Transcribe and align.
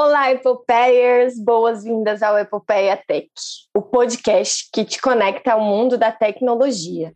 Olá, 0.00 0.30
Epopeiers! 0.30 1.40
Boas-vindas 1.40 2.22
ao 2.22 2.38
Epopeia 2.38 2.96
Tech, 2.96 3.28
o 3.74 3.82
podcast 3.82 4.68
que 4.72 4.84
te 4.84 5.00
conecta 5.02 5.54
ao 5.54 5.60
mundo 5.60 5.98
da 5.98 6.12
tecnologia. 6.12 7.10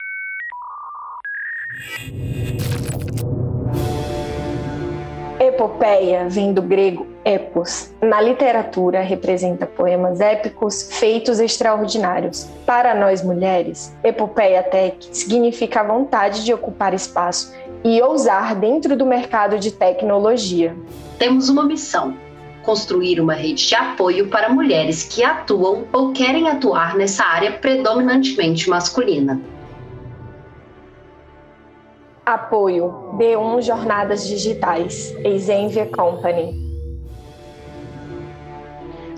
Epopeia 5.38 6.28
vem 6.28 6.52
do 6.52 6.60
grego 6.60 7.06
epos. 7.24 7.94
Na 8.02 8.20
literatura, 8.20 9.00
representa 9.00 9.64
poemas 9.64 10.20
épicos, 10.20 10.92
feitos 10.98 11.38
extraordinários. 11.38 12.48
Para 12.66 12.96
nós 12.96 13.22
mulheres, 13.22 13.96
epopeia 14.02 14.60
tech 14.60 15.08
significa 15.12 15.82
a 15.82 15.84
vontade 15.84 16.44
de 16.44 16.52
ocupar 16.52 16.92
espaço 16.92 17.54
e 17.84 18.02
ousar 18.02 18.56
dentro 18.56 18.96
do 18.96 19.06
mercado 19.06 19.56
de 19.56 19.70
tecnologia. 19.70 20.76
Temos 21.16 21.48
uma 21.48 21.62
missão: 21.62 22.16
construir 22.62 23.20
uma 23.20 23.34
rede 23.34 23.66
de 23.66 23.74
apoio 23.74 24.28
para 24.28 24.48
mulheres 24.48 25.04
que 25.04 25.22
atuam 25.22 25.86
ou 25.92 26.12
querem 26.12 26.48
atuar 26.48 26.96
nessa 26.96 27.24
área 27.24 27.52
predominantemente 27.52 28.68
masculina. 28.68 29.40
Apoio 32.24 33.14
B1 33.16 33.62
Jornadas 33.62 34.26
Digitais, 34.26 35.12
Exenvia 35.24 35.86
Company. 35.86 36.62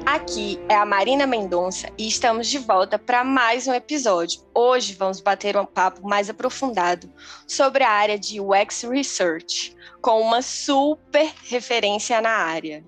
Aqui 0.06 0.58
é 0.68 0.74
a 0.74 0.86
Marina 0.86 1.26
Mendonça 1.26 1.88
e 1.98 2.06
estamos 2.06 2.48
de 2.48 2.58
volta 2.58 2.98
para 2.98 3.24
mais 3.24 3.66
um 3.66 3.74
episódio. 3.74 4.40
Hoje 4.54 4.94
vamos 4.94 5.20
bater 5.20 5.56
um 5.56 5.66
papo 5.66 6.06
mais 6.06 6.30
aprofundado 6.30 7.10
sobre 7.46 7.82
a 7.82 7.90
área 7.90 8.18
de 8.18 8.40
UX 8.40 8.84
Research, 8.84 9.74
com 10.00 10.20
uma 10.20 10.40
super 10.40 11.32
referência 11.44 12.20
na 12.20 12.30
área. 12.30 12.84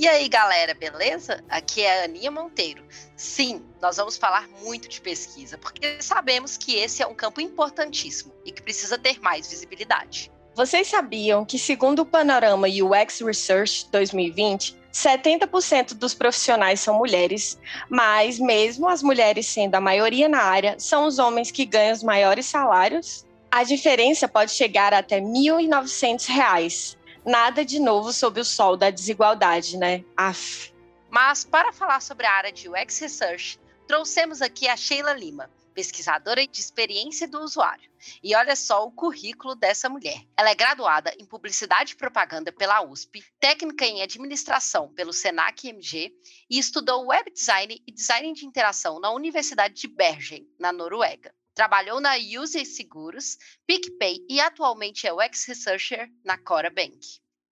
E 0.00 0.08
aí, 0.08 0.30
galera, 0.30 0.72
beleza? 0.72 1.44
Aqui 1.46 1.82
é 1.82 2.00
a 2.00 2.04
Aninha 2.04 2.30
Monteiro. 2.30 2.82
Sim, 3.14 3.62
nós 3.82 3.98
vamos 3.98 4.16
falar 4.16 4.48
muito 4.64 4.88
de 4.88 4.98
pesquisa, 4.98 5.58
porque 5.58 6.00
sabemos 6.00 6.56
que 6.56 6.74
esse 6.76 7.02
é 7.02 7.06
um 7.06 7.14
campo 7.14 7.38
importantíssimo 7.38 8.32
e 8.42 8.50
que 8.50 8.62
precisa 8.62 8.96
ter 8.96 9.20
mais 9.20 9.50
visibilidade. 9.50 10.32
Vocês 10.54 10.88
sabiam 10.88 11.44
que, 11.44 11.58
segundo 11.58 11.98
o 11.98 12.06
Panorama 12.06 12.66
UX 12.66 13.20
Research 13.20 13.90
2020, 13.92 14.74
70% 14.90 15.92
dos 15.92 16.14
profissionais 16.14 16.80
são 16.80 16.96
mulheres, 16.96 17.58
mas 17.90 18.38
mesmo 18.38 18.88
as 18.88 19.02
mulheres 19.02 19.48
sendo 19.48 19.74
a 19.74 19.82
maioria 19.82 20.30
na 20.30 20.40
área, 20.40 20.76
são 20.78 21.04
os 21.04 21.18
homens 21.18 21.50
que 21.50 21.66
ganham 21.66 21.92
os 21.92 22.02
maiores 22.02 22.46
salários? 22.46 23.26
A 23.50 23.64
diferença 23.64 24.26
pode 24.26 24.52
chegar 24.52 24.94
até 24.94 25.16
R$ 25.16 25.26
1.900, 25.26 26.96
nada 27.24 27.64
de 27.64 27.78
novo 27.78 28.12
sob 28.12 28.40
o 28.40 28.44
sol 28.44 28.76
da 28.76 28.90
desigualdade, 28.90 29.76
né? 29.76 30.04
Aff. 30.16 30.72
Mas 31.10 31.44
para 31.44 31.72
falar 31.72 32.00
sobre 32.00 32.26
a 32.26 32.32
área 32.32 32.52
de 32.52 32.68
UX 32.68 32.98
Research, 32.98 33.60
trouxemos 33.86 34.40
aqui 34.40 34.68
a 34.68 34.76
Sheila 34.76 35.12
Lima, 35.12 35.50
pesquisadora 35.74 36.46
de 36.46 36.60
experiência 36.60 37.26
do 37.26 37.40
usuário. 37.40 37.90
E 38.22 38.34
olha 38.34 38.54
só 38.54 38.86
o 38.86 38.92
currículo 38.92 39.54
dessa 39.54 39.88
mulher. 39.88 40.22
Ela 40.36 40.50
é 40.50 40.54
graduada 40.54 41.14
em 41.18 41.26
Publicidade 41.26 41.92
e 41.92 41.96
Propaganda 41.96 42.52
pela 42.52 42.82
USP, 42.82 43.24
técnica 43.38 43.84
em 43.84 44.02
Administração 44.02 44.88
pelo 44.94 45.12
Senac 45.12 45.68
MG 45.68 46.14
e 46.48 46.58
estudou 46.58 47.06
Web 47.06 47.32
Design 47.32 47.82
e 47.86 47.92
Design 47.92 48.32
de 48.32 48.46
Interação 48.46 49.00
na 49.00 49.10
Universidade 49.10 49.74
de 49.74 49.88
Bergen, 49.88 50.48
na 50.58 50.72
Noruega. 50.72 51.34
Trabalhou 51.54 52.00
na 52.00 52.14
Use 52.16 52.64
Seguros, 52.64 53.36
PicPay 53.66 54.24
e 54.28 54.40
atualmente 54.40 55.06
é 55.06 55.12
UX 55.12 55.44
Researcher 55.46 56.08
na 56.24 56.38
Cora 56.38 56.70
Bank. 56.70 56.98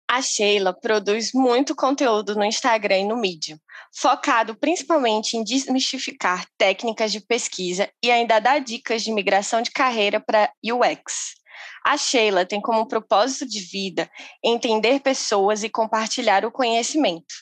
A 0.09 0.21
Sheila 0.21 0.73
produz 0.73 1.33
muito 1.33 1.75
conteúdo 1.75 2.33
no 2.33 2.45
Instagram 2.45 2.99
e 2.99 3.05
no 3.05 3.17
Medium, 3.17 3.59
focado 3.93 4.55
principalmente 4.55 5.35
em 5.35 5.43
desmistificar 5.43 6.45
técnicas 6.57 7.11
de 7.11 7.19
pesquisa 7.19 7.89
e 8.01 8.09
ainda 8.09 8.39
dá 8.39 8.57
dicas 8.57 9.03
de 9.03 9.11
migração 9.11 9.61
de 9.61 9.69
carreira 9.69 10.21
para 10.21 10.49
UX. 10.63 11.35
A 11.83 11.97
Sheila 11.97 12.45
tem 12.45 12.61
como 12.61 12.87
propósito 12.87 13.45
de 13.45 13.59
vida 13.59 14.09
entender 14.41 15.01
pessoas 15.01 15.63
e 15.63 15.69
compartilhar 15.69 16.45
o 16.45 16.51
conhecimento. 16.51 17.33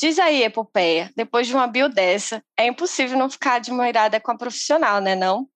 Diz 0.00 0.18
aí, 0.18 0.42
Epopeia, 0.42 1.12
depois 1.14 1.46
de 1.46 1.54
uma 1.54 1.66
bio 1.66 1.88
dessa, 1.88 2.42
é 2.56 2.66
impossível 2.66 3.18
não 3.18 3.28
ficar 3.28 3.56
admirada 3.56 4.18
com 4.18 4.30
a 4.30 4.36
profissional, 4.38 5.00
né 5.00 5.14
não? 5.14 5.46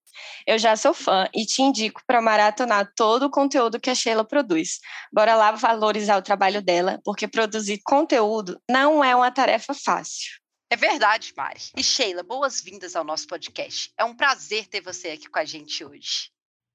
Eu 0.47 0.59
já 0.59 0.77
sou 0.77 0.95
fã 0.95 1.29
e 1.35 1.45
te 1.47 1.63
indico 1.63 2.03
para 2.07 2.21
maratonar 2.21 2.93
todo 2.97 3.27
o 3.27 3.31
conteúdo 3.31 3.81
que 3.81 3.91
a 3.91 3.95
Sheila 3.95 4.25
produz. 4.25 4.79
Bora 5.13 5.35
lá 5.35 5.53
valorizar 5.53 6.17
o 6.17 6.23
trabalho 6.23 6.63
dela, 6.63 7.01
porque 7.05 7.29
produzir 7.29 7.81
conteúdo 7.85 8.61
não 8.69 9.03
é 9.03 9.15
uma 9.15 9.31
tarefa 9.31 9.75
fácil. 9.75 10.43
É 10.71 10.77
verdade, 10.77 11.33
Mari. 11.37 11.61
E 11.77 11.85
Sheila, 11.85 12.23
boas-vindas 12.23 12.97
ao 12.97 13.05
nosso 13.05 13.27
podcast. 13.27 13.93
É 13.99 14.05
um 14.05 14.17
prazer 14.17 14.67
ter 14.69 14.81
você 14.81 15.09
aqui 15.11 15.29
com 15.29 15.39
a 15.39 15.45
gente 15.45 15.85
hoje. 15.85 16.31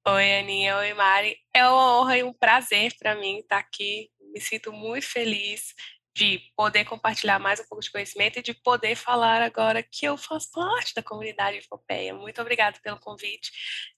Oi, 0.06 0.38
Aninha. 0.38 0.76
Oi, 0.76 0.94
Mari. 0.94 1.36
É 1.52 1.68
uma 1.68 2.00
honra 2.00 2.18
e 2.18 2.22
um 2.22 2.32
prazer 2.32 2.94
para 2.98 3.16
mim 3.16 3.38
estar 3.38 3.58
aqui. 3.58 4.08
Me 4.32 4.40
sinto 4.40 4.72
muito 4.72 5.06
feliz 5.06 5.74
de 6.18 6.40
poder 6.56 6.84
compartilhar 6.84 7.38
mais 7.38 7.60
um 7.60 7.64
pouco 7.66 7.80
de 7.80 7.92
conhecimento 7.92 8.40
e 8.40 8.42
de 8.42 8.52
poder 8.52 8.96
falar 8.96 9.40
agora 9.40 9.84
que 9.84 10.04
eu 10.04 10.16
faço 10.16 10.50
parte 10.50 10.92
da 10.92 11.00
comunidade 11.00 11.58
Infopeia. 11.58 12.12
Muito 12.12 12.40
obrigada 12.40 12.76
pelo 12.82 12.98
convite 12.98 13.52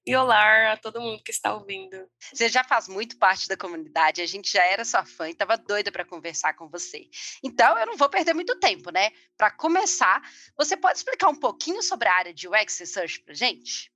e 0.05 0.15
olá 0.15 0.73
a 0.73 0.77
todo 0.77 1.01
mundo 1.01 1.23
que 1.23 1.31
está 1.31 1.55
ouvindo. 1.55 1.97
Você 2.31 2.51
já 2.51 2.63
faz 2.63 2.89
muito 2.89 3.17
parte 3.17 3.49
da 3.49 3.57
comunidade, 3.57 4.21
a 4.21 4.27
gente 4.27 4.53
já 4.53 4.63
era 4.67 4.85
sua 4.85 5.03
fã 5.03 5.29
e 5.29 5.33
estava 5.33 5.57
doida 5.57 5.91
para 5.91 6.05
conversar 6.05 6.53
com 6.53 6.69
você. 6.69 7.09
Então, 7.43 7.79
eu 7.79 7.87
não 7.87 7.97
vou 7.97 8.11
perder 8.11 8.35
muito 8.35 8.55
tempo, 8.61 8.91
né? 8.91 9.11
Para 9.39 9.51
começar, 9.51 10.21
você 10.59 10.77
pode 10.77 10.99
explicar 10.99 11.31
um 11.31 11.41
pouquinho 11.41 11.83
sobre 11.83 12.07
a 12.07 12.15
área 12.15 12.35
de 12.35 12.47
UX 12.47 12.81
Research 12.81 13.21
para 13.21 13.33
gente? 13.33 13.90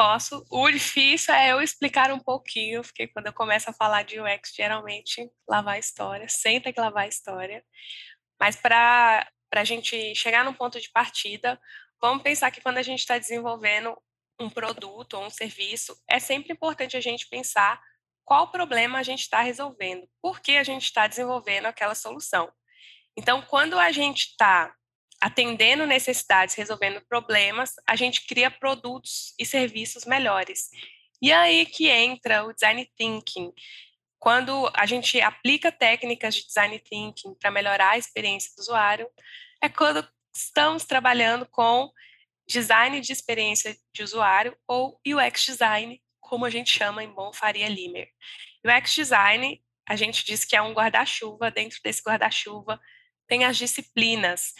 Posso. 0.00 0.46
O 0.50 0.70
difícil 0.70 1.34
é 1.34 1.52
eu 1.52 1.60
explicar 1.60 2.10
um 2.10 2.18
pouquinho, 2.18 2.80
porque 2.80 3.06
quando 3.08 3.26
eu 3.26 3.34
começo 3.34 3.68
a 3.68 3.72
falar 3.74 4.02
de 4.02 4.18
UX, 4.18 4.54
geralmente 4.56 5.30
lavar 5.46 5.74
a 5.74 5.78
história, 5.78 6.26
sempre 6.26 6.72
que 6.72 6.80
lavar 6.80 7.04
a 7.04 7.08
história. 7.08 7.62
Mas 8.40 8.56
para 8.56 9.30
a 9.52 9.64
gente 9.64 10.14
chegar 10.14 10.42
num 10.42 10.54
ponto 10.54 10.80
de 10.80 10.90
partida, 10.90 11.60
vamos 12.00 12.22
pensar 12.22 12.50
que 12.50 12.62
quando 12.62 12.78
a 12.78 12.82
gente 12.82 13.00
está 13.00 13.18
desenvolvendo 13.18 13.94
um 14.40 14.48
produto 14.48 15.18
ou 15.18 15.26
um 15.26 15.30
serviço, 15.30 15.94
é 16.08 16.18
sempre 16.18 16.54
importante 16.54 16.96
a 16.96 17.00
gente 17.02 17.28
pensar 17.28 17.78
qual 18.24 18.50
problema 18.50 19.00
a 19.00 19.02
gente 19.02 19.20
está 19.20 19.42
resolvendo, 19.42 20.08
por 20.22 20.40
que 20.40 20.56
a 20.56 20.64
gente 20.64 20.84
está 20.84 21.06
desenvolvendo 21.06 21.66
aquela 21.66 21.94
solução. 21.94 22.50
Então, 23.14 23.42
quando 23.42 23.78
a 23.78 23.92
gente 23.92 24.28
está 24.28 24.74
atendendo 25.20 25.86
necessidades, 25.86 26.54
resolvendo 26.54 27.00
problemas, 27.02 27.74
a 27.86 27.94
gente 27.94 28.26
cria 28.26 28.50
produtos 28.50 29.34
e 29.38 29.44
serviços 29.44 30.04
melhores. 30.04 30.70
E 31.20 31.30
aí 31.32 31.66
que 31.66 31.88
entra 31.88 32.44
o 32.44 32.52
design 32.52 32.90
thinking. 32.96 33.52
Quando 34.18 34.70
a 34.74 34.86
gente 34.86 35.20
aplica 35.20 35.70
técnicas 35.70 36.34
de 36.34 36.46
design 36.46 36.78
thinking 36.78 37.34
para 37.34 37.50
melhorar 37.50 37.90
a 37.90 37.98
experiência 37.98 38.50
do 38.56 38.60
usuário, 38.60 39.08
é 39.62 39.68
quando 39.68 40.06
estamos 40.34 40.84
trabalhando 40.84 41.46
com 41.46 41.90
design 42.48 43.00
de 43.00 43.12
experiência 43.12 43.76
de 43.92 44.02
usuário 44.02 44.56
ou 44.66 44.98
UX 45.06 45.44
design, 45.44 46.02
como 46.20 46.44
a 46.44 46.50
gente 46.50 46.70
chama 46.70 47.04
em 47.04 47.12
bom 47.12 47.32
Faria 47.32 47.68
Limer. 47.68 48.08
UX 48.64 48.94
design, 48.94 49.62
a 49.86 49.96
gente 49.96 50.24
diz 50.24 50.44
que 50.44 50.56
é 50.56 50.62
um 50.62 50.72
guarda-chuva, 50.72 51.50
dentro 51.50 51.78
desse 51.82 52.02
guarda-chuva 52.02 52.80
tem 53.30 53.44
as 53.44 53.56
disciplinas 53.56 54.54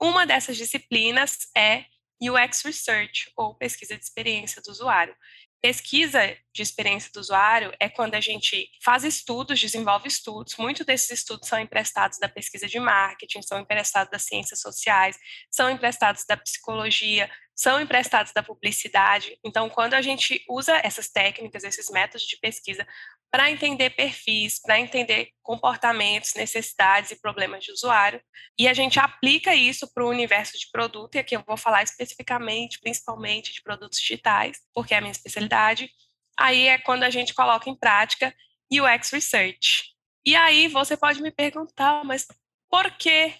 uma 0.00 0.26
dessas 0.26 0.56
disciplinas 0.56 1.48
é 1.56 1.84
UX 2.20 2.62
Research, 2.62 3.30
ou 3.36 3.54
pesquisa 3.54 3.96
de 3.96 4.02
experiência 4.02 4.62
do 4.62 4.70
usuário. 4.70 5.14
Pesquisa 5.60 6.20
de 6.54 6.62
experiência 6.62 7.10
do 7.12 7.18
usuário 7.18 7.72
é 7.80 7.88
quando 7.88 8.14
a 8.14 8.20
gente 8.20 8.70
faz 8.84 9.04
estudos, 9.04 9.58
desenvolve 9.58 10.06
estudos. 10.06 10.56
Muitos 10.56 10.86
desses 10.86 11.10
estudos 11.10 11.48
são 11.48 11.58
emprestados 11.58 12.18
da 12.18 12.28
pesquisa 12.28 12.68
de 12.68 12.78
marketing, 12.78 13.42
são 13.42 13.58
emprestados 13.58 14.10
das 14.10 14.22
ciências 14.22 14.60
sociais, 14.60 15.18
são 15.50 15.68
emprestados 15.70 16.24
da 16.24 16.36
psicologia, 16.36 17.30
são 17.54 17.80
emprestados 17.80 18.32
da 18.32 18.42
publicidade. 18.42 19.38
Então, 19.44 19.68
quando 19.68 19.94
a 19.94 20.02
gente 20.02 20.44
usa 20.48 20.76
essas 20.84 21.08
técnicas, 21.08 21.64
esses 21.64 21.90
métodos 21.90 22.26
de 22.26 22.36
pesquisa 22.38 22.86
para 23.30 23.50
entender 23.50 23.90
perfis, 23.90 24.60
para 24.60 24.78
entender 24.78 25.30
comportamentos, 25.42 26.34
necessidades 26.34 27.10
e 27.10 27.20
problemas 27.20 27.64
de 27.64 27.72
usuário, 27.72 28.20
e 28.58 28.66
a 28.66 28.72
gente 28.72 28.98
aplica 28.98 29.54
isso 29.54 29.92
para 29.92 30.04
o 30.04 30.08
universo 30.08 30.58
de 30.58 30.70
produto, 30.70 31.14
e 31.14 31.18
aqui 31.18 31.36
eu 31.36 31.44
vou 31.46 31.56
falar 31.56 31.82
especificamente, 31.82 32.80
principalmente 32.80 33.52
de 33.52 33.62
produtos 33.62 33.98
digitais, 33.98 34.58
porque 34.74 34.94
é 34.94 34.98
a 34.98 35.00
minha 35.00 35.12
especialidade. 35.12 35.90
Aí 36.38 36.68
é 36.68 36.78
quando 36.78 37.02
a 37.02 37.10
gente 37.10 37.34
coloca 37.34 37.68
em 37.68 37.76
prática 37.76 38.34
UX 38.70 39.10
Research. 39.10 39.94
E 40.24 40.34
aí 40.34 40.68
você 40.68 40.96
pode 40.96 41.22
me 41.22 41.30
perguntar, 41.30 42.04
mas 42.04 42.26
por 42.68 42.90
que 42.92 43.34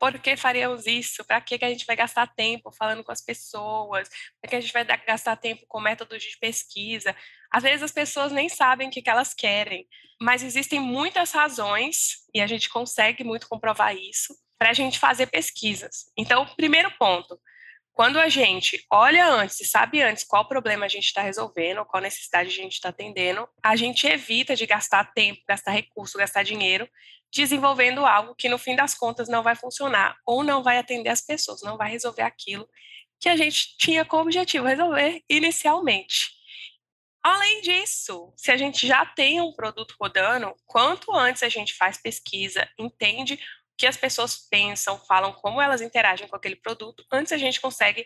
por 0.00 0.18
que 0.18 0.34
faríamos 0.34 0.86
isso? 0.86 1.22
Para 1.26 1.42
que, 1.42 1.58
que 1.58 1.64
a 1.64 1.68
gente 1.68 1.84
vai 1.84 1.94
gastar 1.94 2.26
tempo 2.26 2.72
falando 2.72 3.04
com 3.04 3.12
as 3.12 3.20
pessoas? 3.20 4.08
Para 4.40 4.48
que 4.48 4.56
a 4.56 4.60
gente 4.60 4.72
vai 4.72 4.82
gastar 4.82 5.36
tempo 5.36 5.66
com 5.68 5.78
métodos 5.78 6.22
de 6.22 6.38
pesquisa? 6.38 7.14
Às 7.52 7.62
vezes 7.62 7.82
as 7.82 7.92
pessoas 7.92 8.32
nem 8.32 8.48
sabem 8.48 8.88
o 8.88 8.90
que, 8.90 9.02
que 9.02 9.10
elas 9.10 9.34
querem, 9.34 9.86
mas 10.18 10.42
existem 10.42 10.80
muitas 10.80 11.32
razões, 11.32 12.26
e 12.34 12.40
a 12.40 12.46
gente 12.46 12.70
consegue 12.70 13.22
muito 13.22 13.46
comprovar 13.46 13.94
isso, 13.94 14.34
para 14.58 14.70
a 14.70 14.74
gente 14.74 14.98
fazer 14.98 15.26
pesquisas. 15.26 16.10
Então, 16.16 16.46
primeiro 16.56 16.90
ponto, 16.98 17.38
quando 18.00 18.18
a 18.18 18.30
gente 18.30 18.82
olha 18.90 19.28
antes 19.28 19.60
e 19.60 19.64
sabe 19.66 20.00
antes 20.00 20.24
qual 20.24 20.48
problema 20.48 20.86
a 20.86 20.88
gente 20.88 21.04
está 21.04 21.20
resolvendo, 21.20 21.84
qual 21.84 22.02
necessidade 22.02 22.48
a 22.48 22.52
gente 22.52 22.72
está 22.72 22.88
atendendo, 22.88 23.46
a 23.62 23.76
gente 23.76 24.06
evita 24.06 24.56
de 24.56 24.64
gastar 24.64 25.12
tempo, 25.12 25.42
gastar 25.46 25.72
recurso, 25.72 26.16
gastar 26.16 26.42
dinheiro 26.42 26.88
desenvolvendo 27.30 28.06
algo 28.06 28.34
que 28.34 28.48
no 28.48 28.56
fim 28.56 28.74
das 28.74 28.94
contas 28.94 29.28
não 29.28 29.42
vai 29.42 29.54
funcionar 29.54 30.16
ou 30.24 30.42
não 30.42 30.62
vai 30.62 30.78
atender 30.78 31.10
as 31.10 31.20
pessoas, 31.20 31.60
não 31.60 31.76
vai 31.76 31.90
resolver 31.90 32.22
aquilo 32.22 32.66
que 33.20 33.28
a 33.28 33.36
gente 33.36 33.76
tinha 33.76 34.02
como 34.02 34.22
objetivo 34.22 34.66
resolver 34.66 35.22
inicialmente. 35.28 36.30
Além 37.22 37.60
disso, 37.60 38.32
se 38.34 38.50
a 38.50 38.56
gente 38.56 38.86
já 38.86 39.04
tem 39.04 39.42
um 39.42 39.52
produto 39.52 39.94
rodando, 40.00 40.54
quanto 40.64 41.14
antes 41.14 41.42
a 41.42 41.50
gente 41.50 41.74
faz 41.74 42.00
pesquisa, 42.00 42.66
entende 42.78 43.38
que 43.80 43.86
as 43.86 43.96
pessoas 43.96 44.36
pensam, 44.36 44.98
falam, 44.98 45.32
como 45.32 45.58
elas 45.58 45.80
interagem 45.80 46.28
com 46.28 46.36
aquele 46.36 46.54
produto, 46.54 47.02
antes 47.10 47.32
a 47.32 47.38
gente 47.38 47.58
consegue 47.58 48.04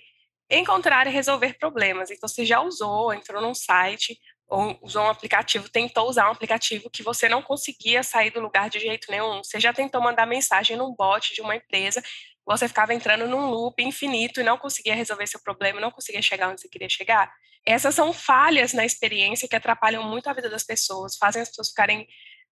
encontrar 0.49 1.05
e 1.09 1.11
resolver 1.11 1.59
problemas. 1.59 2.13
Então, 2.13 2.29
você 2.29 2.45
já 2.45 2.61
usou, 2.61 3.13
entrou 3.13 3.43
num 3.43 3.57
site, 3.57 4.17
ou 4.47 4.79
usou 4.81 5.03
um 5.03 5.09
aplicativo, 5.09 5.69
tentou 5.69 6.09
usar 6.09 6.29
um 6.29 6.31
aplicativo 6.31 6.89
que 6.89 7.03
você 7.03 7.29
não 7.29 7.43
conseguia 7.43 8.05
sair 8.05 8.31
do 8.31 8.39
lugar 8.39 8.71
de 8.71 8.79
jeito 8.79 9.11
nenhum. 9.11 9.43
Você 9.43 9.59
já 9.59 9.73
tentou 9.73 10.01
mandar 10.01 10.27
mensagem 10.27 10.77
num 10.77 10.95
bot 10.95 11.35
de 11.35 11.41
uma 11.41 11.57
empresa, 11.57 12.01
você 12.47 12.69
ficava 12.69 12.95
entrando 12.95 13.27
num 13.27 13.51
loop 13.51 13.83
infinito 13.83 14.41
e 14.41 14.45
não 14.45 14.57
conseguia 14.57 14.95
resolver 14.95 15.27
seu 15.27 15.41
problema, 15.41 15.81
não 15.81 15.91
conseguia 15.91 16.23
chegar 16.23 16.51
onde 16.51 16.61
você 16.61 16.69
queria 16.69 16.89
chegar. 16.89 17.35
Essas 17.67 17.97
são 17.97 18.13
falhas 18.13 18.73
na 18.73 18.85
experiência 18.85 19.49
que 19.49 19.57
atrapalham 19.57 20.05
muito 20.05 20.29
a 20.29 20.33
vida 20.33 20.49
das 20.49 20.63
pessoas, 20.63 21.17
fazem 21.17 21.43
as 21.43 21.49
pessoas 21.49 21.71
ficarem 21.71 22.07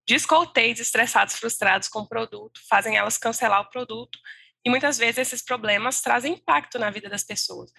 descontentes, 0.06 0.82
estressados, 0.82 1.36
frustrados 1.36 1.88
com 1.88 2.00
o 2.00 2.08
produto, 2.08 2.60
fazem 2.68 2.96
elas 2.96 3.18
cancelar 3.18 3.60
o 3.60 3.70
produto. 3.70 4.18
E 4.64 4.70
muitas 4.70 4.98
vezes 4.98 5.18
esses 5.18 5.42
problemas 5.42 6.00
trazem 6.00 6.34
impacto 6.34 6.78
na 6.78 6.90
vida 6.90 7.08
das 7.08 7.24
pessoas. 7.24 7.72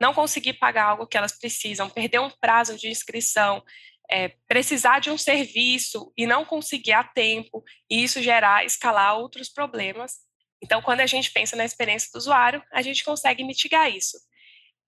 Não 0.00 0.14
conseguir 0.14 0.54
pagar 0.54 0.84
algo 0.84 1.06
que 1.06 1.16
elas 1.16 1.38
precisam, 1.38 1.90
perder 1.90 2.20
um 2.20 2.30
prazo 2.30 2.76
de 2.76 2.88
inscrição, 2.88 3.62
é, 4.10 4.28
precisar 4.48 4.98
de 4.98 5.10
um 5.10 5.18
serviço 5.18 6.12
e 6.16 6.26
não 6.26 6.44
conseguir 6.44 6.92
a 6.92 7.04
tempo, 7.04 7.62
e 7.88 8.02
isso 8.02 8.22
gerar, 8.22 8.64
escalar 8.64 9.16
outros 9.16 9.48
problemas. 9.48 10.18
Então, 10.62 10.82
quando 10.82 11.00
a 11.00 11.06
gente 11.06 11.30
pensa 11.30 11.56
na 11.56 11.64
experiência 11.64 12.10
do 12.12 12.18
usuário, 12.18 12.62
a 12.72 12.82
gente 12.82 13.04
consegue 13.04 13.44
mitigar 13.44 13.90
isso. 13.90 14.18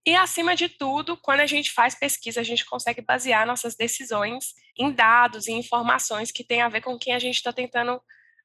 E, 0.04 0.16
acima 0.16 0.56
de 0.56 0.68
tudo, 0.68 1.16
quando 1.16 1.40
a 1.40 1.46
gente 1.46 1.70
faz 1.70 1.94
pesquisa, 1.94 2.40
a 2.40 2.44
gente 2.44 2.64
consegue 2.64 3.00
basear 3.00 3.46
nossas 3.46 3.76
decisões 3.76 4.52
em 4.76 4.90
dados 4.90 5.46
e 5.46 5.52
informações 5.52 6.32
que 6.32 6.44
têm 6.44 6.60
a 6.60 6.68
ver 6.68 6.80
com 6.80 6.98
quem 6.98 7.14
a 7.14 7.18
gente 7.18 7.36
está 7.36 7.52
tentando 7.52 8.02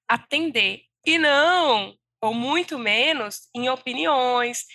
atender. 0.08 0.82
E 1.06 1.18
não, 1.18 1.96
ou 2.22 2.34
muito 2.34 2.78
menos, 2.78 3.50
em 3.56 3.70
opiniões, 3.70 4.66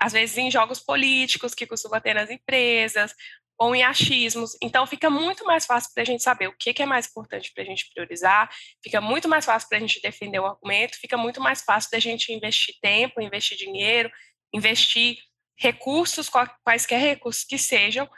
às 0.00 0.12
vezes 0.12 0.36
em 0.36 0.50
jogos 0.50 0.80
políticos 0.80 1.54
que 1.54 1.66
costumam 1.66 2.00
ter 2.00 2.14
nas 2.14 2.30
empresas, 2.30 3.14
ou 3.58 3.74
em 3.74 3.82
achismos. 3.82 4.56
Então, 4.60 4.86
fica 4.86 5.08
muito 5.08 5.44
mais 5.44 5.64
fácil 5.66 5.90
para 5.94 6.02
a 6.02 6.06
gente 6.06 6.22
saber 6.22 6.48
o 6.48 6.56
que, 6.58 6.82
é 6.82 6.86
mais 6.86 7.06
importante 7.06 7.52
para 7.54 7.62
a 7.62 7.66
gente 7.66 7.88
priorizar, 7.92 8.50
fica 8.82 9.00
muito 9.00 9.28
mais 9.28 9.44
fácil 9.44 9.68
para 9.68 9.78
a 9.78 9.80
gente 9.80 10.00
defender 10.00 10.40
o 10.40 10.46
argumento, 10.46 10.98
fica 10.98 11.16
muito 11.16 11.40
mais 11.40 11.62
fácil 11.62 11.90
da 11.90 11.98
gente 11.98 12.32
investir 12.32 12.74
tempo, 12.82 13.20
investir 13.20 13.56
dinheiro, 13.56 14.10
investir 14.52 15.18
recursos, 15.56 16.28
quaisquer 16.62 17.00
recursos 17.00 17.44
que 17.44 17.58
sejam, 17.58 18.08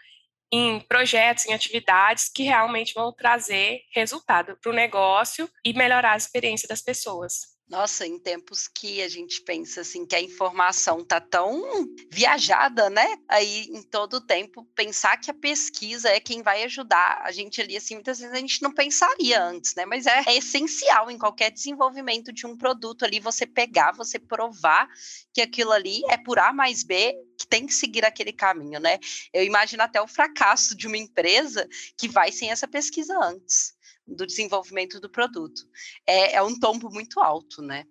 em 0.52 0.80
projetos, 0.80 1.46
em 1.46 1.54
atividades 1.54 2.28
que 2.28 2.44
realmente 2.44 2.94
vão 2.94 3.12
trazer 3.12 3.82
resultado 3.92 4.56
para 4.60 4.70
o 4.70 4.74
negócio 4.74 5.50
e 5.64 5.72
melhorar 5.72 6.12
a 6.12 6.16
experiência 6.16 6.68
das 6.68 6.80
pessoas. 6.80 7.56
Nossa, 7.68 8.06
em 8.06 8.16
tempos 8.16 8.68
que 8.68 9.02
a 9.02 9.08
gente 9.08 9.42
pensa 9.42 9.80
assim 9.80 10.06
que 10.06 10.14
a 10.14 10.20
informação 10.20 11.04
tá 11.04 11.20
tão 11.20 11.60
viajada, 12.08 12.88
né? 12.88 13.18
Aí 13.28 13.64
em 13.72 13.82
todo 13.82 14.14
o 14.14 14.20
tempo 14.20 14.64
pensar 14.72 15.16
que 15.16 15.32
a 15.32 15.34
pesquisa 15.34 16.08
é 16.08 16.20
quem 16.20 16.42
vai 16.42 16.62
ajudar 16.62 17.22
a 17.24 17.32
gente 17.32 17.60
ali 17.60 17.76
assim, 17.76 17.94
muitas 17.94 18.20
vezes 18.20 18.32
a 18.32 18.38
gente 18.38 18.62
não 18.62 18.72
pensaria 18.72 19.42
antes, 19.42 19.74
né? 19.74 19.84
Mas 19.84 20.06
é, 20.06 20.22
é 20.28 20.36
essencial 20.36 21.10
em 21.10 21.18
qualquer 21.18 21.50
desenvolvimento 21.50 22.32
de 22.32 22.46
um 22.46 22.56
produto 22.56 23.04
ali 23.04 23.18
você 23.18 23.44
pegar, 23.44 23.90
você 23.90 24.16
provar 24.16 24.88
que 25.34 25.40
aquilo 25.40 25.72
ali 25.72 26.02
é 26.08 26.16
por 26.16 26.38
A 26.38 26.52
mais 26.52 26.84
B 26.84 27.16
que 27.36 27.48
tem 27.48 27.66
que 27.66 27.74
seguir 27.74 28.04
aquele 28.04 28.32
caminho, 28.32 28.78
né? 28.78 29.00
Eu 29.32 29.42
imagino 29.42 29.82
até 29.82 30.00
o 30.00 30.06
fracasso 30.06 30.76
de 30.76 30.86
uma 30.86 30.96
empresa 30.96 31.69
que 31.98 32.06
vai 32.06 32.30
sem 32.30 32.48
essa 32.48 32.69
pesquisa 32.69 33.19
antes 33.20 33.75
do 34.06 34.26
desenvolvimento 34.26 35.00
do 35.00 35.11
produto. 35.11 35.62
É, 36.06 36.35
é 36.35 36.43
um 36.43 36.58
tombo 36.58 36.91
muito 36.91 37.20
alto, 37.20 37.62
né? 37.62 37.85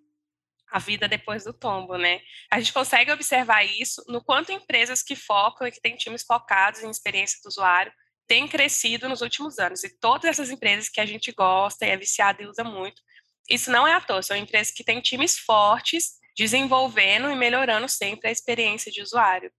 a 0.71 0.79
vida 0.79 1.07
depois 1.07 1.43
do 1.43 1.53
tombo, 1.53 1.95
né? 1.95 2.19
A 2.51 2.59
gente 2.59 2.73
consegue 2.73 3.11
observar 3.11 3.63
isso 3.63 4.03
no 4.07 4.21
quanto 4.21 4.51
empresas 4.51 5.01
que 5.01 5.15
focam 5.15 5.67
e 5.67 5.71
que 5.71 5.79
têm 5.79 5.95
times 5.95 6.23
focados 6.23 6.81
em 6.81 6.89
experiência 6.89 7.39
do 7.43 7.47
usuário 7.47 7.93
têm 8.27 8.47
crescido 8.47 9.07
nos 9.07 9.21
últimos 9.21 9.59
anos. 9.59 9.83
E 9.83 9.99
todas 9.99 10.25
essas 10.25 10.49
empresas 10.49 10.89
que 10.89 10.99
a 10.99 11.05
gente 11.05 11.31
gosta 11.31 11.85
e 11.85 11.89
é 11.89 11.97
viciada 11.97 12.41
e 12.41 12.47
usa 12.47 12.63
muito, 12.63 13.01
isso 13.49 13.71
não 13.71 13.87
é 13.87 13.93
à 13.93 14.01
toa, 14.01 14.21
são 14.23 14.35
empresas 14.35 14.73
que 14.73 14.83
têm 14.83 14.99
times 14.99 15.37
fortes, 15.37 16.15
desenvolvendo 16.35 17.29
e 17.29 17.35
melhorando 17.35 17.87
sempre 17.87 18.27
a 18.27 18.31
experiência 18.31 18.91
de 18.91 19.01
usuário. 19.01 19.51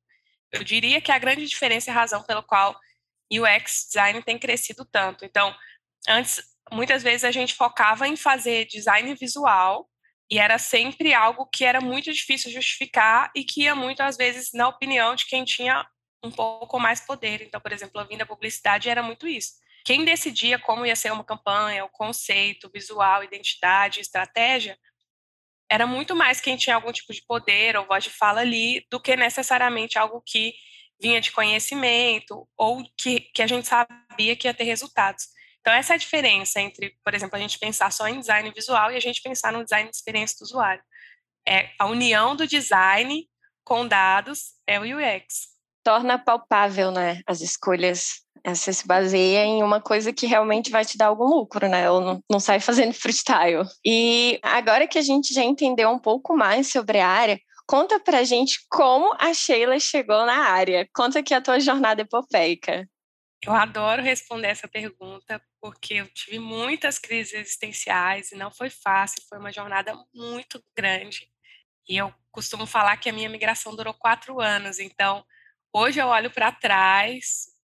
Eu 0.52 0.64
diria 0.64 1.00
que 1.00 1.12
a 1.12 1.18
grande 1.18 1.46
diferença 1.46 1.88
e 1.88 1.92
a 1.92 1.94
razão 1.94 2.22
pela 2.24 2.42
qual 2.42 2.78
UX 3.32 3.86
design 3.86 4.22
tem 4.22 4.38
crescido 4.38 4.84
tanto. 4.84 5.24
Então, 5.24 5.54
antes, 6.08 6.42
muitas 6.72 7.02
vezes 7.02 7.24
a 7.24 7.30
gente 7.30 7.54
focava 7.54 8.06
em 8.08 8.16
fazer 8.16 8.66
design 8.66 9.14
visual 9.14 9.88
e 10.30 10.38
era 10.38 10.58
sempre 10.58 11.14
algo 11.14 11.46
que 11.46 11.64
era 11.64 11.80
muito 11.80 12.12
difícil 12.12 12.50
justificar 12.50 13.30
e 13.34 13.44
que 13.44 13.62
ia 13.62 13.74
muito, 13.74 14.00
às 14.02 14.16
vezes, 14.16 14.50
na 14.52 14.68
opinião 14.68 15.14
de 15.14 15.26
quem 15.26 15.44
tinha 15.44 15.86
um 16.22 16.30
pouco 16.30 16.78
mais 16.80 17.00
poder. 17.00 17.42
Então, 17.42 17.60
por 17.60 17.72
exemplo, 17.72 18.00
a 18.00 18.04
vinda 18.04 18.26
publicidade 18.26 18.88
era 18.88 19.02
muito 19.02 19.28
isso. 19.28 19.52
Quem 19.84 20.04
decidia 20.04 20.58
como 20.58 20.84
ia 20.84 20.96
ser 20.96 21.12
uma 21.12 21.22
campanha, 21.22 21.84
o 21.84 21.88
conceito, 21.88 22.70
visual, 22.72 23.22
identidade, 23.22 24.00
estratégia, 24.00 24.76
era 25.70 25.86
muito 25.86 26.14
mais 26.14 26.40
quem 26.40 26.56
tinha 26.56 26.74
algum 26.74 26.90
tipo 26.92 27.12
de 27.12 27.22
poder 27.22 27.76
ou 27.76 27.86
voz 27.86 28.02
de 28.02 28.10
fala 28.10 28.40
ali 28.40 28.84
do 28.90 29.00
que 29.00 29.14
necessariamente 29.16 29.98
algo 29.98 30.20
que 30.24 30.54
vinha 31.00 31.20
de 31.20 31.30
conhecimento 31.30 32.48
ou 32.56 32.84
que, 32.96 33.20
que 33.20 33.42
a 33.42 33.46
gente 33.46 33.68
sabia 33.68 34.34
que 34.34 34.48
ia 34.48 34.54
ter 34.54 34.64
resultados. 34.64 35.28
Então, 35.66 35.74
essa 35.74 35.94
é 35.94 35.96
a 35.96 35.98
diferença 35.98 36.60
entre, 36.60 36.94
por 37.04 37.12
exemplo, 37.12 37.34
a 37.34 37.40
gente 37.40 37.58
pensar 37.58 37.90
só 37.90 38.06
em 38.06 38.20
design 38.20 38.52
visual 38.54 38.92
e 38.92 38.96
a 38.96 39.00
gente 39.00 39.20
pensar 39.20 39.52
no 39.52 39.64
design 39.64 39.90
de 39.90 39.96
experiência 39.96 40.36
do 40.38 40.44
usuário. 40.44 40.80
É 41.44 41.70
a 41.76 41.86
união 41.86 42.36
do 42.36 42.46
design 42.46 43.28
com 43.64 43.84
dados 43.84 44.52
é 44.64 44.78
o 44.78 44.84
UX. 44.84 45.48
Torna 45.82 46.20
palpável, 46.20 46.92
né, 46.92 47.20
as 47.26 47.40
escolhas. 47.40 48.22
Você 48.46 48.72
se 48.72 48.86
baseia 48.86 49.44
em 49.44 49.60
uma 49.60 49.80
coisa 49.80 50.12
que 50.12 50.24
realmente 50.24 50.70
vai 50.70 50.84
te 50.84 50.96
dar 50.96 51.06
algum 51.06 51.24
lucro, 51.24 51.66
né? 51.66 51.90
Ou 51.90 52.00
não, 52.00 52.20
não 52.30 52.38
sai 52.38 52.60
fazendo 52.60 52.94
freestyle. 52.94 53.66
E 53.84 54.38
agora 54.44 54.86
que 54.86 54.98
a 54.98 55.02
gente 55.02 55.34
já 55.34 55.42
entendeu 55.42 55.90
um 55.90 55.98
pouco 55.98 56.36
mais 56.36 56.70
sobre 56.70 57.00
a 57.00 57.08
área, 57.08 57.40
conta 57.66 57.98
pra 57.98 58.22
gente 58.22 58.64
como 58.70 59.12
a 59.18 59.34
Sheila 59.34 59.80
chegou 59.80 60.24
na 60.26 60.48
área. 60.48 60.88
Conta 60.94 61.18
aqui 61.18 61.34
a 61.34 61.40
tua 61.40 61.58
jornada 61.58 62.02
epopeica. 62.02 62.88
Eu 63.42 63.52
adoro 63.54 64.02
responder 64.02 64.48
essa 64.48 64.66
pergunta 64.66 65.40
porque 65.60 65.94
eu 65.94 66.08
tive 66.08 66.38
muitas 66.38 66.98
crises 66.98 67.34
existenciais 67.34 68.32
e 68.32 68.36
não 68.36 68.50
foi 68.50 68.70
fácil, 68.70 69.22
foi 69.28 69.38
uma 69.38 69.52
jornada 69.52 69.94
muito 70.14 70.62
grande. 70.76 71.30
E 71.88 71.96
eu 71.96 72.12
costumo 72.32 72.66
falar 72.66 72.96
que 72.96 73.08
a 73.08 73.12
minha 73.12 73.28
migração 73.28 73.74
durou 73.76 73.94
quatro 73.94 74.40
anos, 74.40 74.78
então 74.78 75.24
hoje 75.72 76.00
eu 76.00 76.08
olho 76.08 76.30
para 76.30 76.50
trás 76.52 77.55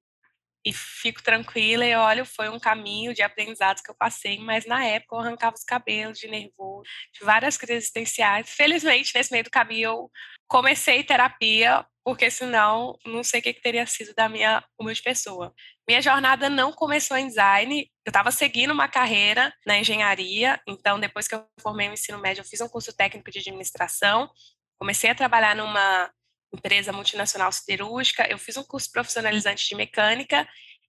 e 0.65 0.73
fico 0.73 1.23
tranquila 1.23 1.85
e 1.85 1.95
olho, 1.95 2.25
foi 2.25 2.49
um 2.49 2.59
caminho 2.59 3.13
de 3.13 3.23
aprendizados 3.23 3.83
que 3.83 3.91
eu 3.91 3.95
passei, 3.95 4.39
mas 4.39 4.65
na 4.65 4.85
época 4.85 5.17
eu 5.17 5.21
arrancava 5.21 5.57
os 5.57 5.65
cabelos 5.65 6.19
de 6.19 6.29
nervoso, 6.29 6.83
de 7.13 7.25
várias 7.25 7.57
crises 7.57 7.85
existenciais. 7.85 8.49
Felizmente, 8.49 9.13
nesse 9.15 9.33
meio 9.33 9.45
do 9.45 9.51
caminho, 9.51 9.85
eu 9.85 10.11
comecei 10.49 11.03
terapia, 11.03 11.85
porque 12.05 12.31
senão 12.31 12.97
não 13.05 13.25
sei 13.25 13.41
o 13.41 13.43
que, 13.43 13.55
que 13.55 13.63
teria 13.63 13.87
sido 13.87 14.15
da 14.15 14.29
minha 14.29 14.63
humilde 14.79 15.03
pessoa. 15.03 15.53
Minha 15.89 16.01
jornada 16.01 16.49
não 16.49 16.73
começou 16.73 17.17
em 17.17 17.27
design, 17.27 17.91
eu 18.05 18.11
estava 18.11 18.31
seguindo 18.31 18.73
uma 18.73 18.89
carreira 18.89 19.53
na 19.67 19.79
engenharia, 19.79 20.61
então 20.67 21.01
depois 21.01 21.27
que 21.27 21.35
eu 21.35 21.45
formei 21.61 21.89
o 21.89 21.93
ensino 21.93 22.19
médio, 22.19 22.43
eu 22.43 22.45
fiz 22.45 22.61
um 22.61 22.69
curso 22.69 22.95
técnico 22.95 23.31
de 23.31 23.41
administração, 23.41 24.31
comecei 24.79 25.11
a 25.11 25.15
trabalhar 25.15 25.57
numa 25.57 26.13
empresa 26.55 26.93
multinacional 26.93 27.51
siderúrgica, 27.51 28.27
eu 28.29 28.39
fiz 28.39 28.57
um 28.57 28.63
curso 28.63 28.91
profissionalizante 28.91 29.69
de 29.69 29.75
mecânica 29.75 30.47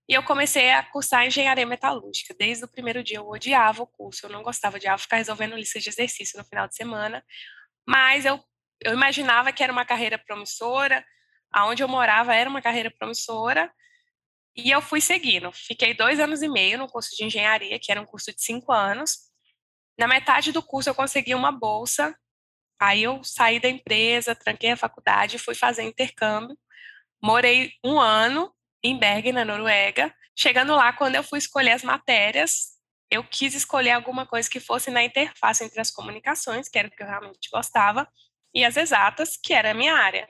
e 0.07 0.13
eu 0.13 0.23
comecei 0.23 0.71
a 0.71 0.83
cursar 0.83 1.25
engenharia 1.25 1.65
metalúrgica. 1.65 2.35
Desde 2.37 2.65
o 2.65 2.67
primeiro 2.67 3.03
dia 3.03 3.17
eu 3.17 3.27
odiava 3.27 3.83
o 3.83 3.87
curso, 3.87 4.25
eu 4.25 4.29
não 4.29 4.43
gostava, 4.43 4.79
de 4.79 4.87
ficar 4.97 5.17
resolvendo 5.17 5.55
listas 5.55 5.81
de 5.81 5.89
exercício 5.89 6.37
no 6.37 6.45
final 6.45 6.67
de 6.67 6.75
semana, 6.75 7.23
mas 7.87 8.25
eu, 8.25 8.39
eu 8.81 8.93
imaginava 8.93 9.51
que 9.51 9.63
era 9.63 9.71
uma 9.71 9.85
carreira 9.85 10.17
promissora, 10.17 11.05
aonde 11.51 11.83
eu 11.83 11.87
morava 11.87 12.35
era 12.35 12.49
uma 12.49 12.61
carreira 12.61 12.91
promissora, 12.91 13.71
e 14.55 14.69
eu 14.69 14.81
fui 14.81 15.01
seguindo. 15.01 15.51
Fiquei 15.51 15.93
dois 15.93 16.19
anos 16.19 16.41
e 16.41 16.47
meio 16.47 16.77
no 16.77 16.87
curso 16.87 17.15
de 17.15 17.23
engenharia, 17.23 17.79
que 17.79 17.91
era 17.91 18.01
um 18.01 18.05
curso 18.05 18.33
de 18.33 18.41
cinco 18.41 18.71
anos. 18.71 19.17
Na 19.97 20.07
metade 20.07 20.51
do 20.51 20.61
curso, 20.61 20.89
eu 20.89 20.95
consegui 20.95 21.33
uma 21.33 21.51
bolsa 21.51 22.15
Aí 22.79 23.03
eu 23.03 23.23
saí 23.23 23.59
da 23.59 23.69
empresa, 23.69 24.35
tranquei 24.35 24.71
a 24.71 24.77
faculdade, 24.77 25.39
fui 25.39 25.55
fazer 25.55 25.83
intercâmbio. 25.83 26.57
Morei 27.21 27.71
um 27.83 27.99
ano 27.99 28.53
em 28.83 28.97
Bergen, 28.97 29.33
na 29.33 29.45
Noruega. 29.45 30.13
Chegando 30.37 30.75
lá, 30.75 30.91
quando 30.93 31.15
eu 31.15 31.23
fui 31.23 31.39
escolher 31.39 31.71
as 31.71 31.83
matérias, 31.83 32.73
eu 33.09 33.23
quis 33.23 33.53
escolher 33.53 33.91
alguma 33.91 34.25
coisa 34.25 34.49
que 34.49 34.59
fosse 34.59 34.89
na 34.89 35.03
interface 35.03 35.63
entre 35.63 35.79
as 35.79 35.91
comunicações, 35.91 36.67
que 36.67 36.77
era 36.79 36.87
o 36.87 36.91
que 36.91 37.01
eu 37.01 37.07
realmente 37.07 37.49
gostava, 37.51 38.07
e 38.53 38.65
as 38.65 38.75
exatas, 38.75 39.37
que 39.37 39.53
era 39.53 39.71
a 39.71 39.73
minha 39.73 39.93
área, 39.95 40.27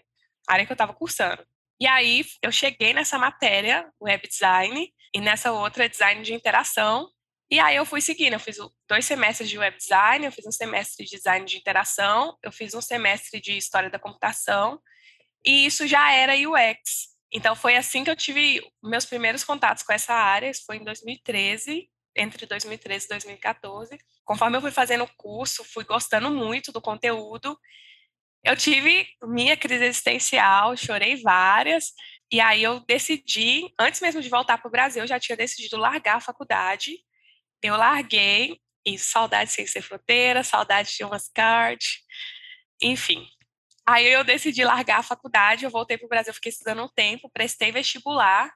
a 0.48 0.54
área 0.54 0.66
que 0.66 0.72
eu 0.72 0.76
estava 0.76 0.94
cursando. 0.94 1.46
E 1.80 1.88
aí 1.88 2.26
eu 2.42 2.52
cheguei 2.52 2.94
nessa 2.94 3.18
matéria, 3.18 3.90
web 4.02 4.28
design, 4.28 4.94
e 5.14 5.22
nessa 5.22 5.52
outra, 5.52 5.88
design 5.88 6.22
de 6.24 6.34
interação. 6.34 7.10
E 7.54 7.60
aí 7.60 7.76
eu 7.76 7.86
fui 7.86 8.02
seguindo, 8.02 8.34
eu 8.34 8.40
fiz 8.40 8.58
dois 8.90 9.06
semestres 9.06 9.48
de 9.48 9.60
web 9.60 9.78
design, 9.78 10.26
eu 10.26 10.32
fiz 10.32 10.44
um 10.44 10.52
semestre 10.52 11.06
de 11.06 11.18
design 11.18 11.46
de 11.46 11.56
interação, 11.56 12.36
eu 12.42 12.52
fiz 12.52 12.74
um 12.74 12.82
semestre 12.82 13.40
de 13.40 13.56
história 13.56 13.92
da 13.92 14.00
computação, 14.00 14.82
e 15.46 15.64
isso 15.68 15.86
já 15.86 16.12
era 16.12 16.34
UX. 16.34 17.10
Então 17.32 17.56
foi 17.56 17.76
assim 17.78 18.04
que 18.04 18.10
eu 18.10 18.16
tive 18.16 18.60
meus 18.82 19.06
primeiros 19.06 19.44
contatos 19.44 19.84
com 19.84 19.94
essa 19.94 20.16
área, 20.16 20.50
isso 20.50 20.64
foi 20.66 20.78
em 20.78 20.84
2013, 20.84 21.88
entre 22.16 22.48
2013 22.48 23.06
e 23.06 23.10
2014. 23.10 24.00
Conforme 24.26 24.58
eu 24.58 24.62
fui 24.62 24.72
fazendo 24.72 25.04
o 25.04 25.16
curso, 25.16 25.64
fui 25.64 25.84
gostando 25.84 26.32
muito 26.32 26.72
do 26.72 26.82
conteúdo. 26.82 27.56
Eu 28.44 28.58
tive 28.58 29.08
minha 29.26 29.56
crise 29.56 29.86
existencial, 29.86 30.76
chorei 30.76 31.18
várias, 31.18 31.94
e 32.32 32.42
aí 32.42 32.64
eu 32.64 32.80
decidi, 32.80 33.72
antes 33.80 34.02
mesmo 34.02 34.24
de 34.24 34.30
voltar 34.30 34.58
para 34.58 34.68
o 34.68 34.72
Brasil, 34.72 35.04
eu 35.04 35.08
já 35.08 35.20
tinha 35.20 35.38
decidido 35.38 35.78
largar 35.78 36.16
a 36.16 36.20
faculdade. 36.20 36.98
Eu 37.64 37.76
larguei, 37.78 38.60
e 38.86 38.98
saudade 39.00 39.52
sem 39.52 39.66
ser 39.66 39.82
fronteira, 39.82 40.44
saudade 40.44 40.96
de 40.96 41.04
umas 41.04 41.30
card, 41.30 41.86
enfim, 42.82 43.26
Aí 43.86 44.08
eu 44.08 44.24
decidi 44.24 44.64
largar 44.64 45.00
a 45.00 45.04
faculdade, 45.04 45.66
eu 45.66 45.70
voltei 45.70 45.98
para 45.98 46.06
o 46.06 46.10
Brasil, 46.10 46.34
fiquei 46.34 46.50
estudando 46.52 46.84
um 46.84 46.88
tempo, 46.88 47.30
prestei 47.30 47.72
vestibular 47.72 48.54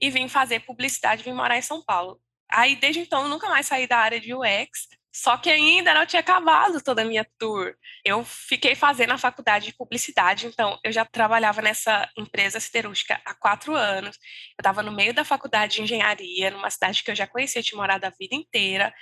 e 0.00 0.10
vim 0.10 0.28
fazer 0.28 0.60
publicidade, 0.60 1.22
vim 1.22 1.32
morar 1.32 1.56
em 1.56 1.62
São 1.62 1.82
Paulo. 1.82 2.20
Aí 2.50 2.76
desde 2.76 3.00
então 3.00 3.22
eu 3.22 3.28
nunca 3.28 3.48
mais 3.48 3.66
saí 3.66 3.86
da 3.86 3.98
área 3.98 4.20
de 4.20 4.34
UX, 4.34 4.88
só 5.12 5.36
que 5.36 5.50
ainda 5.50 5.92
não 5.92 6.06
tinha 6.06 6.20
acabado 6.20 6.80
toda 6.80 7.02
a 7.02 7.04
minha 7.04 7.26
tour. 7.38 7.74
Eu 8.04 8.24
fiquei 8.24 8.74
fazendo 8.76 9.12
a 9.12 9.18
faculdade 9.18 9.66
de 9.66 9.76
publicidade, 9.76 10.46
então 10.46 10.78
eu 10.84 10.92
já 10.92 11.04
trabalhava 11.04 11.60
nessa 11.60 12.08
empresa 12.16 12.60
siderúrgica 12.60 13.20
há 13.24 13.34
quatro 13.34 13.74
anos. 13.74 14.16
Eu 14.16 14.62
estava 14.62 14.82
no 14.82 14.92
meio 14.92 15.12
da 15.12 15.24
faculdade 15.24 15.74
de 15.76 15.82
engenharia, 15.82 16.50
numa 16.50 16.70
cidade 16.70 17.02
que 17.02 17.10
eu 17.10 17.16
já 17.16 17.26
conhecia, 17.26 17.62
tinha 17.62 17.76
morado 17.76 18.04
a 18.04 18.10
vida 18.10 18.36
inteira, 18.36 18.94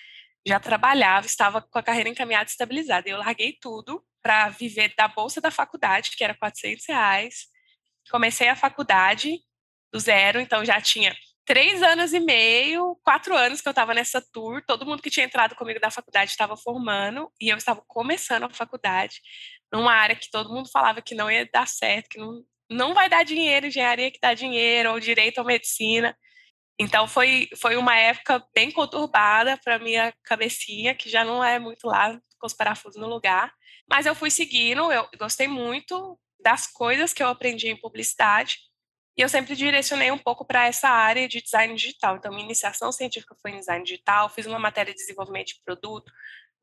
já 0.47 0.59
trabalhava, 0.59 1.27
estava 1.27 1.61
com 1.61 1.79
a 1.79 1.83
carreira 1.83 2.09
encaminhada 2.09 2.49
e 2.49 2.53
estabilizada. 2.53 3.09
Eu 3.09 3.19
larguei 3.19 3.57
tudo 3.61 4.03
para 4.23 4.49
viver 4.49 4.95
da 4.97 5.09
bolsa 5.09 5.41
da 5.41 5.51
faculdade, 5.51 6.13
que 6.17 6.25
era 6.25 6.35
400 6.35 6.87
reais. 6.89 7.49
Comecei 8.11 8.49
a 8.49 8.57
faculdade 8.57 9.39
do 9.93 10.01
zero, 10.01 10.41
então 10.41 10.65
já 10.65 10.81
tinha 10.81 11.15
três 11.49 11.83
anos 11.83 12.13
e 12.13 12.21
meio, 12.21 12.95
quatro 13.03 13.35
anos 13.35 13.63
que 13.63 13.69
eu 13.69 13.71
estava 13.71 13.95
nessa 13.95 14.21
tour. 14.21 14.63
Todo 14.67 14.85
mundo 14.85 15.01
que 15.01 15.09
tinha 15.09 15.25
entrado 15.25 15.55
comigo 15.55 15.81
da 15.81 15.91
faculdade 15.91 16.31
estava 16.31 16.59
formando 16.59 17.33
e 17.41 17.49
eu 17.49 17.57
estava 17.57 17.83
começando 17.89 18.43
a 18.45 18.51
faculdade 18.51 19.23
numa 19.73 19.95
área 19.95 20.15
que 20.15 20.31
todo 20.31 20.53
mundo 20.53 20.69
falava 20.71 21.01
que 21.01 21.15
não 21.15 21.31
ia 21.31 21.49
dar 21.51 21.67
certo, 21.67 22.11
que 22.11 22.19
não, 22.19 22.45
não 22.71 22.93
vai 22.93 23.09
dar 23.09 23.25
dinheiro, 23.25 23.65
engenharia 23.65 24.11
que 24.11 24.19
dá 24.21 24.35
dinheiro, 24.35 24.93
ou 24.93 25.01
direito 25.01 25.39
ou 25.39 25.45
medicina. 25.45 26.15
Então 26.79 27.09
foi, 27.09 27.49
foi 27.57 27.77
uma 27.77 27.97
época 27.97 28.45
bem 28.55 28.71
conturbada 28.71 29.59
para 29.65 29.79
minha 29.79 30.13
cabecinha, 30.25 30.95
que 30.95 31.09
já 31.09 31.25
não 31.25 31.43
é 31.43 31.59
muito 31.59 31.87
lá 31.87 32.13
com 32.39 32.47
os 32.47 32.53
parafusos 32.53 33.01
no 33.01 33.09
lugar. 33.09 33.55
Mas 33.91 34.05
eu 34.05 34.15
fui 34.15 34.31
seguindo, 34.31 34.93
eu 34.93 35.09
gostei 35.19 35.49
muito 35.49 36.21
das 36.39 36.67
coisas 36.67 37.15
que 37.15 37.23
eu 37.23 37.29
aprendi 37.29 37.69
em 37.69 37.81
publicidade. 37.81 38.59
E 39.19 39.21
eu 39.21 39.29
sempre 39.29 39.57
direcionei 39.57 40.13
um 40.13 40.19
pouco 40.19 40.45
para 40.45 40.67
essa 40.67 40.89
área 40.89 41.29
de 41.29 41.43
design 41.43 41.75
digital. 41.75 42.17
Então, 42.17 42.31
minha 42.31 42.45
iniciação 42.45 42.93
científica 42.93 43.35
foi 43.43 43.51
em 43.51 43.59
design 43.59 43.85
digital, 43.85 44.29
fiz 44.29 44.47
uma 44.47 44.61
matéria 44.61 44.95
de 44.95 45.01
desenvolvimento 45.01 45.49
de 45.49 45.61
produto 45.65 46.13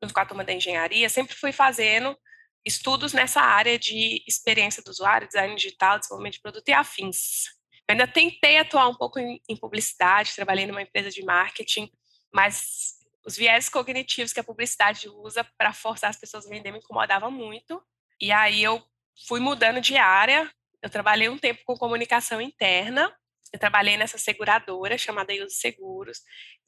junto 0.02 0.14
com 0.14 0.20
a 0.20 0.26
turma 0.26 0.42
da 0.42 0.52
engenharia, 0.52 1.08
sempre 1.08 1.34
fui 1.34 1.52
fazendo 1.52 2.16
estudos 2.64 3.12
nessa 3.12 3.40
área 3.40 3.78
de 3.78 4.22
experiência 4.26 4.82
do 4.82 4.90
usuário, 4.90 5.26
design 5.26 5.54
digital, 5.54 5.98
desenvolvimento 5.98 6.34
de 6.34 6.40
produto 6.40 6.68
e 6.68 6.72
afins. 6.72 7.44
Eu 7.88 7.92
ainda 7.92 8.06
tentei 8.06 8.58
atuar 8.58 8.88
um 8.88 8.94
pouco 8.94 9.18
em, 9.18 9.40
em 9.48 9.56
publicidade, 9.56 10.34
trabalhei 10.34 10.66
numa 10.66 10.82
empresa 10.82 11.10
de 11.10 11.22
marketing, 11.24 11.90
mas 12.34 12.94
os 13.24 13.36
viés 13.36 13.68
cognitivos 13.68 14.32
que 14.32 14.40
a 14.40 14.44
publicidade 14.44 15.08
usa 15.08 15.44
para 15.56 15.72
forçar 15.72 16.10
as 16.10 16.18
pessoas 16.18 16.46
a 16.46 16.50
vender 16.50 16.72
me 16.72 16.78
incomodava 16.78 17.30
muito. 17.30 17.82
E 18.20 18.32
aí 18.32 18.62
eu 18.62 18.82
fui 19.26 19.40
mudando 19.40 19.80
de 19.80 19.96
área. 19.96 20.50
Eu 20.86 20.90
trabalhei 20.90 21.28
um 21.28 21.36
tempo 21.36 21.62
com 21.64 21.76
comunicação 21.76 22.40
interna. 22.40 23.12
Eu 23.52 23.58
trabalhei 23.58 23.96
nessa 23.96 24.18
seguradora 24.18 24.96
chamada 24.96 25.34
Ilse 25.34 25.56
Seguros, 25.56 26.20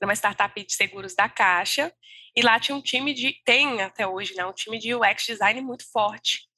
uma 0.02 0.12
startup 0.12 0.60
de 0.60 0.72
seguros 0.72 1.14
da 1.14 1.28
Caixa. 1.28 1.92
E 2.34 2.42
lá 2.42 2.58
tinha 2.58 2.74
um 2.74 2.82
time 2.82 3.14
de, 3.14 3.40
tem 3.44 3.80
até 3.80 4.04
hoje, 4.08 4.34
né, 4.34 4.44
um 4.44 4.52
time 4.52 4.76
de 4.76 4.92
UX 4.92 5.24
design 5.24 5.60
muito 5.60 5.88
forte. 5.92 6.48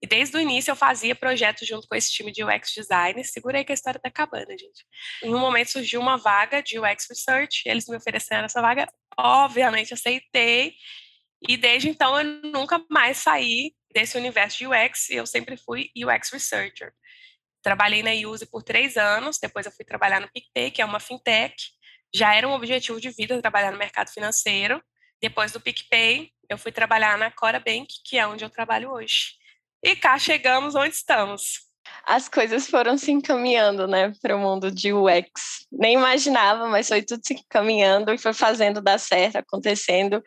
E 0.00 0.06
desde 0.06 0.36
o 0.36 0.40
início 0.40 0.70
eu 0.70 0.76
fazia 0.76 1.12
projetos 1.12 1.66
junto 1.66 1.88
com 1.88 1.96
esse 1.96 2.12
time 2.12 2.30
de 2.30 2.44
UX 2.44 2.72
design. 2.72 3.24
Segura 3.24 3.58
aí 3.58 3.64
que 3.64 3.72
a 3.72 3.74
história 3.74 3.98
está 3.98 4.08
acabando, 4.08 4.50
gente. 4.50 4.86
Em 5.24 5.34
um 5.34 5.40
momento 5.40 5.72
surgiu 5.72 6.00
uma 6.00 6.16
vaga 6.16 6.62
de 6.62 6.78
UX 6.78 7.08
Research, 7.10 7.62
eles 7.66 7.88
me 7.88 7.96
ofereceram 7.96 8.44
essa 8.44 8.62
vaga, 8.62 8.86
obviamente 9.18 9.92
aceitei. 9.92 10.74
E 11.48 11.56
desde 11.56 11.88
então 11.88 12.16
eu 12.16 12.24
nunca 12.44 12.80
mais 12.88 13.16
saí 13.16 13.72
desse 13.92 14.16
universo 14.16 14.58
de 14.58 14.66
UX, 14.66 15.10
eu 15.10 15.26
sempre 15.26 15.56
fui 15.56 15.90
UX 15.96 16.30
Researcher. 16.30 16.92
Trabalhei 17.62 18.02
na 18.02 18.12
Use 18.28 18.46
por 18.46 18.62
três 18.62 18.96
anos, 18.96 19.38
depois 19.38 19.66
eu 19.66 19.72
fui 19.72 19.84
trabalhar 19.84 20.20
no 20.20 20.30
PicPay, 20.30 20.70
que 20.70 20.80
é 20.80 20.84
uma 20.84 21.00
fintech. 21.00 21.54
Já 22.14 22.34
era 22.34 22.48
um 22.48 22.52
objetivo 22.52 23.00
de 23.00 23.10
vida 23.10 23.40
trabalhar 23.40 23.72
no 23.72 23.78
mercado 23.78 24.10
financeiro. 24.10 24.82
Depois 25.20 25.52
do 25.52 25.60
PicPay, 25.60 26.30
eu 26.48 26.56
fui 26.56 26.72
trabalhar 26.72 27.18
na 27.18 27.30
Cora 27.30 27.58
Bank, 27.58 27.88
que 28.04 28.16
é 28.16 28.26
onde 28.26 28.44
eu 28.44 28.50
trabalho 28.50 28.90
hoje. 28.90 29.36
E 29.82 29.94
cá 29.94 30.18
chegamos 30.18 30.74
onde 30.74 30.94
estamos. 30.94 31.67
As 32.06 32.28
coisas 32.28 32.66
foram 32.66 32.96
se 32.96 33.10
encaminhando, 33.10 33.86
né, 33.86 34.12
para 34.22 34.36
o 34.36 34.38
mundo 34.38 34.70
de 34.70 34.92
UX. 34.92 35.66
Nem 35.70 35.94
imaginava, 35.94 36.66
mas 36.66 36.88
foi 36.88 37.02
tudo 37.02 37.20
se 37.24 37.34
encaminhando 37.34 38.12
e 38.12 38.18
foi 38.18 38.32
fazendo 38.32 38.80
dar 38.80 38.98
certo, 38.98 39.36
acontecendo. 39.36 40.22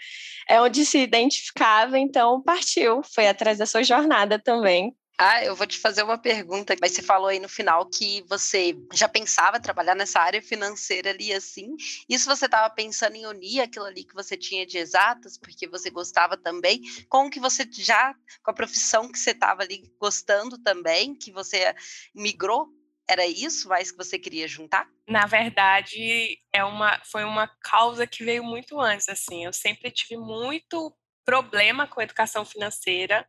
É 0.47 0.61
onde 0.61 0.85
se 0.85 0.99
identificava, 0.99 1.97
então 1.97 2.41
partiu, 2.43 3.01
foi 3.15 3.27
atrás 3.27 3.57
da 3.57 3.65
sua 3.65 3.83
jornada 3.83 4.37
também. 4.37 4.95
Ah, 5.23 5.45
eu 5.45 5.55
vou 5.55 5.67
te 5.67 5.77
fazer 5.77 6.01
uma 6.01 6.17
pergunta, 6.17 6.75
mas 6.81 6.93
você 6.93 7.03
falou 7.03 7.27
aí 7.27 7.39
no 7.39 7.47
final 7.47 7.87
que 7.87 8.25
você 8.27 8.75
já 8.91 9.07
pensava 9.07 9.59
trabalhar 9.59 9.93
nessa 9.93 10.19
área 10.19 10.41
financeira 10.41 11.11
ali 11.11 11.31
assim. 11.31 11.75
Isso 12.09 12.25
você 12.27 12.45
estava 12.45 12.67
pensando 12.73 13.15
em 13.15 13.27
unir 13.27 13.61
aquilo 13.61 13.85
ali 13.85 14.03
que 14.03 14.15
você 14.15 14.35
tinha 14.35 14.65
de 14.65 14.79
exatas, 14.79 15.37
porque 15.37 15.67
você 15.67 15.91
gostava 15.91 16.35
também, 16.35 16.81
com 17.07 17.27
o 17.27 17.29
que 17.29 17.39
você 17.39 17.69
já, 17.71 18.15
com 18.43 18.49
a 18.49 18.53
profissão 18.55 19.11
que 19.11 19.19
você 19.19 19.29
estava 19.29 19.61
ali 19.61 19.83
gostando 19.99 20.57
também, 20.57 21.13
que 21.13 21.31
você 21.31 21.71
migrou 22.15 22.69
era 23.07 23.27
isso 23.27 23.67
mais 23.69 23.91
que 23.91 23.97
você 23.97 24.17
queria 24.17 24.47
juntar? 24.47 24.87
Na 25.07 25.27
verdade, 25.27 26.39
é 26.51 26.63
uma, 26.63 26.99
foi 27.05 27.25
uma 27.25 27.47
causa 27.61 28.07
que 28.07 28.23
veio 28.23 28.43
muito 28.43 28.79
antes. 28.79 29.07
Assim, 29.07 29.45
eu 29.45 29.53
sempre 29.53 29.91
tive 29.91 30.17
muito 30.17 30.91
problema 31.23 31.85
com 31.85 31.99
a 31.99 32.03
educação 32.03 32.43
financeira 32.43 33.27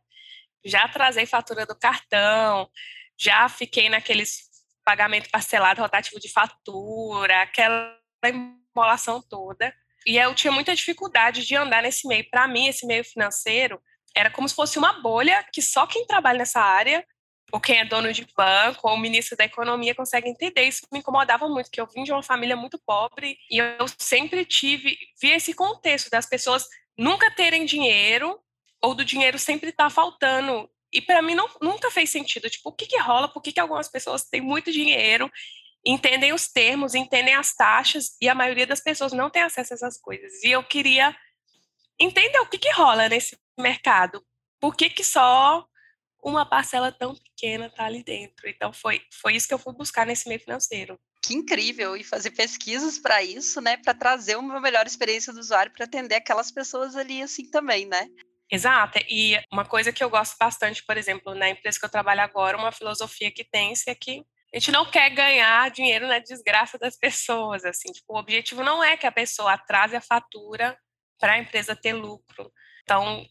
já 0.63 0.87
trazei 0.87 1.25
fatura 1.25 1.65
do 1.65 1.77
cartão, 1.77 2.69
já 3.17 3.47
fiquei 3.49 3.89
naqueles 3.89 4.51
pagamento 4.83 5.29
parcelado 5.29 5.81
rotativo 5.81 6.19
de 6.19 6.31
fatura, 6.31 7.41
aquela 7.41 7.97
emolação 8.23 9.21
toda. 9.21 9.73
E 10.05 10.17
eu 10.17 10.35
tinha 10.35 10.51
muita 10.51 10.75
dificuldade 10.75 11.45
de 11.45 11.55
andar 11.55 11.81
nesse 11.81 12.07
meio. 12.07 12.29
Para 12.29 12.47
mim, 12.47 12.67
esse 12.67 12.85
meio 12.85 13.03
financeiro 13.03 13.81
era 14.15 14.29
como 14.29 14.47
se 14.47 14.55
fosse 14.55 14.77
uma 14.77 15.01
bolha 15.01 15.45
que 15.51 15.61
só 15.61 15.87
quem 15.87 16.05
trabalha 16.05 16.39
nessa 16.39 16.59
área, 16.59 17.05
ou 17.51 17.59
quem 17.59 17.79
é 17.79 17.85
dono 17.85 18.11
de 18.11 18.27
banco, 18.35 18.89
ou 18.89 18.97
ministro 18.97 19.37
da 19.37 19.45
economia 19.45 19.95
consegue 19.95 20.27
entender. 20.27 20.63
Isso 20.63 20.81
me 20.91 20.99
incomodava 20.99 21.47
muito, 21.47 21.67
porque 21.67 21.79
eu 21.79 21.87
vim 21.87 22.03
de 22.03 22.11
uma 22.11 22.23
família 22.23 22.55
muito 22.55 22.79
pobre 22.85 23.37
e 23.49 23.57
eu 23.59 23.85
sempre 23.97 24.43
tive, 24.43 24.97
vi 25.21 25.31
esse 25.31 25.53
contexto 25.53 26.09
das 26.09 26.25
pessoas 26.25 26.67
nunca 26.97 27.31
terem 27.31 27.65
dinheiro 27.65 28.39
ou 28.83 28.93
do 28.93 29.05
dinheiro 29.05 29.39
sempre 29.39 29.69
está 29.69 29.89
faltando. 29.89 30.69
E 30.91 31.01
para 31.01 31.21
mim 31.21 31.33
não, 31.33 31.49
nunca 31.61 31.89
fez 31.89 32.09
sentido. 32.09 32.49
Tipo, 32.49 32.69
o 32.69 32.73
que, 32.73 32.85
que 32.85 32.99
rola? 32.99 33.29
Por 33.29 33.41
que, 33.41 33.53
que 33.53 33.59
algumas 33.59 33.87
pessoas 33.87 34.25
têm 34.25 34.41
muito 34.41 34.71
dinheiro, 34.71 35.31
entendem 35.85 36.33
os 36.33 36.47
termos, 36.47 36.93
entendem 36.93 37.33
as 37.33 37.55
taxas, 37.55 38.17
e 38.21 38.27
a 38.27 38.35
maioria 38.35 38.67
das 38.67 38.81
pessoas 38.81 39.13
não 39.13 39.29
tem 39.29 39.41
acesso 39.41 39.73
a 39.73 39.75
essas 39.75 39.97
coisas? 39.99 40.43
E 40.43 40.51
eu 40.51 40.61
queria 40.63 41.15
entender 41.97 42.39
o 42.39 42.45
que, 42.45 42.57
que 42.57 42.71
rola 42.71 43.07
nesse 43.07 43.37
mercado. 43.57 44.23
Por 44.59 44.75
que, 44.75 44.89
que 44.89 45.03
só 45.03 45.65
uma 46.21 46.45
parcela 46.45 46.91
tão 46.91 47.15
pequena 47.15 47.67
está 47.67 47.85
ali 47.85 48.03
dentro? 48.03 48.49
Então 48.49 48.73
foi, 48.73 49.01
foi 49.11 49.35
isso 49.35 49.47
que 49.47 49.53
eu 49.53 49.59
fui 49.59 49.73
buscar 49.73 50.05
nesse 50.05 50.27
meio 50.27 50.39
financeiro 50.39 50.99
que 51.21 51.33
incrível 51.33 51.95
e 51.95 52.03
fazer 52.03 52.31
pesquisas 52.31 52.99
para 52.99 53.23
isso, 53.23 53.61
né, 53.61 53.77
para 53.77 53.93
trazer 53.93 54.35
uma 54.35 54.59
melhor 54.59 54.85
experiência 54.85 55.31
do 55.31 55.39
usuário 55.39 55.71
para 55.71 55.85
atender 55.85 56.15
aquelas 56.15 56.51
pessoas 56.51 56.97
ali 56.97 57.21
assim 57.21 57.49
também, 57.49 57.85
né? 57.85 58.09
Exato. 58.53 58.99
E 59.09 59.35
uma 59.51 59.65
coisa 59.65 59.91
que 59.91 60.03
eu 60.03 60.11
gosto 60.11 60.37
bastante, 60.37 60.85
por 60.85 60.95
exemplo, 60.95 61.33
na 61.33 61.49
empresa 61.49 61.79
que 61.79 61.85
eu 61.85 61.89
trabalho 61.89 62.21
agora, 62.21 62.55
uma 62.55 62.71
filosofia 62.71 63.31
que 63.31 63.43
tem 63.43 63.73
é 63.87 63.95
que 63.95 64.23
a 64.53 64.59
gente 64.59 64.71
não 64.71 64.85
quer 64.85 65.09
ganhar 65.09 65.71
dinheiro 65.71 66.05
na 66.07 66.19
desgraça 66.19 66.77
das 66.77 66.95
pessoas, 66.95 67.65
assim, 67.65 67.91
tipo, 67.91 68.13
o 68.13 68.19
objetivo 68.19 68.63
não 68.63 68.83
é 68.83 68.95
que 68.95 69.07
a 69.07 69.11
pessoa 69.11 69.53
atrase 69.53 69.95
a 69.95 70.01
fatura 70.01 70.77
para 71.19 71.33
a 71.33 71.39
empresa 71.39 71.75
ter 71.75 71.93
lucro. 71.93 72.53
Então, 72.83 73.25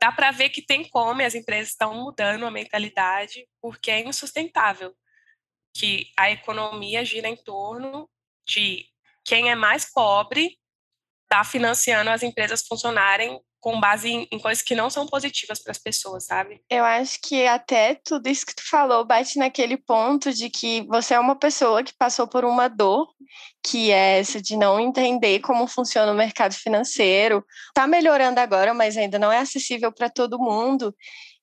dá 0.00 0.10
para 0.10 0.30
ver 0.30 0.48
que 0.48 0.64
tem 0.64 0.88
como 0.88 1.20
as 1.20 1.34
empresas 1.34 1.68
estão 1.68 1.94
mudando 1.94 2.46
a 2.46 2.50
mentalidade, 2.50 3.46
porque 3.60 3.90
é 3.90 4.00
insustentável 4.00 4.94
que 5.76 6.10
a 6.18 6.30
economia 6.30 7.04
gira 7.04 7.28
em 7.28 7.36
torno 7.36 8.08
de 8.48 8.86
quem 9.22 9.50
é 9.50 9.54
mais 9.54 9.92
pobre 9.92 10.58
está 11.24 11.44
financiando 11.44 12.08
as 12.08 12.22
empresas 12.22 12.66
funcionarem 12.66 13.38
com 13.62 13.78
base 13.78 14.10
em, 14.10 14.28
em, 14.32 14.40
coisas 14.40 14.60
que 14.60 14.74
não 14.74 14.90
são 14.90 15.06
positivas 15.06 15.62
para 15.62 15.70
as 15.70 15.78
pessoas, 15.78 16.26
sabe? 16.26 16.60
Eu 16.68 16.84
acho 16.84 17.20
que 17.22 17.46
até 17.46 17.94
tudo 17.94 18.28
isso 18.28 18.44
que 18.44 18.56
tu 18.56 18.68
falou 18.68 19.04
bate 19.04 19.38
naquele 19.38 19.76
ponto 19.76 20.32
de 20.32 20.50
que 20.50 20.82
você 20.88 21.14
é 21.14 21.20
uma 21.20 21.36
pessoa 21.36 21.84
que 21.84 21.94
passou 21.96 22.26
por 22.26 22.44
uma 22.44 22.66
dor, 22.66 23.06
que 23.64 23.92
é 23.92 24.18
essa 24.18 24.42
de 24.42 24.56
não 24.56 24.80
entender 24.80 25.38
como 25.38 25.68
funciona 25.68 26.10
o 26.10 26.16
mercado 26.16 26.54
financeiro. 26.54 27.44
Está 27.68 27.86
melhorando 27.86 28.40
agora, 28.40 28.74
mas 28.74 28.96
ainda 28.96 29.16
não 29.16 29.30
é 29.30 29.38
acessível 29.38 29.92
para 29.92 30.10
todo 30.10 30.40
mundo. 30.40 30.92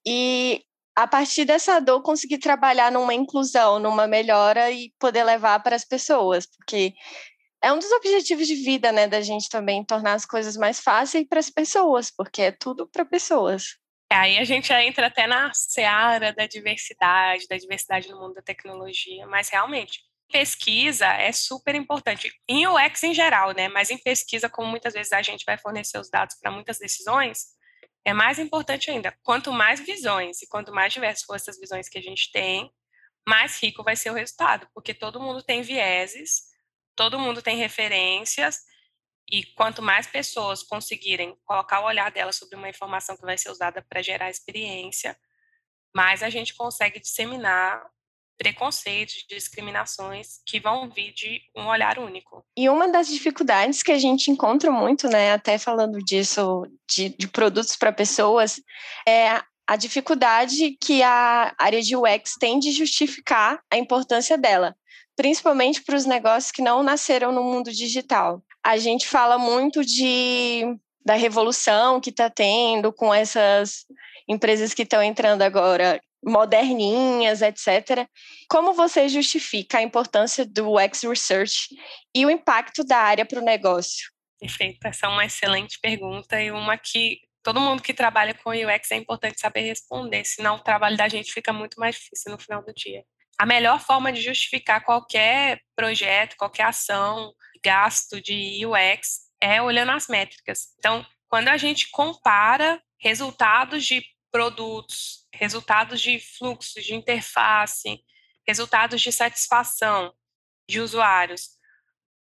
E 0.05 0.61
a 0.93 1.07
partir 1.07 1.45
dessa 1.45 1.79
dor 1.79 2.01
conseguir 2.01 2.39
trabalhar 2.39 2.91
numa 2.91 3.13
inclusão, 3.13 3.79
numa 3.79 4.05
melhora 4.07 4.69
e 4.69 4.91
poder 4.99 5.23
levar 5.23 5.63
para 5.63 5.77
as 5.77 5.85
pessoas, 5.85 6.45
porque 6.45 6.93
é 7.61 7.71
um 7.73 7.79
dos 7.79 7.91
objetivos 7.91 8.47
de 8.47 8.55
vida, 8.55 8.91
né, 8.91 9.07
da 9.07 9.21
gente 9.21 9.49
também 9.49 9.83
tornar 9.83 10.13
as 10.13 10.25
coisas 10.25 10.55
mais 10.55 10.79
fáceis 10.79 11.27
para 11.27 11.39
as 11.39 11.49
pessoas, 11.49 12.09
porque 12.09 12.41
é 12.43 12.51
tudo 12.51 12.87
para 12.87 13.05
pessoas. 13.05 13.77
É, 14.11 14.15
aí 14.15 14.37
a 14.39 14.43
gente 14.43 14.73
entra 14.73 15.07
até 15.07 15.27
na 15.27 15.53
seara 15.53 16.33
da 16.33 16.47
diversidade, 16.47 17.47
da 17.47 17.57
diversidade 17.57 18.09
no 18.09 18.19
mundo 18.19 18.33
da 18.33 18.41
tecnologia, 18.41 19.27
mas 19.27 19.49
realmente 19.49 19.99
pesquisa 20.31 21.07
é 21.07 21.31
super 21.31 21.75
importante 21.75 22.31
em 22.47 22.67
UX 22.67 23.03
em 23.03 23.13
geral, 23.13 23.51
né? 23.51 23.67
Mas 23.67 23.89
em 23.89 23.97
pesquisa, 23.97 24.47
como 24.49 24.67
muitas 24.67 24.93
vezes 24.93 25.11
a 25.11 25.21
gente 25.21 25.43
vai 25.45 25.57
fornecer 25.57 25.99
os 25.99 26.09
dados 26.09 26.35
para 26.39 26.51
muitas 26.51 26.77
decisões, 26.77 27.47
é 28.05 28.13
mais 28.13 28.39
importante 28.39 28.89
ainda. 28.89 29.15
Quanto 29.23 29.51
mais 29.51 29.79
visões 29.79 30.41
e 30.41 30.47
quanto 30.47 30.73
mais 30.73 30.93
diversas 30.93 31.25
forem 31.25 31.41
essas 31.41 31.59
visões 31.59 31.89
que 31.89 31.97
a 31.97 32.01
gente 32.01 32.31
tem, 32.31 32.71
mais 33.27 33.61
rico 33.61 33.83
vai 33.83 33.95
ser 33.95 34.11
o 34.11 34.13
resultado, 34.13 34.67
porque 34.73 34.93
todo 34.93 35.19
mundo 35.19 35.43
tem 35.43 35.61
vieses 35.61 36.48
todo 36.99 37.17
mundo 37.17 37.41
tem 37.41 37.55
referências 37.55 38.59
e 39.31 39.45
quanto 39.55 39.81
mais 39.81 40.05
pessoas 40.05 40.61
conseguirem 40.61 41.33
colocar 41.45 41.79
o 41.79 41.85
olhar 41.85 42.11
delas 42.11 42.35
sobre 42.35 42.57
uma 42.57 42.67
informação 42.67 43.15
que 43.15 43.21
vai 43.21 43.37
ser 43.37 43.49
usada 43.49 43.81
para 43.81 44.01
gerar 44.01 44.29
experiência, 44.29 45.17
mais 45.95 46.21
a 46.21 46.29
gente 46.29 46.53
consegue 46.53 46.99
disseminar 46.99 47.81
preconceitos, 48.37 49.25
discriminações 49.29 50.41
que 50.45 50.59
vão 50.59 50.89
vir 50.89 51.13
de 51.13 51.41
um 51.55 51.67
olhar 51.67 51.99
único. 51.99 52.43
E 52.57 52.67
uma 52.67 52.91
das 52.91 53.07
dificuldades 53.07 53.81
que 53.81 53.93
a 53.93 53.97
gente 53.97 54.29
encontra 54.29 54.69
muito, 54.69 55.07
né, 55.07 55.31
até 55.31 55.57
falando 55.57 55.99
disso, 55.99 56.65
de, 56.89 57.15
de 57.17 57.29
produtos 57.29 57.77
para 57.77 57.93
pessoas, 57.93 58.59
é 59.07 59.41
a 59.65 59.77
dificuldade 59.77 60.71
que 60.81 61.01
a 61.01 61.55
área 61.57 61.81
de 61.81 61.95
UX 61.95 62.35
tem 62.37 62.59
de 62.59 62.73
justificar 62.73 63.61
a 63.71 63.77
importância 63.77 64.37
dela 64.37 64.75
principalmente 65.19 65.81
para 65.81 65.97
os 65.97 66.05
negócios 66.05 66.49
que 66.49 66.61
não 66.61 66.81
nasceram 66.81 67.33
no 67.33 67.43
mundo 67.43 67.73
digital. 67.73 68.41
A 68.63 68.77
gente 68.77 69.05
fala 69.05 69.37
muito 69.37 69.83
de 69.83 70.63
da 71.03 71.15
revolução 71.15 71.99
que 71.99 72.09
está 72.09 72.29
tendo 72.29 72.93
com 72.93 73.13
essas 73.13 73.85
empresas 74.29 74.73
que 74.73 74.83
estão 74.83 75.03
entrando 75.03 75.41
agora 75.41 75.99
moderninhas, 76.23 77.41
etc. 77.41 78.07
Como 78.49 78.71
você 78.71 79.09
justifica 79.09 79.79
a 79.79 79.81
importância 79.81 80.45
do 80.45 80.75
UX 80.75 81.03
Research 81.03 81.67
e 82.15 82.25
o 82.25 82.29
impacto 82.29 82.85
da 82.85 82.99
área 82.99 83.25
para 83.25 83.41
o 83.41 83.43
negócio? 83.43 84.09
Perfeito, 84.39 84.87
essa 84.87 85.07
é 85.07 85.09
uma 85.09 85.25
excelente 85.25 85.79
pergunta 85.81 86.41
e 86.41 86.49
uma 86.49 86.77
que 86.77 87.19
todo 87.43 87.59
mundo 87.59 87.83
que 87.83 87.93
trabalha 87.93 88.33
com 88.33 88.51
UX 88.51 88.91
é 88.91 88.95
importante 88.95 89.37
saber 89.37 89.63
responder, 89.63 90.23
senão 90.23 90.55
o 90.55 90.63
trabalho 90.63 90.95
da 90.95 91.09
gente 91.09 91.33
fica 91.33 91.51
muito 91.51 91.77
mais 91.77 91.95
difícil 91.95 92.31
no 92.31 92.39
final 92.39 92.63
do 92.63 92.73
dia 92.73 93.03
a 93.39 93.45
melhor 93.45 93.79
forma 93.79 94.11
de 94.11 94.21
justificar 94.21 94.83
qualquer 94.83 95.61
projeto, 95.73 96.35
qualquer 96.35 96.63
ação, 96.63 97.33
gasto 97.63 98.19
de 98.21 98.65
UX 98.65 99.29
é 99.41 99.61
olhando 99.61 99.93
as 99.93 100.07
métricas. 100.09 100.73
Então, 100.77 101.05
quando 101.29 101.47
a 101.47 101.55
gente 101.55 101.89
compara 101.89 102.83
resultados 102.99 103.85
de 103.85 104.03
produtos, 104.29 105.25
resultados 105.33 106.01
de 106.01 106.19
fluxos 106.19 106.83
de 106.83 106.93
interface, 106.93 108.03
resultados 108.45 109.01
de 109.01 109.11
satisfação 109.11 110.13
de 110.69 110.81
usuários 110.81 111.57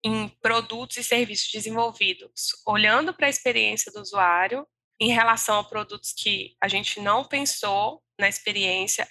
em 0.04 0.28
produtos 0.42 0.96
e 0.96 1.04
serviços 1.04 1.52
desenvolvidos, 1.52 2.48
olhando 2.66 3.14
para 3.14 3.28
a 3.28 3.30
experiência 3.30 3.92
do 3.92 4.00
usuário 4.00 4.66
em 5.00 5.12
relação 5.12 5.60
a 5.60 5.64
produtos 5.64 6.12
que 6.12 6.56
a 6.60 6.66
gente 6.66 7.00
não 7.00 7.24
pensou 7.24 8.02
na 8.18 8.28
experiência 8.28 9.08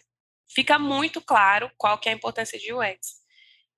fica 0.47 0.79
muito 0.79 1.21
claro 1.21 1.71
qual 1.77 1.97
que 1.97 2.10
é 2.10 2.12
a 2.12 2.15
importância 2.15 2.58
de 2.60 2.73
UX. 2.73 3.23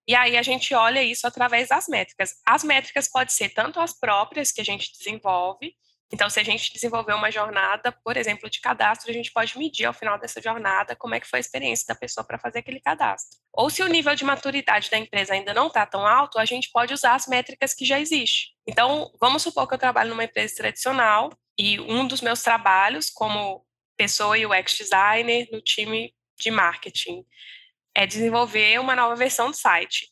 E 0.07 0.15
aí 0.15 0.37
a 0.37 0.41
gente 0.41 0.73
olha 0.73 1.03
isso 1.03 1.27
através 1.27 1.69
das 1.69 1.87
métricas. 1.87 2.35
As 2.45 2.63
métricas 2.63 3.09
podem 3.09 3.33
ser 3.33 3.49
tanto 3.49 3.79
as 3.79 3.97
próprias 3.97 4.51
que 4.51 4.61
a 4.61 4.63
gente 4.63 4.91
desenvolve, 4.97 5.75
então 6.11 6.29
se 6.29 6.39
a 6.39 6.43
gente 6.43 6.71
desenvolver 6.71 7.13
uma 7.13 7.29
jornada, 7.29 7.91
por 7.91 8.15
exemplo, 8.15 8.49
de 8.49 8.61
cadastro, 8.61 9.11
a 9.11 9.13
gente 9.13 9.31
pode 9.31 9.57
medir 9.57 9.85
ao 9.85 9.93
final 9.93 10.17
dessa 10.17 10.41
jornada 10.41 10.95
como 10.95 11.13
é 11.13 11.19
que 11.19 11.27
foi 11.27 11.39
a 11.39 11.41
experiência 11.41 11.85
da 11.87 11.95
pessoa 11.95 12.25
para 12.25 12.39
fazer 12.39 12.59
aquele 12.59 12.79
cadastro. 12.79 13.37
Ou 13.51 13.69
se 13.69 13.83
o 13.83 13.87
nível 13.87 14.15
de 14.15 14.23
maturidade 14.23 14.89
da 14.89 14.97
empresa 14.97 15.33
ainda 15.33 15.53
não 15.53 15.67
está 15.67 15.85
tão 15.85 16.07
alto, 16.07 16.39
a 16.39 16.45
gente 16.45 16.69
pode 16.71 16.93
usar 16.93 17.15
as 17.15 17.27
métricas 17.27 17.73
que 17.73 17.83
já 17.83 17.99
existem. 17.99 18.55
Então, 18.65 19.11
vamos 19.19 19.43
supor 19.43 19.67
que 19.67 19.73
eu 19.73 19.77
trabalho 19.77 20.11
numa 20.11 20.23
empresa 20.23 20.55
tradicional 20.55 21.29
e 21.59 21.79
um 21.81 22.07
dos 22.07 22.21
meus 22.21 22.41
trabalhos 22.41 23.09
como 23.09 23.65
pessoa 23.97 24.37
UX 24.37 24.77
designer 24.77 25.49
no 25.51 25.61
time 25.61 26.13
de 26.39 26.51
marketing 26.51 27.23
é 27.95 28.05
desenvolver 28.05 28.79
uma 28.79 28.95
nova 28.95 29.15
versão 29.15 29.49
do 29.49 29.57
site. 29.57 30.07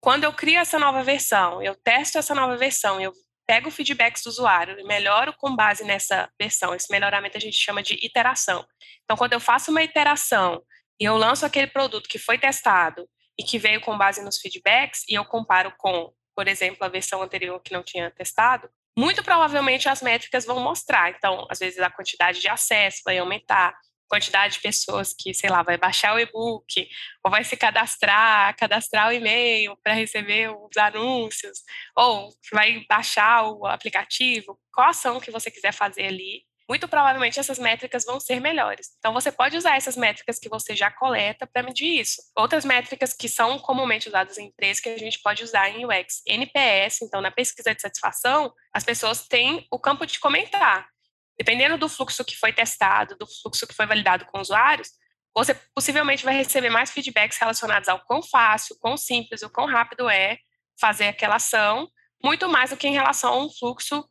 Quando 0.00 0.24
eu 0.24 0.32
crio 0.32 0.58
essa 0.58 0.78
nova 0.78 1.02
versão, 1.02 1.62
eu 1.62 1.74
testo 1.74 2.18
essa 2.18 2.34
nova 2.34 2.56
versão, 2.56 3.00
eu 3.00 3.12
pego 3.46 3.70
feedbacks 3.70 4.22
do 4.22 4.28
usuário 4.30 4.78
e 4.78 4.84
melhoro 4.84 5.32
com 5.36 5.54
base 5.54 5.84
nessa 5.84 6.30
versão. 6.40 6.74
Esse 6.74 6.90
melhoramento 6.90 7.36
a 7.36 7.40
gente 7.40 7.56
chama 7.56 7.82
de 7.82 7.94
iteração. 8.04 8.66
Então, 9.04 9.16
quando 9.16 9.32
eu 9.32 9.40
faço 9.40 9.70
uma 9.70 9.82
iteração 9.82 10.62
e 11.00 11.04
eu 11.04 11.16
lanço 11.16 11.46
aquele 11.46 11.66
produto 11.66 12.08
que 12.08 12.18
foi 12.18 12.38
testado 12.38 13.08
e 13.38 13.42
que 13.42 13.58
veio 13.58 13.80
com 13.80 13.96
base 13.96 14.22
nos 14.22 14.38
feedbacks 14.38 15.04
e 15.08 15.14
eu 15.14 15.24
comparo 15.24 15.72
com, 15.78 16.12
por 16.34 16.48
exemplo, 16.48 16.84
a 16.84 16.88
versão 16.88 17.22
anterior 17.22 17.60
que 17.60 17.72
não 17.72 17.82
tinha 17.82 18.10
testado, 18.10 18.68
muito 18.96 19.22
provavelmente 19.22 19.88
as 19.88 20.02
métricas 20.02 20.44
vão 20.44 20.60
mostrar. 20.60 21.10
Então, 21.10 21.46
às 21.50 21.58
vezes 21.58 21.78
a 21.78 21.90
quantidade 21.90 22.40
de 22.40 22.48
acesso 22.48 23.02
vai 23.04 23.18
aumentar, 23.18 23.74
quantidade 24.12 24.54
de 24.54 24.60
pessoas 24.60 25.14
que, 25.18 25.32
sei 25.32 25.48
lá, 25.48 25.62
vai 25.62 25.78
baixar 25.78 26.14
o 26.14 26.18
e-book, 26.18 26.86
ou 27.24 27.30
vai 27.30 27.42
se 27.44 27.56
cadastrar, 27.56 28.54
cadastrar 28.58 29.08
o 29.08 29.12
e-mail 29.12 29.74
para 29.82 29.94
receber 29.94 30.50
os 30.50 30.76
anúncios, 30.76 31.60
ou 31.96 32.28
vai 32.52 32.84
baixar 32.86 33.44
o 33.44 33.66
aplicativo, 33.66 34.58
qual 34.70 34.90
ação 34.90 35.18
que 35.18 35.30
você 35.30 35.50
quiser 35.50 35.72
fazer 35.72 36.04
ali, 36.04 36.42
muito 36.68 36.86
provavelmente 36.88 37.40
essas 37.40 37.58
métricas 37.58 38.04
vão 38.04 38.20
ser 38.20 38.38
melhores. 38.38 38.90
Então, 38.98 39.14
você 39.14 39.32
pode 39.32 39.56
usar 39.56 39.76
essas 39.76 39.96
métricas 39.96 40.38
que 40.38 40.48
você 40.48 40.76
já 40.76 40.90
coleta 40.90 41.46
para 41.46 41.62
medir 41.62 42.00
isso. 42.00 42.20
Outras 42.36 42.66
métricas 42.66 43.14
que 43.14 43.28
são 43.28 43.58
comumente 43.58 44.08
usadas 44.08 44.36
em 44.36 44.46
empresas 44.46 44.80
que 44.80 44.90
a 44.90 44.98
gente 44.98 45.20
pode 45.22 45.42
usar 45.42 45.70
em 45.70 45.86
UX. 45.86 46.22
NPS, 46.26 47.02
então, 47.02 47.22
na 47.22 47.30
pesquisa 47.30 47.74
de 47.74 47.80
satisfação, 47.80 48.52
as 48.74 48.84
pessoas 48.84 49.26
têm 49.26 49.66
o 49.70 49.78
campo 49.78 50.06
de 50.06 50.20
comentar. 50.20 50.91
Dependendo 51.38 51.78
do 51.78 51.88
fluxo 51.88 52.24
que 52.24 52.36
foi 52.36 52.52
testado, 52.52 53.16
do 53.16 53.26
fluxo 53.26 53.66
que 53.66 53.74
foi 53.74 53.86
validado 53.86 54.26
com 54.26 54.40
usuários, 54.40 54.88
você 55.34 55.54
possivelmente 55.74 56.24
vai 56.24 56.34
receber 56.34 56.68
mais 56.68 56.90
feedbacks 56.90 57.38
relacionados 57.38 57.88
ao 57.88 58.04
quão 58.04 58.22
fácil, 58.22 58.76
quão 58.78 58.96
simples, 58.96 59.42
o 59.42 59.50
quão 59.50 59.66
rápido 59.66 60.08
é 60.08 60.38
fazer 60.78 61.08
aquela 61.08 61.36
ação, 61.36 61.88
muito 62.22 62.48
mais 62.48 62.70
do 62.70 62.76
que 62.76 62.86
em 62.86 62.92
relação 62.92 63.32
a 63.32 63.44
um 63.44 63.50
fluxo 63.50 64.04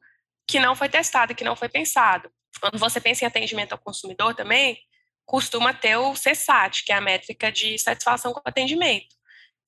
que 0.48 0.60
não 0.60 0.76
foi 0.76 0.90
testado, 0.90 1.36
que 1.36 1.44
não 1.44 1.56
foi 1.56 1.70
pensado. 1.70 2.30
Quando 2.60 2.78
você 2.78 3.00
pensa 3.00 3.24
em 3.24 3.28
atendimento 3.28 3.72
ao 3.72 3.80
consumidor 3.80 4.36
também, 4.36 4.78
costuma 5.26 5.74
ter 5.74 5.96
o 5.96 6.14
CSAT, 6.14 6.84
que 6.84 6.92
é 6.92 6.96
a 6.96 7.02
métrica 7.02 7.52
de 7.52 7.78
satisfação 7.78 8.34
com 8.34 8.40
o 8.40 8.44
atendimento. 8.46 9.16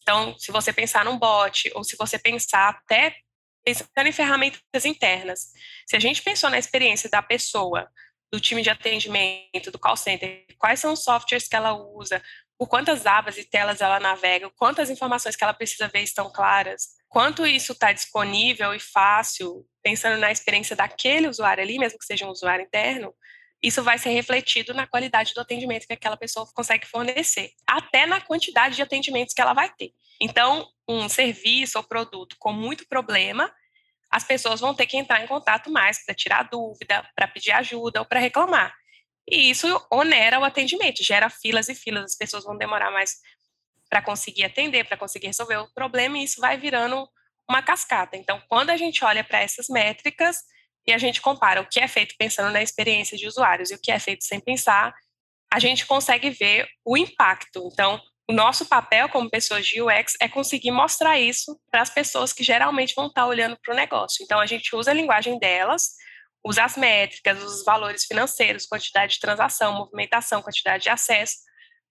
Então, 0.02 0.38
se 0.38 0.52
você 0.52 0.74
pensar 0.74 1.06
num 1.06 1.18
bot, 1.18 1.72
ou 1.76 1.84
se 1.84 1.96
você 1.96 2.20
pensar 2.20 2.70
até 2.70 3.16
pensando 3.64 4.08
em 4.08 4.12
ferramentas 4.12 4.86
internas. 4.86 5.52
Se 5.88 5.96
a 5.96 6.00
gente 6.00 6.22
pensou 6.22 6.50
na 6.50 6.60
experiência 6.60 7.10
da 7.10 7.22
pessoa, 7.22 7.90
do 8.32 8.40
time 8.40 8.62
de 8.62 8.70
atendimento, 8.70 9.72
do 9.72 9.78
call 9.78 9.96
center, 9.96 10.46
quais 10.58 10.80
são 10.80 10.94
os 10.94 11.04
softwares 11.04 11.48
que 11.48 11.56
ela 11.56 11.74
usa, 11.74 12.22
por 12.58 12.68
quantas 12.68 13.06
abas 13.06 13.38
e 13.38 13.44
telas 13.44 13.82
ela 13.82 14.00
navega, 14.00 14.50
quantas 14.58 14.90
informações 14.90 15.36
que 15.36 15.44
ela 15.44 15.54
precisa 15.54 15.88
ver 15.88 16.02
estão 16.02 16.32
claras, 16.32 16.96
quanto 17.10 17.46
isso 17.46 17.74
está 17.74 17.92
disponível 17.92 18.74
e 18.74 18.80
fácil, 18.80 19.66
pensando 19.84 20.18
na 20.18 20.32
experiência 20.32 20.76
daquele 20.76 21.28
usuário 21.28 21.64
ali, 21.64 21.78
mesmo 21.78 22.00
que 22.00 22.06
seja 22.06 22.26
um 22.26 22.32
usuário 22.32 22.66
interno, 22.66 23.14
isso 23.64 23.82
vai 23.82 23.98
ser 23.98 24.10
refletido 24.10 24.74
na 24.74 24.86
qualidade 24.86 25.34
do 25.34 25.40
atendimento 25.40 25.88
que 25.88 25.94
aquela 25.94 26.18
pessoa 26.18 26.46
consegue 26.54 26.86
fornecer, 26.86 27.52
até 27.66 28.06
na 28.06 28.20
quantidade 28.20 28.76
de 28.76 28.82
atendimentos 28.82 29.34
que 29.34 29.42
ela 29.42 29.54
vai 29.54 29.74
ter. 29.74 29.94
Então, 30.20 30.68
um 30.88 31.08
serviço 31.08 31.78
ou 31.78 31.84
produto 31.84 32.36
com 32.38 32.52
muito 32.52 32.86
problema, 32.88 33.50
as 34.12 34.26
pessoas 34.26 34.60
vão 34.60 34.76
ter 34.76 34.86
que 34.86 34.98
entrar 34.98 35.24
em 35.24 35.28
contato 35.28 35.72
mais 35.72 36.06
para 36.06 36.14
tirar 36.14 36.44
dúvida, 36.44 37.10
para 37.16 37.28
pedir 37.28 37.52
ajuda 37.52 38.02
ou 38.02 38.06
para 38.06 38.20
reclamar. 38.20 38.76
E 39.28 39.50
isso 39.50 39.88
onera 39.90 40.40
o 40.40 40.44
atendimento, 40.44 41.02
gera 41.02 41.30
filas 41.30 41.70
e 41.70 41.76
filas, 41.76 42.04
as 42.04 42.18
pessoas 42.18 42.44
vão 42.44 42.58
demorar 42.58 42.92
mais 42.92 43.16
para 43.90 44.02
conseguir 44.02 44.44
atender, 44.44 44.86
para 44.86 44.98
conseguir 44.98 45.28
resolver 45.28 45.58
o 45.58 45.74
problema, 45.74 46.18
e 46.18 46.24
isso 46.24 46.42
vai 46.42 46.58
virando 46.58 47.08
uma 47.50 47.62
cascata. 47.62 48.18
Então, 48.18 48.42
quando 48.50 48.72
a 48.72 48.78
gente 48.78 49.04
olha 49.06 49.24
para 49.24 49.40
essas 49.40 49.68
métricas, 49.70 50.38
e 50.86 50.94
a 50.94 50.98
gente 50.98 51.22
compara 51.22 51.62
o 51.62 51.68
que 51.68 51.80
é 51.80 51.88
feito 51.88 52.16
pensando 52.18 52.52
na 52.52 52.62
experiência 52.62 53.18
de 53.18 53.28
usuários 53.28 53.72
e 53.72 53.76
o 53.76 53.80
que 53.82 53.92
é 53.92 54.00
feito 54.00 54.24
sem 54.24 54.40
pensar, 54.40 54.94
a 55.52 55.60
gente 55.60 55.86
consegue 55.86 56.30
ver 56.30 56.68
o 56.86 56.98
impacto. 56.98 57.70
Então, 57.72 58.02
o 58.30 58.34
nosso 58.34 58.66
papel 58.66 59.10
como 59.10 59.30
pessoas 59.30 59.66
de 59.66 59.82
UX 59.82 60.16
é 60.20 60.28
conseguir 60.28 60.72
mostrar 60.72 61.20
isso 61.20 61.60
para 61.70 61.82
as 61.82 61.90
pessoas 61.90 62.34
que 62.34 62.44
geralmente 62.44 62.94
vão 62.96 63.08
estar 63.08 63.26
olhando 63.28 63.58
para 63.62 63.74
o 63.74 63.78
negócio. 63.78 64.24
Então, 64.24 64.40
a 64.40 64.46
gente 64.46 64.76
usa 64.76 64.92
a 64.92 64.94
linguagem 64.94 65.38
delas, 65.40 65.90
usa 66.46 66.64
as 66.64 66.76
métricas, 66.76 67.42
os 67.42 67.64
valores 67.64 68.06
financeiros, 68.06 68.66
quantidade 68.66 69.14
de 69.14 69.20
transação, 69.20 69.74
movimentação, 69.74 70.42
quantidade 70.42 70.84
de 70.84 70.90
acesso, 70.90 71.36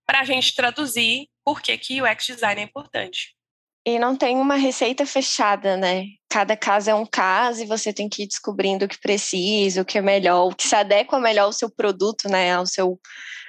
para 0.07 0.21
a 0.21 0.25
gente 0.25 0.55
traduzir 0.55 1.29
por 1.45 1.63
que, 1.63 1.77
que 1.79 2.03
UX 2.03 2.27
design 2.27 2.61
é 2.61 2.65
importante. 2.65 3.35
E 3.85 3.99
não 3.99 4.17
tem 4.17 4.37
uma 4.37 4.55
receita 4.55 5.05
fechada, 5.05 5.77
né? 5.77 6.05
Cada 6.31 6.57
caso 6.57 6.89
é 6.91 6.95
um 6.95 7.05
caso 7.05 7.63
e 7.63 7.67
você 7.67 7.93
tem 7.93 8.09
que 8.09 8.23
ir 8.23 8.27
descobrindo 8.29 8.85
o 8.85 8.89
que 8.89 9.01
precisa, 9.01 9.83
o 9.83 9.85
que 9.85 9.99
é 9.99 10.03
melhor, 10.03 10.47
o 10.47 10.55
que 10.55 10.67
se 10.67 10.75
adequa 10.75 11.19
melhor 11.19 11.45
ao 11.45 11.53
seu 11.53 11.69
produto, 11.69 12.29
né? 12.29 12.55
Ao 12.55 12.65
seu 12.65 12.99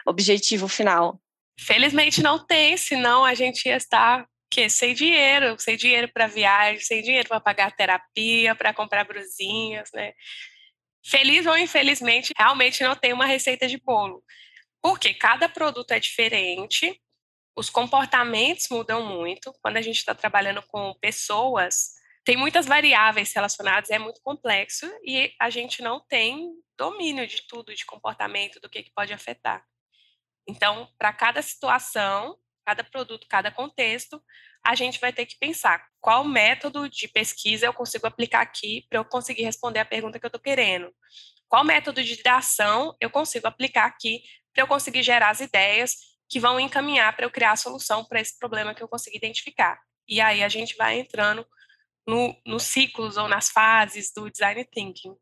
objetivo 0.05 0.67
final. 0.67 1.19
Felizmente 1.59 2.21
não 2.23 2.43
tem, 2.43 2.75
senão 2.77 3.23
a 3.23 3.35
gente 3.35 3.67
ia 3.67 3.77
estar 3.77 4.25
que 4.49 4.69
sem 4.69 4.93
dinheiro, 4.93 5.55
sem 5.59 5.75
dinheiro 5.75 6.11
para 6.13 6.27
viagem, 6.27 6.79
sem 6.79 7.01
dinheiro 7.01 7.27
para 7.27 7.39
pagar 7.39 7.75
terapia, 7.75 8.53
para 8.53 8.73
comprar 8.73 9.03
brusinhas, 9.03 9.89
né? 9.93 10.13
Feliz 11.05 11.45
ou 11.45 11.57
infelizmente, 11.57 12.31
realmente 12.37 12.83
não 12.83 12.95
tem 12.95 13.13
uma 13.13 13.25
receita 13.25 13.67
de 13.67 13.77
bolo. 13.77 14.23
Porque 14.81 15.13
cada 15.13 15.49
produto 15.49 15.91
é 15.91 15.99
diferente, 15.99 16.99
os 17.55 17.69
comportamentos 17.69 18.67
mudam 18.69 19.05
muito. 19.05 19.53
Quando 19.61 19.77
a 19.77 19.81
gente 19.81 19.97
está 19.97 20.15
trabalhando 20.15 20.61
com 20.63 20.93
pessoas, 20.99 21.93
tem 22.23 22.37
muitas 22.37 22.65
variáveis 22.65 23.33
relacionadas, 23.33 23.89
é 23.89 23.99
muito 23.99 24.21
complexo 24.21 24.85
e 25.03 25.33
a 25.39 25.49
gente 25.49 25.81
não 25.81 25.99
tem 25.99 26.51
domínio 26.77 27.27
de 27.27 27.45
tudo, 27.47 27.75
de 27.75 27.85
comportamento, 27.85 28.59
do 28.59 28.69
que, 28.69 28.83
que 28.83 28.93
pode 28.93 29.13
afetar. 29.13 29.63
Então, 30.47 30.89
para 30.97 31.13
cada 31.13 31.41
situação, 31.41 32.37
cada 32.65 32.83
produto, 32.83 33.27
cada 33.29 33.51
contexto, 33.51 34.21
a 34.65 34.75
gente 34.75 34.99
vai 34.99 35.11
ter 35.11 35.25
que 35.25 35.37
pensar 35.37 35.85
qual 35.99 36.23
método 36.23 36.89
de 36.89 37.07
pesquisa 37.07 37.65
eu 37.65 37.73
consigo 37.73 38.07
aplicar 38.07 38.41
aqui 38.41 38.85
para 38.89 38.99
eu 38.99 39.05
conseguir 39.05 39.43
responder 39.43 39.79
a 39.79 39.85
pergunta 39.85 40.19
que 40.19 40.25
eu 40.25 40.29
estou 40.29 40.41
querendo. 40.41 40.93
Qual 41.47 41.63
método 41.63 42.01
de 42.01 42.17
ação 42.27 42.95
eu 42.99 43.09
consigo 43.09 43.47
aplicar 43.47 43.85
aqui 43.85 44.23
para 44.53 44.63
eu 44.63 44.67
conseguir 44.67 45.03
gerar 45.03 45.29
as 45.29 45.41
ideias 45.41 46.12
que 46.29 46.39
vão 46.39 46.59
encaminhar 46.59 47.15
para 47.15 47.25
eu 47.25 47.31
criar 47.31 47.51
a 47.51 47.57
solução 47.57 48.03
para 48.03 48.19
esse 48.19 48.37
problema 48.37 48.73
que 48.73 48.81
eu 48.81 48.87
consegui 48.87 49.17
identificar. 49.17 49.79
E 50.07 50.19
aí 50.19 50.43
a 50.43 50.49
gente 50.49 50.75
vai 50.75 50.99
entrando 50.99 51.45
no, 52.07 52.35
nos 52.45 52.63
ciclos 52.63 53.17
ou 53.17 53.27
nas 53.27 53.49
fases 53.49 54.11
do 54.13 54.29
design 54.29 54.65
thinking. 54.65 55.15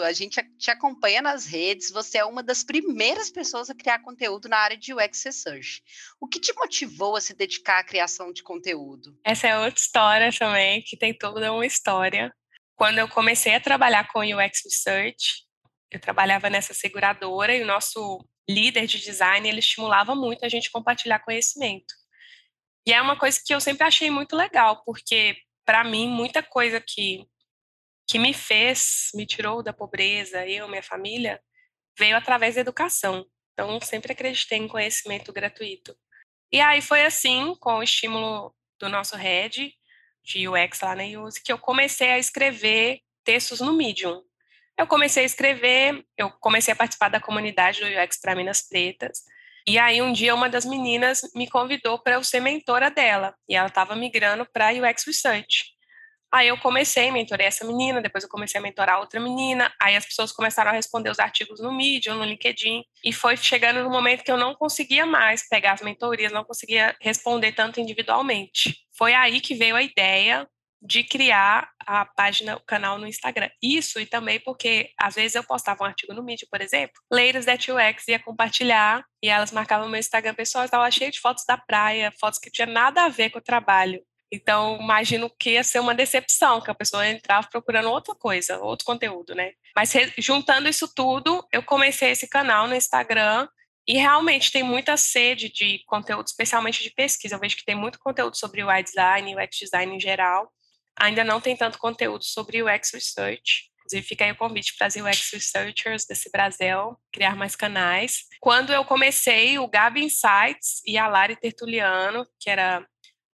A 0.00 0.12
gente 0.12 0.40
te 0.56 0.70
acompanha 0.70 1.20
nas 1.20 1.44
redes, 1.44 1.90
você 1.90 2.18
é 2.18 2.24
uma 2.24 2.40
das 2.40 2.62
primeiras 2.62 3.30
pessoas 3.30 3.68
a 3.68 3.74
criar 3.74 3.98
conteúdo 3.98 4.48
na 4.48 4.56
área 4.56 4.76
de 4.76 4.94
UX 4.94 5.24
Research. 5.24 5.82
O 6.20 6.28
que 6.28 6.38
te 6.38 6.52
motivou 6.54 7.16
a 7.16 7.20
se 7.20 7.34
dedicar 7.34 7.80
à 7.80 7.84
criação 7.84 8.32
de 8.32 8.42
conteúdo? 8.42 9.18
Essa 9.24 9.48
é 9.48 9.58
outra 9.58 9.80
história 9.80 10.30
também, 10.32 10.82
que 10.82 10.96
tem 10.96 11.12
toda 11.12 11.52
uma 11.52 11.66
história. 11.66 12.32
Quando 12.76 12.98
eu 12.98 13.08
comecei 13.08 13.56
a 13.56 13.60
trabalhar 13.60 14.06
com 14.12 14.20
UX 14.20 14.62
Research, 14.64 15.44
eu 15.90 15.98
trabalhava 15.98 16.48
nessa 16.48 16.72
seguradora 16.72 17.54
e 17.56 17.62
o 17.62 17.66
nosso 17.66 18.24
líder 18.48 18.86
de 18.86 18.98
design, 18.98 19.48
ele 19.48 19.58
estimulava 19.58 20.14
muito 20.14 20.44
a 20.44 20.48
gente 20.48 20.70
compartilhar 20.70 21.18
conhecimento. 21.20 21.94
E 22.86 22.92
é 22.92 23.02
uma 23.02 23.18
coisa 23.18 23.38
que 23.44 23.54
eu 23.54 23.60
sempre 23.60 23.86
achei 23.86 24.10
muito 24.10 24.34
legal, 24.34 24.82
porque 24.84 25.36
para 25.64 25.84
mim 25.84 26.08
muita 26.08 26.42
coisa 26.42 26.80
que 26.80 27.26
que 28.10 28.18
me 28.18 28.32
fez, 28.32 29.10
me 29.14 29.26
tirou 29.26 29.62
da 29.62 29.70
pobreza, 29.70 30.46
eu, 30.46 30.66
minha 30.66 30.82
família, 30.82 31.38
veio 31.98 32.16
através 32.16 32.54
da 32.54 32.62
educação. 32.62 33.26
Então, 33.52 33.78
sempre 33.82 34.12
acreditei 34.12 34.56
em 34.56 34.66
conhecimento 34.66 35.30
gratuito. 35.30 35.94
E 36.50 36.58
aí 36.58 36.80
foi 36.80 37.04
assim, 37.04 37.54
com 37.60 37.74
o 37.74 37.82
estímulo 37.82 38.54
do 38.80 38.88
nosso 38.88 39.14
head 39.14 39.74
de 40.24 40.48
UX 40.48 40.80
lá 40.80 40.94
na 40.94 41.02
Use, 41.02 41.42
que 41.42 41.52
eu 41.52 41.58
comecei 41.58 42.08
a 42.08 42.18
escrever 42.18 43.00
textos 43.24 43.60
no 43.60 43.74
Medium 43.74 44.22
eu 44.78 44.86
comecei 44.86 45.24
a 45.24 45.26
escrever, 45.26 46.04
eu 46.16 46.30
comecei 46.40 46.72
a 46.72 46.76
participar 46.76 47.08
da 47.08 47.20
comunidade 47.20 47.80
do 47.80 47.86
UX 47.86 48.20
para 48.20 48.36
Minas 48.36 48.62
Pretas. 48.62 49.18
E 49.66 49.76
aí 49.76 50.00
um 50.00 50.12
dia 50.12 50.34
uma 50.34 50.48
das 50.48 50.64
meninas 50.64 51.20
me 51.34 51.50
convidou 51.50 51.98
para 51.98 52.14
eu 52.14 52.24
ser 52.24 52.40
mentora 52.40 52.88
dela, 52.90 53.34
e 53.48 53.56
ela 53.56 53.66
estava 53.66 53.96
migrando 53.96 54.46
para 54.50 54.72
UX 54.72 55.04
Research. 55.04 55.76
Aí 56.30 56.46
eu 56.46 56.58
comecei, 56.58 57.10
mentorei 57.10 57.46
essa 57.46 57.64
menina, 57.64 58.02
depois 58.02 58.22
eu 58.22 58.30
comecei 58.30 58.58
a 58.60 58.62
mentorar 58.62 59.00
outra 59.00 59.18
menina, 59.18 59.72
aí 59.80 59.96
as 59.96 60.04
pessoas 60.04 60.30
começaram 60.30 60.70
a 60.70 60.74
responder 60.74 61.10
os 61.10 61.18
artigos 61.18 61.58
no 61.58 61.72
Medium, 61.72 62.16
no 62.16 62.24
LinkedIn, 62.24 62.84
e 63.02 63.12
foi 63.12 63.36
chegando 63.36 63.82
no 63.82 63.90
momento 63.90 64.22
que 64.22 64.30
eu 64.30 64.36
não 64.36 64.54
conseguia 64.54 65.06
mais 65.06 65.48
pegar 65.48 65.72
as 65.72 65.80
mentorias, 65.80 66.30
não 66.30 66.44
conseguia 66.44 66.94
responder 67.00 67.52
tanto 67.52 67.80
individualmente. 67.80 68.76
Foi 68.96 69.14
aí 69.14 69.40
que 69.40 69.54
veio 69.54 69.74
a 69.74 69.82
ideia 69.82 70.46
de 70.80 71.02
criar 71.02 71.70
a 71.80 72.04
página, 72.04 72.56
o 72.56 72.60
canal 72.60 72.98
no 72.98 73.06
Instagram. 73.06 73.50
Isso 73.62 73.98
e 74.00 74.06
também 74.06 74.38
porque 74.40 74.90
às 74.98 75.14
vezes 75.14 75.34
eu 75.34 75.44
postava 75.44 75.82
um 75.82 75.86
artigo 75.86 76.14
no 76.14 76.22
Medium, 76.22 76.48
por 76.50 76.60
exemplo, 76.60 76.94
Ladies 77.10 77.44
that 77.44 77.70
UX 77.70 78.08
ia 78.08 78.18
compartilhar 78.18 79.04
e 79.22 79.28
elas 79.28 79.50
marcavam 79.50 79.88
meu 79.88 79.98
Instagram 79.98 80.34
pessoal, 80.34 80.64
estava 80.64 80.90
cheio 80.90 81.10
de 81.10 81.20
fotos 81.20 81.44
da 81.46 81.56
praia, 81.56 82.12
fotos 82.20 82.38
que 82.38 82.50
tinha 82.50 82.66
nada 82.66 83.04
a 83.04 83.08
ver 83.08 83.30
com 83.30 83.38
o 83.38 83.42
trabalho. 83.42 84.00
Então, 84.30 84.78
imagino 84.80 85.30
que 85.40 85.52
ia 85.52 85.64
ser 85.64 85.80
uma 85.80 85.94
decepção, 85.94 86.60
que 86.60 86.70
a 86.70 86.74
pessoa 86.74 87.08
entrava 87.08 87.48
procurando 87.50 87.90
outra 87.90 88.14
coisa, 88.14 88.58
outro 88.58 88.84
conteúdo, 88.84 89.34
né? 89.34 89.52
Mas 89.74 89.92
juntando 90.18 90.68
isso 90.68 90.86
tudo, 90.94 91.46
eu 91.50 91.62
comecei 91.62 92.10
esse 92.10 92.28
canal 92.28 92.68
no 92.68 92.74
Instagram 92.74 93.48
e 93.86 93.94
realmente 93.94 94.52
tem 94.52 94.62
muita 94.62 94.98
sede 94.98 95.50
de 95.50 95.82
conteúdo, 95.86 96.26
especialmente 96.26 96.82
de 96.82 96.90
pesquisa. 96.90 97.36
Eu 97.36 97.40
vejo 97.40 97.56
que 97.56 97.64
tem 97.64 97.74
muito 97.74 97.98
conteúdo 97.98 98.36
sobre 98.36 98.62
o 98.62 98.68
UI 98.68 98.82
design, 98.82 99.34
o 99.34 99.42
UX 99.42 99.56
design 99.56 99.96
em 99.96 100.00
geral 100.00 100.52
ainda 100.98 101.24
não 101.24 101.40
tem 101.40 101.56
tanto 101.56 101.78
conteúdo 101.78 102.24
sobre 102.24 102.62
o 102.62 102.66
UX 102.66 102.92
Research. 102.92 103.70
Inclusive, 103.80 104.06
fica 104.06 104.24
aí 104.24 104.32
o 104.32 104.36
convite 104.36 104.74
para 104.76 104.86
as 104.86 104.96
UX 104.96 105.30
Researchers 105.32 106.04
desse 106.04 106.30
Brasil 106.30 106.96
criar 107.12 107.34
mais 107.34 107.56
canais. 107.56 108.24
Quando 108.40 108.72
eu 108.72 108.84
comecei, 108.84 109.58
o 109.58 109.66
Gabi 109.66 110.04
Insights 110.04 110.82
e 110.86 110.98
a 110.98 111.08
Lari 111.08 111.36
Tertuliano, 111.36 112.26
que 112.38 112.50
era 112.50 112.86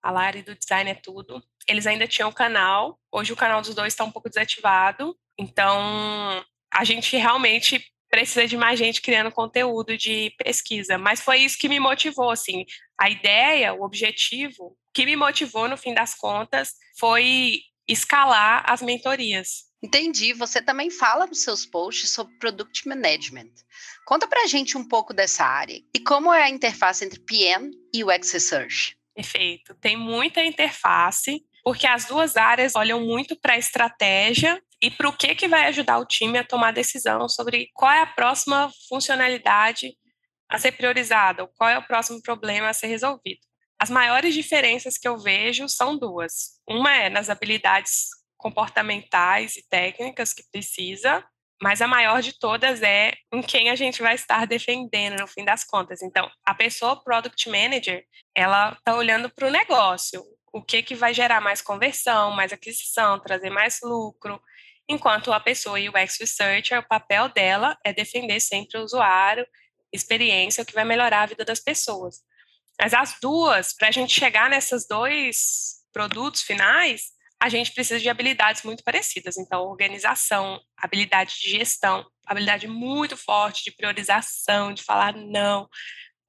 a 0.04 0.12
Lari 0.12 0.42
do 0.42 0.56
Design 0.56 0.90
é 0.90 0.96
Tudo, 0.96 1.42
eles 1.68 1.88
ainda 1.88 2.08
tinham 2.08 2.30
o 2.30 2.34
canal. 2.34 3.00
Hoje 3.12 3.32
o 3.32 3.36
canal 3.36 3.62
dos 3.62 3.74
dois 3.74 3.94
está 3.94 4.04
um 4.04 4.12
pouco 4.12 4.30
desativado. 4.30 5.16
Então, 5.38 6.44
a 6.74 6.84
gente 6.84 7.16
realmente 7.16 7.86
precisa 8.12 8.46
de 8.46 8.58
mais 8.58 8.78
gente 8.78 9.02
criando 9.02 9.32
conteúdo 9.32 9.98
de 9.98 10.36
pesquisa. 10.38 10.98
Mas 10.98 11.22
foi 11.22 11.40
isso 11.40 11.58
que 11.58 11.70
me 11.70 11.80
motivou, 11.80 12.30
assim. 12.30 12.66
A 13.00 13.10
ideia, 13.10 13.74
o 13.74 13.84
objetivo 13.84 14.78
que 14.94 15.06
me 15.06 15.16
motivou, 15.16 15.70
no 15.70 15.78
fim 15.78 15.94
das 15.94 16.14
contas, 16.14 16.74
foi 17.00 17.62
escalar 17.88 18.64
as 18.68 18.82
mentorias. 18.82 19.72
Entendi. 19.82 20.34
Você 20.34 20.62
também 20.62 20.92
fala 20.92 21.26
nos 21.26 21.42
seus 21.42 21.66
posts 21.66 22.12
sobre 22.12 22.38
Product 22.38 22.88
Management. 22.88 23.52
Conta 24.06 24.28
pra 24.28 24.46
gente 24.46 24.78
um 24.78 24.88
pouco 24.88 25.14
dessa 25.14 25.46
área 25.46 25.82
e 25.96 26.00
como 26.00 26.34
é 26.34 26.44
a 26.44 26.50
interface 26.50 27.06
entre 27.06 27.20
PM 27.22 27.72
e 27.94 28.04
UX 28.04 28.32
Research. 28.34 28.98
Perfeito. 29.16 29.74
Tem 29.76 29.98
muita 29.98 30.44
interface, 30.44 31.44
porque 31.64 31.88
as 31.88 32.06
duas 32.06 32.36
áreas 32.36 32.76
olham 32.76 33.02
muito 33.02 33.36
para 33.36 33.54
a 33.54 33.58
estratégia 33.58 34.62
e 34.82 34.90
para 34.90 35.08
o 35.08 35.16
que, 35.16 35.36
que 35.36 35.48
vai 35.48 35.68
ajudar 35.68 36.00
o 36.00 36.06
time 36.06 36.40
a 36.40 36.44
tomar 36.44 36.72
decisão 36.72 37.30
sobre 37.30 37.70
qual 37.74 37.92
é 37.92 38.02
a 38.02 38.08
próxima 38.08 38.72
funcionalidade 38.90 39.94
a 40.50 40.58
ser 40.58 40.74
priorizada, 40.74 41.44
ou 41.44 41.50
qual 41.50 41.70
é 41.70 41.78
o 41.78 41.86
próximo 41.86 42.22
problema 42.22 42.70
a 42.70 42.74
ser 42.74 42.88
resolvido. 42.88 43.40
As 43.80 43.90
maiores 43.90 44.34
diferenças 44.34 44.98
que 44.98 45.08
eu 45.08 45.18
vejo 45.18 45.68
são 45.70 45.98
duas. 45.98 46.60
Uma 46.68 46.94
é 46.94 47.10
nas 47.10 47.30
habilidades 47.30 48.10
comportamentais 48.38 49.56
e 49.56 49.68
técnicas 49.68 50.34
que 50.34 50.44
precisa, 50.52 51.24
mas 51.62 51.82
a 51.82 51.88
maior 51.88 52.22
de 52.22 52.38
todas 52.38 52.82
é 52.82 53.14
em 53.32 53.42
quem 53.42 53.70
a 53.70 53.76
gente 53.76 54.02
vai 54.02 54.16
estar 54.16 54.46
defendendo 54.48 55.20
no 55.20 55.28
fim 55.28 55.46
das 55.46 55.64
contas. 55.64 56.02
Então, 56.02 56.30
a 56.44 56.56
pessoa 56.56 57.02
product 57.04 57.48
manager, 57.50 58.04
ela 58.36 58.72
está 58.72 58.96
olhando 58.96 59.30
para 59.30 59.48
o 59.48 59.52
negócio, 59.52 60.24
o 60.52 60.62
que 60.62 60.84
que 60.84 60.96
vai 60.96 61.14
gerar 61.14 61.40
mais 61.40 61.62
conversão, 61.62 62.32
mais 62.32 62.52
aquisição, 62.52 63.20
trazer 63.20 63.50
mais 63.50 63.80
lucro. 63.82 64.42
Enquanto 64.92 65.32
a 65.34 65.40
pessoa 65.40 65.80
UX 65.80 66.18
Researcher, 66.20 66.80
o 66.80 66.88
papel 66.88 67.30
dela 67.30 67.78
é 67.86 67.94
defender 67.94 68.40
sempre 68.40 68.78
o 68.78 68.84
usuário, 68.84 69.48
experiência, 69.92 70.64
o 70.64 70.66
que 70.66 70.74
vai 70.74 70.86
melhorar 70.86 71.24
a 71.24 71.26
vida 71.26 71.44
das 71.44 71.60
pessoas. 71.60 72.22
Mas 72.80 72.94
as 72.94 73.18
duas, 73.22 73.74
para 73.74 73.90
a 73.90 73.92
gente 73.92 74.14
chegar 74.18 74.50
nesses 74.50 74.88
dois 74.88 75.82
produtos 75.92 76.42
finais, 76.42 77.12
a 77.40 77.50
gente 77.50 77.74
precisa 77.74 78.00
de 78.00 78.10
habilidades 78.10 78.64
muito 78.64 78.84
parecidas. 78.84 79.38
Então, 79.38 79.64
organização, 79.64 80.60
habilidade 80.78 81.40
de 81.40 81.50
gestão, 81.50 82.06
habilidade 82.26 82.68
muito 82.68 83.18
forte 83.18 83.64
de 83.64 83.72
priorização, 83.72 84.74
de 84.74 84.84
falar 84.84 85.16
não, 85.16 85.68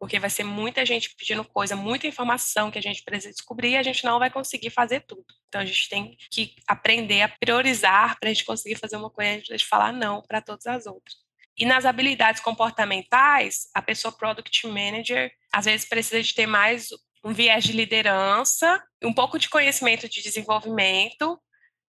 porque 0.02 0.18
vai 0.18 0.28
ser 0.28 0.42
muita 0.42 0.84
gente 0.84 1.14
pedindo 1.14 1.44
coisa, 1.44 1.76
muita 1.76 2.08
informação 2.08 2.72
que 2.72 2.78
a 2.78 2.82
gente 2.82 3.04
precisa 3.04 3.32
descobrir 3.32 3.70
e 3.70 3.76
a 3.76 3.84
gente 3.84 4.02
não 4.02 4.18
vai 4.18 4.28
conseguir 4.28 4.68
fazer 4.70 4.98
tudo. 5.06 5.24
Então, 5.46 5.60
a 5.60 5.64
gente 5.64 5.88
tem 5.88 6.16
que 6.28 6.56
aprender 6.66 7.22
a 7.22 7.28
priorizar 7.28 8.18
para 8.18 8.28
a 8.28 8.32
gente 8.32 8.44
conseguir 8.44 8.74
fazer 8.74 8.96
uma 8.96 9.08
coisa 9.08 9.40
de 9.56 9.64
falar 9.64 9.92
não 9.92 10.20
para 10.20 10.42
todas 10.42 10.66
as 10.66 10.86
outras. 10.86 11.14
E 11.56 11.64
nas 11.64 11.84
habilidades 11.84 12.42
comportamentais, 12.42 13.68
a 13.72 13.80
pessoa 13.80 14.10
product 14.10 14.66
manager 14.66 15.30
às 15.54 15.66
vezes 15.66 15.88
precisa 15.88 16.20
de 16.20 16.34
ter 16.34 16.46
mais 16.48 16.88
um 17.24 17.32
viés 17.32 17.62
de 17.62 17.72
liderança, 17.72 18.82
um 19.04 19.14
pouco 19.14 19.38
de 19.38 19.48
conhecimento 19.48 20.08
de 20.08 20.20
desenvolvimento, 20.20 21.40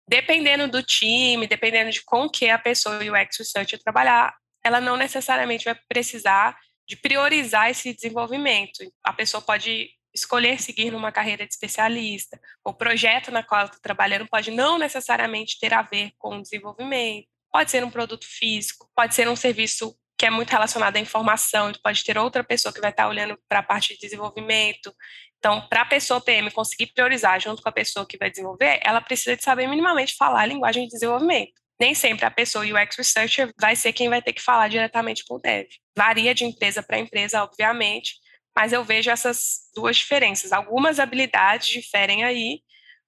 dependendo 0.08 0.68
do 0.68 0.84
time, 0.84 1.48
dependendo 1.48 1.90
de 1.90 2.04
com 2.04 2.30
que 2.30 2.48
a 2.48 2.60
pessoa 2.60 3.02
e 3.02 3.10
o 3.10 3.14
UX 3.20 3.38
Researcher 3.38 3.82
trabalhar, 3.82 4.32
ela 4.64 4.80
não 4.80 4.96
necessariamente 4.96 5.64
vai 5.64 5.76
precisar 5.88 6.56
de 6.86 6.96
priorizar 6.96 7.70
esse 7.70 7.92
desenvolvimento. 7.92 8.84
A 9.02 9.12
pessoa 9.12 9.40
pode 9.40 9.90
escolher 10.14 10.60
seguir 10.60 10.92
numa 10.92 11.10
carreira 11.10 11.44
de 11.44 11.52
especialista, 11.52 12.40
o 12.64 12.72
projeto 12.72 13.32
na 13.32 13.42
qual 13.42 13.62
ela 13.62 13.68
está 13.68 13.80
trabalhando 13.82 14.28
pode 14.28 14.50
não 14.50 14.78
necessariamente 14.78 15.58
ter 15.58 15.74
a 15.74 15.82
ver 15.82 16.12
com 16.18 16.38
o 16.38 16.42
desenvolvimento. 16.42 17.26
Pode 17.52 17.70
ser 17.70 17.84
um 17.84 17.90
produto 17.90 18.24
físico, 18.26 18.88
pode 18.94 19.14
ser 19.14 19.28
um 19.28 19.36
serviço 19.36 19.96
que 20.16 20.26
é 20.26 20.30
muito 20.30 20.50
relacionado 20.50 20.96
à 20.96 21.00
informação, 21.00 21.72
pode 21.82 22.04
ter 22.04 22.16
outra 22.16 22.44
pessoa 22.44 22.72
que 22.72 22.80
vai 22.80 22.90
estar 22.90 23.08
olhando 23.08 23.36
para 23.48 23.58
a 23.58 23.62
parte 23.62 23.94
de 23.94 24.00
desenvolvimento. 24.00 24.94
Então, 25.38 25.68
para 25.68 25.82
a 25.82 25.86
pessoa 25.86 26.20
PM 26.20 26.50
conseguir 26.50 26.92
priorizar 26.94 27.40
junto 27.40 27.60
com 27.60 27.68
a 27.68 27.72
pessoa 27.72 28.06
que 28.06 28.16
vai 28.16 28.30
desenvolver, 28.30 28.80
ela 28.82 29.00
precisa 29.00 29.36
de 29.36 29.42
saber 29.42 29.66
minimamente 29.66 30.14
falar 30.16 30.42
a 30.42 30.46
linguagem 30.46 30.84
de 30.84 30.90
desenvolvimento. 30.90 31.63
Nem 31.80 31.94
sempre 31.94 32.24
a 32.24 32.30
pessoa 32.30 32.64
UX 32.64 32.96
Researcher 32.96 33.52
vai 33.60 33.74
ser 33.74 33.92
quem 33.92 34.08
vai 34.08 34.22
ter 34.22 34.32
que 34.32 34.42
falar 34.42 34.68
diretamente 34.68 35.24
com 35.24 35.34
o 35.34 35.38
dev. 35.38 35.66
Varia 35.96 36.34
de 36.34 36.44
empresa 36.44 36.82
para 36.82 36.98
empresa, 36.98 37.42
obviamente, 37.42 38.14
mas 38.54 38.72
eu 38.72 38.84
vejo 38.84 39.10
essas 39.10 39.70
duas 39.74 39.96
diferenças. 39.96 40.52
Algumas 40.52 41.00
habilidades 41.00 41.68
diferem 41.68 42.24
aí, 42.24 42.60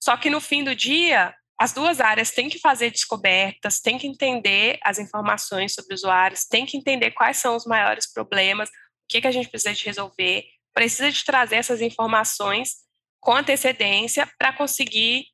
só 0.02 0.16
que 0.16 0.29
no 0.29 0.40
fim 0.40 0.64
do 0.64 0.74
dia, 0.74 1.35
as 1.59 1.72
duas 1.72 2.00
áreas 2.00 2.33
têm 2.33 2.48
que 2.48 2.59
fazer 2.59 2.90
descobertas, 2.90 3.81
têm 3.81 3.98
que 3.98 4.07
entender 4.07 4.79
as 4.83 4.98
informações 4.98 5.72
sobre 5.72 5.94
usuários, 5.94 6.44
têm 6.44 6.66
que 6.66 6.76
entender 6.76 7.12
quais 7.12 7.38
são 7.38 7.57
os 7.57 7.64
maiores 7.64 8.12
problemas, 8.12 8.68
o 8.68 8.72
que, 9.09 9.20
que 9.20 9.26
a 9.26 9.33
gente 9.33 9.48
precisa 9.48 9.72
de 9.72 9.85
resolver, 9.85 10.44
precisa 10.74 11.11
de 11.11 11.24
trazer 11.24 11.57
essas 11.57 11.81
informações 11.81 12.87
com 13.20 13.33
antecedência 13.33 14.29
para 14.38 14.52
conseguir 14.52 15.24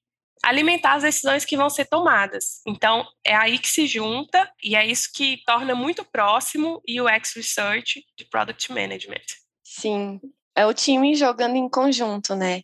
alimentar 0.45 0.95
as 0.95 1.03
decisões 1.03 1.45
que 1.45 1.57
vão 1.57 1.71
ser 1.71 1.87
tomadas. 1.87 2.61
Então, 2.67 3.07
é 3.25 3.35
aí 3.35 3.59
que 3.59 3.69
se 3.69 3.87
junta 3.87 4.51
e 4.63 4.75
é 4.75 4.85
isso 4.85 5.11
que 5.15 5.43
torna 5.47 5.75
muito 5.75 6.05
próximo 6.05 6.83
o 6.89 7.03
UX 7.03 7.35
Research 7.35 8.05
de 8.17 8.25
Product 8.25 8.73
Management. 8.73 9.25
Sim, 9.63 10.21
é 10.57 10.67
o 10.67 10.75
time 10.75 11.15
jogando 11.15 11.57
em 11.57 11.69
conjunto, 11.69 12.35
né? 12.35 12.63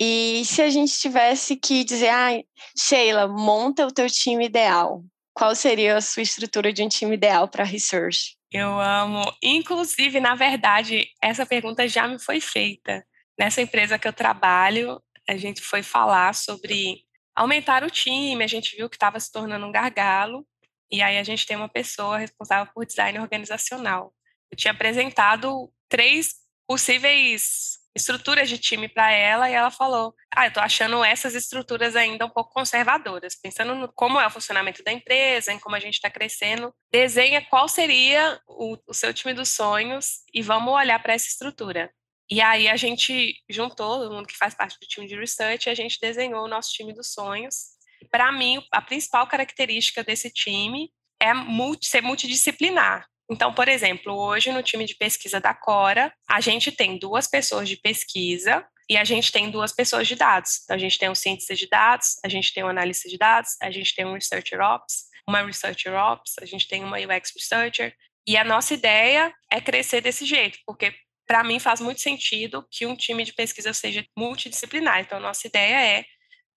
E 0.00 0.44
se 0.44 0.62
a 0.62 0.70
gente 0.70 0.92
tivesse 0.92 1.56
que 1.56 1.82
dizer, 1.82 2.10
ah, 2.10 2.40
Sheila, 2.78 3.26
monta 3.26 3.84
o 3.84 3.92
teu 3.92 4.08
time 4.08 4.46
ideal, 4.46 5.02
qual 5.34 5.54
seria 5.54 5.96
a 5.96 6.00
sua 6.00 6.22
estrutura 6.22 6.72
de 6.72 6.82
um 6.82 6.88
time 6.88 7.14
ideal 7.14 7.48
para 7.48 7.64
research? 7.64 8.36
Eu 8.50 8.80
amo. 8.80 9.22
Inclusive, 9.42 10.20
na 10.20 10.34
verdade, 10.34 11.08
essa 11.22 11.44
pergunta 11.44 11.86
já 11.88 12.06
me 12.06 12.18
foi 12.18 12.40
feita. 12.40 13.04
Nessa 13.38 13.60
empresa 13.60 13.98
que 13.98 14.08
eu 14.08 14.12
trabalho, 14.12 15.00
a 15.28 15.36
gente 15.36 15.60
foi 15.60 15.82
falar 15.82 16.34
sobre 16.34 17.04
aumentar 17.38 17.84
o 17.84 17.90
time, 17.90 18.42
a 18.42 18.48
gente 18.48 18.76
viu 18.76 18.90
que 18.90 18.96
estava 18.96 19.18
se 19.20 19.30
tornando 19.30 19.64
um 19.64 19.70
gargalo, 19.70 20.44
e 20.90 21.00
aí 21.00 21.18
a 21.18 21.22
gente 21.22 21.46
tem 21.46 21.56
uma 21.56 21.68
pessoa 21.68 22.18
responsável 22.18 22.72
por 22.74 22.84
design 22.84 23.18
organizacional. 23.20 24.12
Eu 24.50 24.56
tinha 24.56 24.72
apresentado 24.72 25.70
três 25.88 26.34
possíveis 26.66 27.78
estruturas 27.94 28.48
de 28.48 28.58
time 28.58 28.88
para 28.88 29.12
ela 29.12 29.48
e 29.48 29.52
ela 29.52 29.70
falou: 29.70 30.14
Ah, 30.34 30.46
eu 30.46 30.48
estou 30.48 30.62
achando 30.62 31.04
essas 31.04 31.34
estruturas 31.34 31.94
ainda 31.94 32.26
um 32.26 32.30
pouco 32.30 32.52
conservadoras, 32.52 33.36
pensando 33.40 33.74
no 33.74 33.92
como 33.92 34.18
é 34.18 34.26
o 34.26 34.30
funcionamento 34.30 34.82
da 34.82 34.90
empresa, 34.90 35.52
em 35.52 35.60
como 35.60 35.76
a 35.76 35.80
gente 35.80 35.94
está 35.94 36.10
crescendo. 36.10 36.74
Desenha 36.90 37.44
qual 37.44 37.68
seria 37.68 38.40
o, 38.48 38.76
o 38.86 38.94
seu 38.94 39.14
time 39.14 39.32
dos 39.32 39.50
sonhos 39.50 40.22
e 40.34 40.42
vamos 40.42 40.72
olhar 40.72 41.00
para 41.00 41.14
essa 41.14 41.28
estrutura. 41.28 41.92
E 42.30 42.40
aí 42.40 42.68
a 42.68 42.76
gente 42.76 43.34
juntou 43.48 43.98
todo 43.98 44.12
mundo 44.12 44.26
que 44.26 44.36
faz 44.36 44.54
parte 44.54 44.78
do 44.80 44.86
time 44.86 45.06
de 45.06 45.18
research 45.18 45.66
e 45.66 45.70
a 45.70 45.74
gente 45.74 45.98
desenhou 46.00 46.44
o 46.44 46.48
nosso 46.48 46.72
time 46.72 46.92
dos 46.92 47.12
sonhos. 47.12 47.78
Para 48.10 48.30
mim, 48.30 48.62
a 48.70 48.82
principal 48.82 49.26
característica 49.26 50.04
desse 50.04 50.30
time 50.30 50.90
é 51.20 51.32
multi, 51.32 51.86
ser 51.86 52.02
multidisciplinar. 52.02 53.06
Então, 53.30 53.52
por 53.52 53.68
exemplo, 53.68 54.14
hoje 54.14 54.52
no 54.52 54.62
time 54.62 54.84
de 54.84 54.94
pesquisa 54.94 55.40
da 55.40 55.52
Cora, 55.54 56.12
a 56.28 56.40
gente 56.40 56.72
tem 56.72 56.98
duas 56.98 57.26
pessoas 57.26 57.68
de 57.68 57.76
pesquisa 57.76 58.66
e 58.88 58.96
a 58.96 59.04
gente 59.04 59.30
tem 59.30 59.50
duas 59.50 59.72
pessoas 59.72 60.08
de 60.08 60.14
dados. 60.14 60.60
Então, 60.64 60.76
a 60.76 60.78
gente 60.78 60.98
tem 60.98 61.10
um 61.10 61.14
cientista 61.14 61.54
de 61.54 61.68
dados, 61.68 62.16
a 62.24 62.28
gente 62.28 62.52
tem 62.54 62.64
um 62.64 62.68
analista 62.68 63.08
de 63.08 63.18
dados, 63.18 63.56
a 63.60 63.70
gente 63.70 63.94
tem 63.94 64.06
um 64.06 64.14
researcher 64.14 64.60
ops, 64.60 65.04
uma 65.28 65.42
researcher 65.42 65.94
ops, 65.94 66.34
a 66.40 66.46
gente 66.46 66.66
tem 66.66 66.82
uma 66.82 66.96
UX 66.98 67.32
researcher. 67.36 67.94
E 68.26 68.36
a 68.36 68.44
nossa 68.44 68.72
ideia 68.72 69.32
é 69.50 69.60
crescer 69.60 70.00
desse 70.00 70.24
jeito, 70.24 70.58
porque 70.66 70.94
para 71.28 71.44
mim 71.44 71.60
faz 71.60 71.80
muito 71.80 72.00
sentido 72.00 72.66
que 72.70 72.86
um 72.86 72.96
time 72.96 73.22
de 73.22 73.34
pesquisa 73.34 73.74
seja 73.74 74.04
multidisciplinar. 74.16 75.00
Então, 75.00 75.20
nossa 75.20 75.46
ideia 75.46 75.98
é 75.98 76.04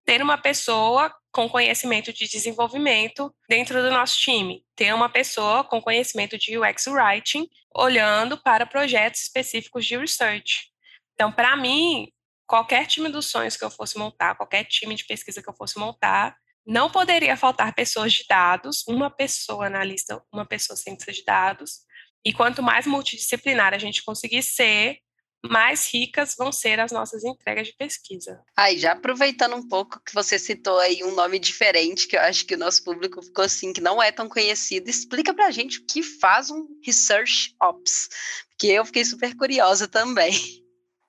ter 0.05 0.21
uma 0.21 0.37
pessoa 0.37 1.13
com 1.31 1.49
conhecimento 1.49 2.11
de 2.11 2.27
desenvolvimento 2.27 3.33
dentro 3.49 3.81
do 3.81 3.91
nosso 3.91 4.17
time, 4.17 4.63
ter 4.75 4.93
uma 4.93 5.09
pessoa 5.09 5.63
com 5.65 5.81
conhecimento 5.81 6.37
de 6.37 6.57
UX 6.57 6.87
Writing 6.87 7.47
olhando 7.75 8.41
para 8.41 8.65
projetos 8.65 9.21
específicos 9.23 9.85
de 9.85 9.97
research. 9.97 10.71
Então, 11.13 11.31
para 11.31 11.55
mim, 11.57 12.07
qualquer 12.47 12.87
time 12.87 13.09
dos 13.09 13.27
sonhos 13.27 13.57
que 13.57 13.65
eu 13.65 13.69
fosse 13.69 13.97
montar, 13.97 14.35
qualquer 14.35 14.63
time 14.63 14.95
de 14.95 15.05
pesquisa 15.05 15.41
que 15.41 15.49
eu 15.49 15.53
fosse 15.53 15.77
montar, 15.77 16.35
não 16.65 16.89
poderia 16.89 17.35
faltar 17.35 17.73
pessoas 17.73 18.13
de 18.13 18.25
dados, 18.27 18.85
uma 18.87 19.09
pessoa 19.09 19.65
analista, 19.65 20.23
uma 20.31 20.45
pessoa 20.45 20.77
cientista 20.77 21.11
de 21.11 21.23
dados. 21.25 21.81
E 22.25 22.33
quanto 22.33 22.61
mais 22.61 22.85
multidisciplinar 22.85 23.73
a 23.73 23.77
gente 23.77 24.03
conseguir 24.03 24.43
ser, 24.43 24.99
mais 25.43 25.91
ricas 25.91 26.35
vão 26.37 26.51
ser 26.51 26.79
as 26.79 26.91
nossas 26.91 27.23
entregas 27.23 27.67
de 27.67 27.73
pesquisa. 27.73 28.39
Aí, 28.55 28.77
já 28.77 28.91
aproveitando 28.91 29.55
um 29.55 29.67
pouco 29.67 29.99
que 30.03 30.13
você 30.13 30.37
citou 30.37 30.77
aí 30.79 31.03
um 31.03 31.15
nome 31.15 31.39
diferente, 31.39 32.07
que 32.07 32.15
eu 32.15 32.21
acho 32.21 32.45
que 32.45 32.53
o 32.53 32.59
nosso 32.59 32.83
público 32.83 33.21
ficou 33.23 33.45
assim, 33.45 33.73
que 33.73 33.81
não 33.81 34.01
é 34.01 34.11
tão 34.11 34.29
conhecido, 34.29 34.89
explica 34.89 35.33
pra 35.33 35.51
gente 35.51 35.79
o 35.79 35.85
que 35.85 36.03
faz 36.03 36.51
um 36.51 36.67
Research 36.85 37.55
Ops, 37.61 38.09
porque 38.49 38.67
eu 38.67 38.85
fiquei 38.85 39.03
super 39.03 39.35
curiosa 39.35 39.87
também. 39.87 40.33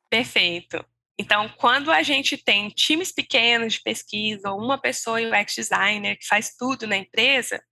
Perfeito. 0.09 0.83
Então, 1.19 1.49
quando 1.59 1.91
a 1.91 2.03
gente 2.03 2.37
tem 2.39 2.69
times 2.71 3.13
pequenos 3.13 3.75
de 3.75 3.83
pesquisa, 3.83 4.51
ou 4.51 4.59
uma 4.59 4.81
pessoa 4.81 5.21
UX 5.21 5.55
designer 5.55 6.19
que 6.19 6.27
faz 6.27 6.55
tudo 6.59 6.87
na 6.87 6.97
empresa, 6.97 7.63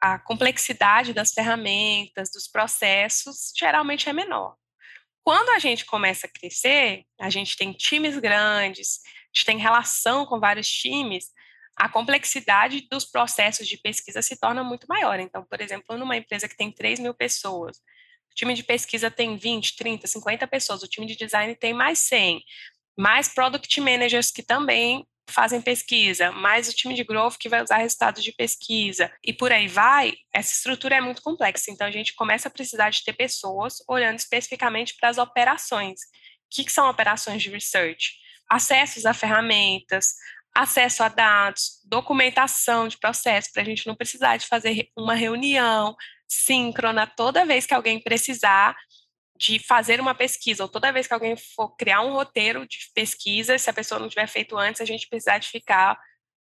a 0.00 0.18
complexidade 0.18 1.12
das 1.12 1.32
ferramentas, 1.32 2.30
dos 2.30 2.46
processos, 2.46 3.52
geralmente 3.56 4.08
é 4.08 4.12
menor. 4.12 4.56
Quando 5.24 5.50
a 5.50 5.58
gente 5.58 5.84
começa 5.84 6.26
a 6.26 6.30
crescer, 6.30 7.04
a 7.20 7.28
gente 7.28 7.56
tem 7.56 7.72
times 7.72 8.16
grandes, 8.18 9.00
a 9.04 9.38
gente 9.38 9.46
tem 9.46 9.58
relação 9.58 10.24
com 10.24 10.40
vários 10.40 10.68
times, 10.68 11.26
a 11.76 11.88
complexidade 11.88 12.88
dos 12.90 13.04
processos 13.04 13.68
de 13.68 13.76
pesquisa 13.76 14.20
se 14.22 14.36
torna 14.36 14.64
muito 14.64 14.86
maior. 14.88 15.20
Então, 15.20 15.44
por 15.44 15.60
exemplo, 15.60 15.96
numa 15.96 16.16
empresa 16.16 16.48
que 16.48 16.56
tem 16.56 16.72
3 16.72 16.98
mil 16.98 17.14
pessoas, 17.14 17.78
o 18.30 18.34
time 18.34 18.54
de 18.54 18.62
pesquisa 18.62 19.10
tem 19.10 19.36
20, 19.36 19.76
30, 19.76 20.06
50 20.06 20.46
pessoas, 20.46 20.82
o 20.82 20.88
time 20.88 21.06
de 21.06 21.16
design 21.16 21.54
tem 21.54 21.72
mais 21.72 21.98
100, 22.00 22.42
mais 22.98 23.28
product 23.28 23.80
managers 23.80 24.30
que 24.30 24.42
também 24.42 25.06
fazem 25.28 25.60
pesquisa, 25.60 26.32
mais 26.32 26.68
o 26.68 26.72
time 26.72 26.94
de 26.94 27.04
growth 27.04 27.36
que 27.38 27.48
vai 27.48 27.62
usar 27.62 27.78
resultados 27.78 28.22
de 28.22 28.32
pesquisa 28.32 29.12
e 29.24 29.32
por 29.32 29.52
aí 29.52 29.68
vai, 29.68 30.14
essa 30.32 30.52
estrutura 30.52 30.96
é 30.96 31.00
muito 31.00 31.22
complexa. 31.22 31.70
Então 31.70 31.86
a 31.86 31.90
gente 31.90 32.14
começa 32.14 32.48
a 32.48 32.50
precisar 32.50 32.90
de 32.90 33.04
ter 33.04 33.12
pessoas 33.12 33.76
olhando 33.88 34.18
especificamente 34.18 34.94
para 34.98 35.08
as 35.08 35.18
operações. 35.18 36.00
O 36.00 36.50
que, 36.50 36.64
que 36.64 36.72
são 36.72 36.88
operações 36.88 37.42
de 37.42 37.50
research? 37.50 38.14
Acessos 38.48 39.04
a 39.04 39.12
ferramentas, 39.12 40.14
acesso 40.54 41.02
a 41.02 41.08
dados, 41.08 41.80
documentação 41.84 42.88
de 42.88 42.98
processo, 42.98 43.50
para 43.52 43.62
a 43.62 43.64
gente 43.64 43.86
não 43.86 43.94
precisar 43.94 44.36
de 44.38 44.46
fazer 44.46 44.88
uma 44.96 45.14
reunião 45.14 45.94
síncrona 46.28 47.06
toda 47.06 47.46
vez 47.46 47.64
que 47.66 47.74
alguém 47.74 48.00
precisar 48.00 48.76
de 49.38 49.58
fazer 49.60 50.00
uma 50.00 50.14
pesquisa, 50.14 50.64
ou 50.64 50.68
toda 50.68 50.92
vez 50.92 51.06
que 51.06 51.14
alguém 51.14 51.36
for 51.36 51.76
criar 51.76 52.00
um 52.00 52.12
roteiro 52.12 52.66
de 52.66 52.78
pesquisa, 52.92 53.56
se 53.56 53.70
a 53.70 53.72
pessoa 53.72 54.00
não 54.00 54.08
tiver 54.08 54.26
feito 54.26 54.56
antes, 54.58 54.80
a 54.80 54.84
gente 54.84 55.08
precisar 55.08 55.38
de 55.38 55.48
ficar 55.48 55.98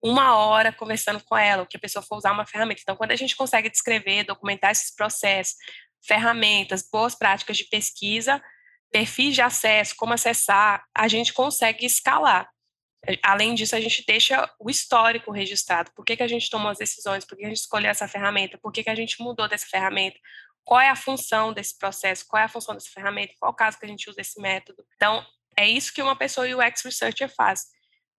uma 0.03 0.35
hora 0.35 0.73
conversando 0.73 1.23
com 1.23 1.37
ela, 1.37 1.63
o 1.63 1.65
que 1.65 1.77
a 1.77 1.79
pessoa 1.79 2.03
for 2.03 2.17
usar 2.17 2.33
uma 2.33 2.45
ferramenta. 2.45 2.81
Então, 2.81 2.97
quando 2.97 3.11
a 3.11 3.15
gente 3.15 3.37
consegue 3.37 3.69
descrever, 3.69 4.25
documentar 4.25 4.71
esses 4.71 4.93
processos, 4.93 5.55
ferramentas, 6.05 6.87
boas 6.91 7.15
práticas 7.15 7.55
de 7.55 7.63
pesquisa, 7.63 8.43
perfis 8.91 9.33
de 9.33 9.41
acesso, 9.41 9.95
como 9.95 10.13
acessar, 10.13 10.83
a 10.93 11.07
gente 11.07 11.31
consegue 11.31 11.85
escalar. 11.85 12.49
Além 13.21 13.55
disso, 13.55 13.75
a 13.75 13.81
gente 13.81 14.03
deixa 14.05 14.49
o 14.59 14.69
histórico 14.69 15.31
registrado. 15.31 15.91
Por 15.95 16.03
que, 16.03 16.17
que 16.17 16.23
a 16.23 16.27
gente 16.27 16.49
tomou 16.49 16.69
as 16.69 16.77
decisões? 16.77 17.25
Por 17.25 17.37
que 17.37 17.45
a 17.45 17.47
gente 17.47 17.57
escolheu 17.57 17.89
essa 17.89 18.07
ferramenta? 18.07 18.57
Por 18.57 18.71
que, 18.71 18.83
que 18.83 18.89
a 18.89 18.95
gente 18.95 19.21
mudou 19.21 19.47
dessa 19.47 19.67
ferramenta? 19.67 20.17
Qual 20.63 20.79
é 20.79 20.89
a 20.89 20.95
função 20.95 21.53
desse 21.53 21.77
processo? 21.77 22.25
Qual 22.27 22.41
é 22.41 22.45
a 22.45 22.49
função 22.49 22.73
dessa 22.73 22.89
ferramenta? 22.89 23.33
Qual 23.39 23.51
o 23.51 23.55
caso 23.55 23.77
que 23.77 23.85
a 23.85 23.89
gente 23.89 24.09
usa 24.09 24.21
esse 24.21 24.41
método? 24.41 24.83
Então, 24.95 25.25
é 25.57 25.67
isso 25.67 25.93
que 25.93 26.01
uma 26.01 26.15
pessoa 26.15 26.47
UX 26.47 26.83
Researcher 26.83 27.33
faz. 27.33 27.65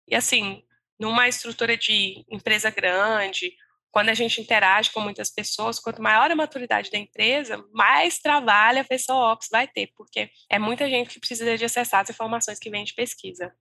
E 0.06 0.14
assim, 0.14 0.62
numa 0.98 1.28
estrutura 1.28 1.76
de 1.76 2.24
empresa 2.30 2.70
grande 2.70 3.52
quando 3.94 4.08
a 4.08 4.14
gente 4.14 4.40
interage 4.40 4.90
com 4.90 5.00
muitas 5.00 5.30
pessoas, 5.30 5.78
quanto 5.78 6.02
maior 6.02 6.28
a 6.28 6.34
maturidade 6.34 6.90
da 6.90 6.98
empresa, 6.98 7.64
mais 7.72 8.18
trabalho 8.18 8.80
a 8.80 8.84
pessoa 8.84 9.32
Ops 9.32 9.46
vai 9.48 9.68
ter, 9.68 9.92
porque 9.96 10.28
é 10.50 10.58
muita 10.58 10.90
gente 10.90 11.10
que 11.10 11.20
precisa 11.20 11.56
de 11.56 11.64
acessar 11.64 12.00
as 12.00 12.10
informações 12.10 12.58
que 12.58 12.68
vem 12.68 12.82
de 12.82 12.92
pesquisa. 12.92 13.54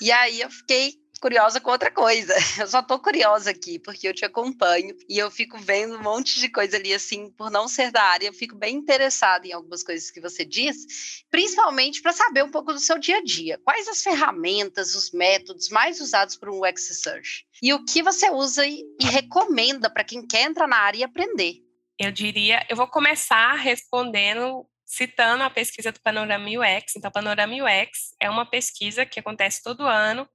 E 0.00 0.12
aí 0.12 0.40
eu 0.40 0.48
fiquei 0.48 0.94
curiosa 1.20 1.60
com 1.60 1.70
outra 1.70 1.90
coisa. 1.90 2.34
Eu 2.58 2.66
só 2.66 2.82
tô 2.82 2.98
curiosa 2.98 3.50
aqui, 3.50 3.78
porque 3.78 4.08
eu 4.08 4.14
te 4.14 4.24
acompanho 4.24 4.96
e 5.08 5.18
eu 5.18 5.30
fico 5.30 5.58
vendo 5.58 5.96
um 5.96 6.02
monte 6.02 6.40
de 6.40 6.48
coisa 6.48 6.76
ali, 6.76 6.92
assim, 6.92 7.30
por 7.30 7.50
não 7.50 7.68
ser 7.68 7.90
da 7.90 8.02
área, 8.02 8.26
eu 8.26 8.32
fico 8.32 8.56
bem 8.56 8.76
interessada 8.76 9.46
em 9.46 9.52
algumas 9.52 9.82
coisas 9.82 10.10
que 10.10 10.20
você 10.20 10.44
diz, 10.44 11.22
principalmente 11.30 12.00
para 12.00 12.12
saber 12.12 12.42
um 12.42 12.50
pouco 12.50 12.72
do 12.72 12.80
seu 12.80 12.98
dia 12.98 13.18
a 13.18 13.22
dia. 13.22 13.58
Quais 13.62 13.86
as 13.86 14.02
ferramentas, 14.02 14.94
os 14.94 15.10
métodos 15.12 15.68
mais 15.68 16.00
usados 16.00 16.36
por 16.36 16.48
um 16.48 16.64
UX 16.64 17.00
Search? 17.02 17.46
E 17.62 17.72
o 17.74 17.84
que 17.84 18.02
você 18.02 18.30
usa 18.30 18.66
e, 18.66 18.82
e 19.00 19.04
recomenda 19.04 19.90
para 19.90 20.04
quem 20.04 20.26
quer 20.26 20.42
entrar 20.42 20.66
na 20.66 20.78
área 20.78 20.98
e 20.98 21.04
aprender? 21.04 21.56
Eu 21.98 22.10
diria, 22.10 22.64
eu 22.68 22.76
vou 22.76 22.88
começar 22.88 23.54
respondendo 23.54 24.66
citando 24.86 25.44
a 25.44 25.50
pesquisa 25.50 25.92
do 25.92 26.00
Panorama 26.00 26.48
UX. 26.48 26.96
Então, 26.96 27.12
Panorama 27.12 27.54
UX 27.54 28.12
é 28.18 28.28
uma 28.28 28.44
pesquisa 28.44 29.06
que 29.06 29.20
acontece 29.20 29.62
todo 29.62 29.86
ano 29.86 30.28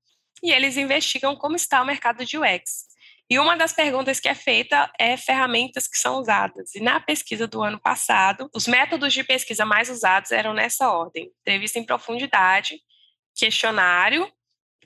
e 0.44 0.52
eles 0.52 0.78
investigam 0.78 1.36
como 1.36 1.56
está 1.56 1.82
o 1.82 1.86
mercado 1.86 2.26
de 2.26 2.38
UX. 2.38 2.86
E 3.30 3.40
uma 3.40 3.58
das 3.58 3.74
perguntas 3.74 4.20
que 4.20 4.30
é 4.30 4.36
feita 4.36 4.92
é 5.00 5.18
ferramentas 5.18 5.88
que 5.88 5.98
são 5.98 6.20
usadas. 6.20 6.76
E 6.76 6.80
na 6.80 7.00
pesquisa 7.00 7.48
do 7.48 7.64
ano 7.64 7.80
passado, 7.80 8.50
os 8.54 8.68
métodos 8.68 9.14
de 9.14 9.24
pesquisa 9.24 9.66
mais 9.66 9.90
usados 9.90 10.32
eram 10.32 10.54
nessa 10.54 10.92
ordem: 10.92 11.32
entrevista 11.42 11.80
em 11.80 11.86
profundidade, 11.86 12.80
questionário 13.36 14.32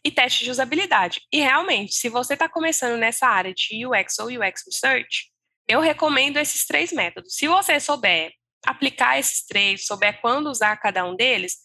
e 0.06 0.10
teste 0.10 0.46
de 0.46 0.52
usabilidade. 0.52 1.22
E 1.32 1.42
realmente, 1.42 1.94
se 1.96 2.08
você 2.08 2.34
está 2.34 2.48
começando 2.48 2.98
nessa 2.98 3.28
área 3.28 3.54
de 3.54 3.86
UX 3.86 4.18
ou 4.20 4.28
UX 4.28 4.64
Research, 4.66 5.26
eu 5.68 5.82
recomendo 5.82 6.38
esses 6.38 6.66
três 6.66 6.94
métodos. 6.94 7.36
Se 7.36 7.48
você 7.48 7.78
souber 7.80 8.32
aplicar 8.66 9.20
esses 9.20 9.46
três, 9.46 9.86
souber 9.86 10.20
quando 10.22 10.48
usar 10.48 10.78
cada 10.78 11.06
um 11.06 11.16
deles, 11.16 11.58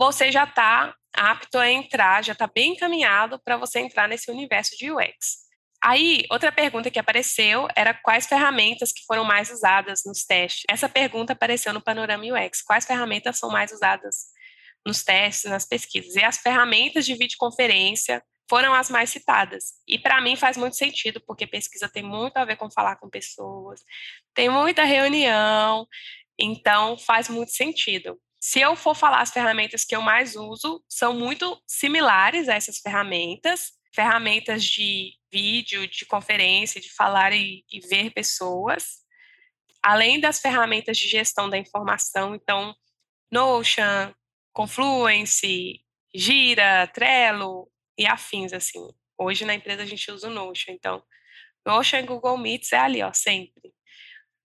você 0.00 0.32
já 0.32 0.44
está 0.44 0.94
apto 1.14 1.58
a 1.58 1.70
entrar, 1.70 2.24
já 2.24 2.32
está 2.32 2.46
bem 2.46 2.72
encaminhado 2.72 3.38
para 3.44 3.58
você 3.58 3.80
entrar 3.80 4.08
nesse 4.08 4.30
universo 4.30 4.74
de 4.78 4.90
UX. 4.90 5.40
Aí, 5.82 6.24
outra 6.30 6.50
pergunta 6.50 6.90
que 6.90 6.98
apareceu 6.98 7.68
era 7.76 7.92
quais 7.92 8.26
ferramentas 8.26 8.92
que 8.92 9.04
foram 9.06 9.24
mais 9.24 9.50
usadas 9.50 10.00
nos 10.06 10.24
testes. 10.24 10.64
Essa 10.70 10.88
pergunta 10.88 11.34
apareceu 11.34 11.74
no 11.74 11.82
Panorama 11.82 12.24
UX. 12.24 12.62
Quais 12.62 12.86
ferramentas 12.86 13.38
são 13.38 13.50
mais 13.50 13.72
usadas 13.72 14.28
nos 14.86 15.02
testes, 15.02 15.50
nas 15.50 15.66
pesquisas? 15.66 16.14
E 16.16 16.24
as 16.24 16.38
ferramentas 16.38 17.04
de 17.04 17.14
videoconferência 17.14 18.22
foram 18.48 18.72
as 18.72 18.88
mais 18.88 19.10
citadas. 19.10 19.74
E 19.86 19.98
para 19.98 20.20
mim 20.22 20.34
faz 20.34 20.56
muito 20.56 20.76
sentido, 20.76 21.22
porque 21.26 21.46
pesquisa 21.46 21.90
tem 21.90 22.02
muito 22.02 22.38
a 22.38 22.44
ver 22.46 22.56
com 22.56 22.70
falar 22.70 22.96
com 22.96 23.08
pessoas, 23.08 23.82
tem 24.34 24.48
muita 24.48 24.82
reunião, 24.84 25.86
então 26.38 26.96
faz 26.96 27.28
muito 27.28 27.52
sentido. 27.52 28.18
Se 28.40 28.58
eu 28.58 28.74
for 28.74 28.96
falar 28.96 29.20
as 29.20 29.30
ferramentas 29.30 29.84
que 29.84 29.94
eu 29.94 30.00
mais 30.00 30.34
uso, 30.34 30.82
são 30.88 31.12
muito 31.12 31.62
similares 31.66 32.48
a 32.48 32.54
essas 32.54 32.78
ferramentas, 32.78 33.72
ferramentas 33.94 34.64
de 34.64 35.12
vídeo, 35.30 35.86
de 35.86 36.06
conferência, 36.06 36.80
de 36.80 36.90
falar 36.90 37.34
e, 37.34 37.62
e 37.70 37.80
ver 37.80 38.10
pessoas, 38.12 39.00
além 39.82 40.18
das 40.18 40.40
ferramentas 40.40 40.96
de 40.96 41.06
gestão 41.06 41.50
da 41.50 41.58
informação, 41.58 42.34
então 42.34 42.74
Notion, 43.30 44.14
Confluence, 44.52 45.80
Gira, 46.14 46.86
Trello 46.88 47.70
e 47.96 48.06
afins 48.06 48.54
assim. 48.54 48.88
Hoje 49.18 49.44
na 49.44 49.54
empresa 49.54 49.82
a 49.82 49.86
gente 49.86 50.10
usa 50.10 50.28
o 50.28 50.32
Notion, 50.32 50.72
então 50.72 51.04
Notion 51.64 51.98
e 51.98 52.02
Google 52.02 52.38
Meets 52.38 52.72
é 52.72 52.78
ali, 52.78 53.02
ó, 53.02 53.12
sempre. 53.12 53.70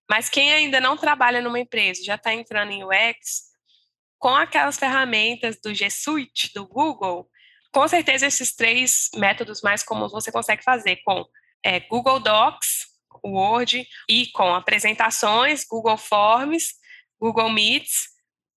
Mas 0.09 0.29
quem 0.29 0.53
ainda 0.53 0.81
não 0.81 0.97
trabalha 0.97 1.41
numa 1.41 1.59
empresa, 1.59 2.03
já 2.03 2.15
está 2.15 2.33
entrando 2.33 2.71
em 2.71 2.83
UX, 2.83 3.54
com 4.19 4.35
aquelas 4.35 4.77
ferramentas 4.77 5.57
do 5.61 5.73
G 5.73 5.89
Suite, 5.89 6.51
do 6.53 6.67
Google, 6.67 7.29
com 7.71 7.87
certeza 7.87 8.25
esses 8.25 8.55
três 8.55 9.09
métodos 9.15 9.61
mais 9.61 9.83
comuns 9.83 10.11
você 10.11 10.31
consegue 10.31 10.63
fazer 10.63 10.97
com 11.03 11.25
é, 11.63 11.79
Google 11.81 12.19
Docs, 12.19 12.85
Word 13.23 13.85
e 14.09 14.27
com 14.27 14.53
apresentações, 14.53 15.65
Google 15.65 15.97
Forms, 15.97 16.75
Google 17.19 17.49
Meets 17.49 18.09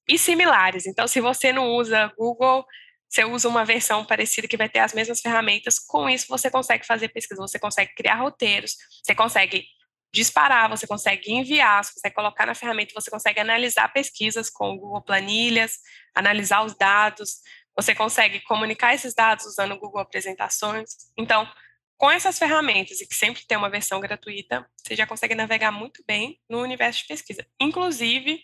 e 0.08 0.18
similares. 0.18 0.86
Então, 0.86 1.08
se 1.08 1.20
você 1.20 1.52
não 1.52 1.68
usa 1.68 2.12
Google, 2.16 2.64
você 3.08 3.24
usa 3.24 3.48
uma 3.48 3.64
versão 3.64 4.04
parecida 4.04 4.46
que 4.46 4.56
vai 4.56 4.68
ter 4.68 4.80
as 4.80 4.92
mesmas 4.92 5.20
ferramentas. 5.20 5.78
Com 5.78 6.08
isso, 6.08 6.26
você 6.28 6.50
consegue 6.50 6.86
fazer 6.86 7.08
pesquisa, 7.08 7.40
você 7.40 7.58
consegue 7.58 7.94
criar 7.94 8.16
roteiros, 8.16 8.76
você 9.02 9.14
consegue 9.14 9.66
disparar, 10.12 10.68
você 10.68 10.86
consegue 10.86 11.32
enviar, 11.32 11.84
você 11.84 11.92
consegue 11.94 12.14
colocar 12.14 12.46
na 12.46 12.54
ferramenta, 12.54 12.94
você 12.94 13.10
consegue 13.10 13.40
analisar 13.40 13.92
pesquisas 13.92 14.48
com 14.48 14.70
o 14.70 14.78
Google 14.78 15.02
Planilhas, 15.02 15.78
analisar 16.14 16.64
os 16.64 16.74
dados, 16.76 17.40
você 17.76 17.94
consegue 17.94 18.40
comunicar 18.40 18.94
esses 18.94 19.14
dados 19.14 19.46
usando 19.46 19.72
o 19.72 19.78
Google 19.78 20.00
Apresentações. 20.00 20.90
Então, 21.16 21.48
com 21.96 22.10
essas 22.10 22.38
ferramentas, 22.38 23.00
e 23.00 23.06
que 23.06 23.14
sempre 23.14 23.44
tem 23.46 23.58
uma 23.58 23.68
versão 23.68 24.00
gratuita, 24.00 24.68
você 24.76 24.94
já 24.96 25.06
consegue 25.06 25.34
navegar 25.34 25.72
muito 25.72 26.02
bem 26.06 26.40
no 26.48 26.60
universo 26.62 27.00
de 27.00 27.08
pesquisa. 27.08 27.46
Inclusive, 27.60 28.40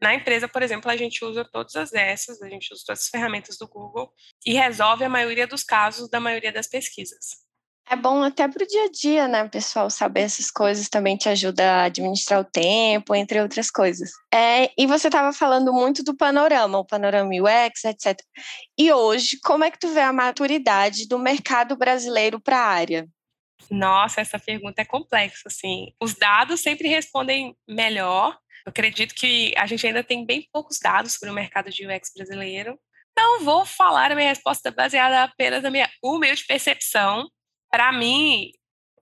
na 0.00 0.14
empresa, 0.14 0.46
por 0.46 0.62
exemplo, 0.62 0.90
a 0.90 0.96
gente 0.96 1.24
usa 1.24 1.44
todas 1.44 1.74
as 1.76 1.92
essas, 1.94 2.42
a 2.42 2.48
gente 2.48 2.72
usa 2.72 2.82
todas 2.86 3.02
as 3.02 3.08
ferramentas 3.08 3.56
do 3.56 3.66
Google 3.66 4.12
e 4.44 4.52
resolve 4.52 5.04
a 5.04 5.08
maioria 5.08 5.46
dos 5.46 5.62
casos 5.62 6.10
da 6.10 6.20
maioria 6.20 6.52
das 6.52 6.66
pesquisas. 6.66 7.45
É 7.88 7.94
bom 7.94 8.20
até 8.22 8.48
para 8.48 8.64
o 8.64 8.66
dia 8.66 8.84
a 8.84 8.90
dia, 8.90 9.28
né, 9.28 9.48
pessoal? 9.48 9.88
Saber 9.88 10.22
essas 10.22 10.50
coisas 10.50 10.88
também 10.88 11.16
te 11.16 11.28
ajuda 11.28 11.64
a 11.64 11.84
administrar 11.84 12.40
o 12.40 12.44
tempo, 12.44 13.14
entre 13.14 13.40
outras 13.40 13.70
coisas. 13.70 14.10
É, 14.34 14.72
e 14.76 14.86
você 14.86 15.06
estava 15.06 15.32
falando 15.32 15.72
muito 15.72 16.02
do 16.02 16.16
panorama, 16.16 16.78
o 16.78 16.84
panorama 16.84 17.30
UX, 17.30 17.84
etc. 17.84 18.18
E 18.76 18.92
hoje, 18.92 19.38
como 19.44 19.62
é 19.62 19.70
que 19.70 19.78
tu 19.78 19.88
vê 19.88 20.00
a 20.00 20.12
maturidade 20.12 21.06
do 21.06 21.16
mercado 21.16 21.76
brasileiro 21.76 22.40
para 22.40 22.58
a 22.58 22.66
área? 22.66 23.08
Nossa, 23.70 24.20
essa 24.20 24.38
pergunta 24.38 24.82
é 24.82 24.84
complexa, 24.84 25.42
assim. 25.46 25.92
Os 26.02 26.14
dados 26.14 26.60
sempre 26.60 26.88
respondem 26.88 27.56
melhor. 27.68 28.36
Eu 28.66 28.70
acredito 28.70 29.14
que 29.14 29.54
a 29.56 29.64
gente 29.66 29.86
ainda 29.86 30.02
tem 30.02 30.26
bem 30.26 30.48
poucos 30.52 30.80
dados 30.80 31.12
sobre 31.12 31.30
o 31.30 31.34
mercado 31.34 31.70
de 31.70 31.86
UX 31.86 32.10
brasileiro. 32.14 32.76
Não 33.16 33.44
vou 33.44 33.64
falar 33.64 34.10
a 34.10 34.14
minha 34.16 34.28
resposta 34.28 34.72
baseada 34.72 35.22
apenas 35.22 35.62
na 35.62 35.70
minha 35.70 35.88
humilde 36.02 36.44
percepção, 36.46 37.28
para 37.70 37.92
mim, 37.92 38.52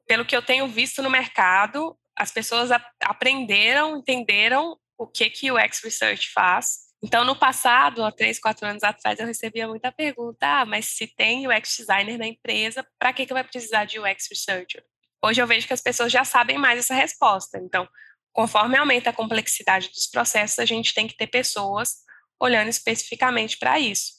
pelo 0.07 0.24
que 0.24 0.37
eu 0.37 0.42
tenho 0.42 0.66
visto 0.68 1.03
no 1.03 1.11
mercado, 1.11 1.96
as 2.16 2.31
pessoas 2.31 2.70
aprenderam, 3.00 3.96
entenderam 3.96 4.79
o 4.96 5.07
que, 5.07 5.29
que 5.31 5.50
o 5.50 5.59
X 5.59 5.81
Research 5.83 6.33
faz. 6.33 6.85
Então, 7.03 7.24
no 7.24 7.37
passado, 7.37 8.03
há 8.03 8.11
três, 8.11 8.38
quatro 8.38 8.66
anos 8.66 8.83
atrás, 8.83 9.18
eu 9.18 9.27
recebia 9.27 9.68
muita 9.68 9.92
pergunta: 9.92 10.46
ah, 10.46 10.64
mas 10.64 10.87
se 10.87 11.07
tem 11.07 11.46
UX 11.46 11.77
designer 11.77 12.16
na 12.16 12.27
empresa, 12.27 12.87
para 12.98 13.12
que, 13.12 13.27
que 13.27 13.33
vai 13.33 13.44
precisar 13.44 13.85
de 13.85 13.98
UX 13.98 14.27
Researcher? 14.31 14.85
Hoje 15.22 15.40
eu 15.40 15.46
vejo 15.46 15.66
que 15.66 15.72
as 15.72 15.81
pessoas 15.81 16.12
já 16.12 16.24
sabem 16.24 16.59
mais 16.59 16.78
essa 16.78 16.95
resposta. 16.95 17.59
Então, 17.59 17.88
conforme 18.32 18.76
aumenta 18.76 19.11
a 19.11 19.12
complexidade 19.12 19.88
dos 19.88 20.07
processos, 20.07 20.59
a 20.59 20.64
gente 20.64 20.95
tem 20.95 21.07
que 21.07 21.16
ter 21.16 21.26
pessoas 21.26 22.05
olhando 22.41 22.68
especificamente 22.68 23.59
para 23.59 23.78
isso. 23.78 24.12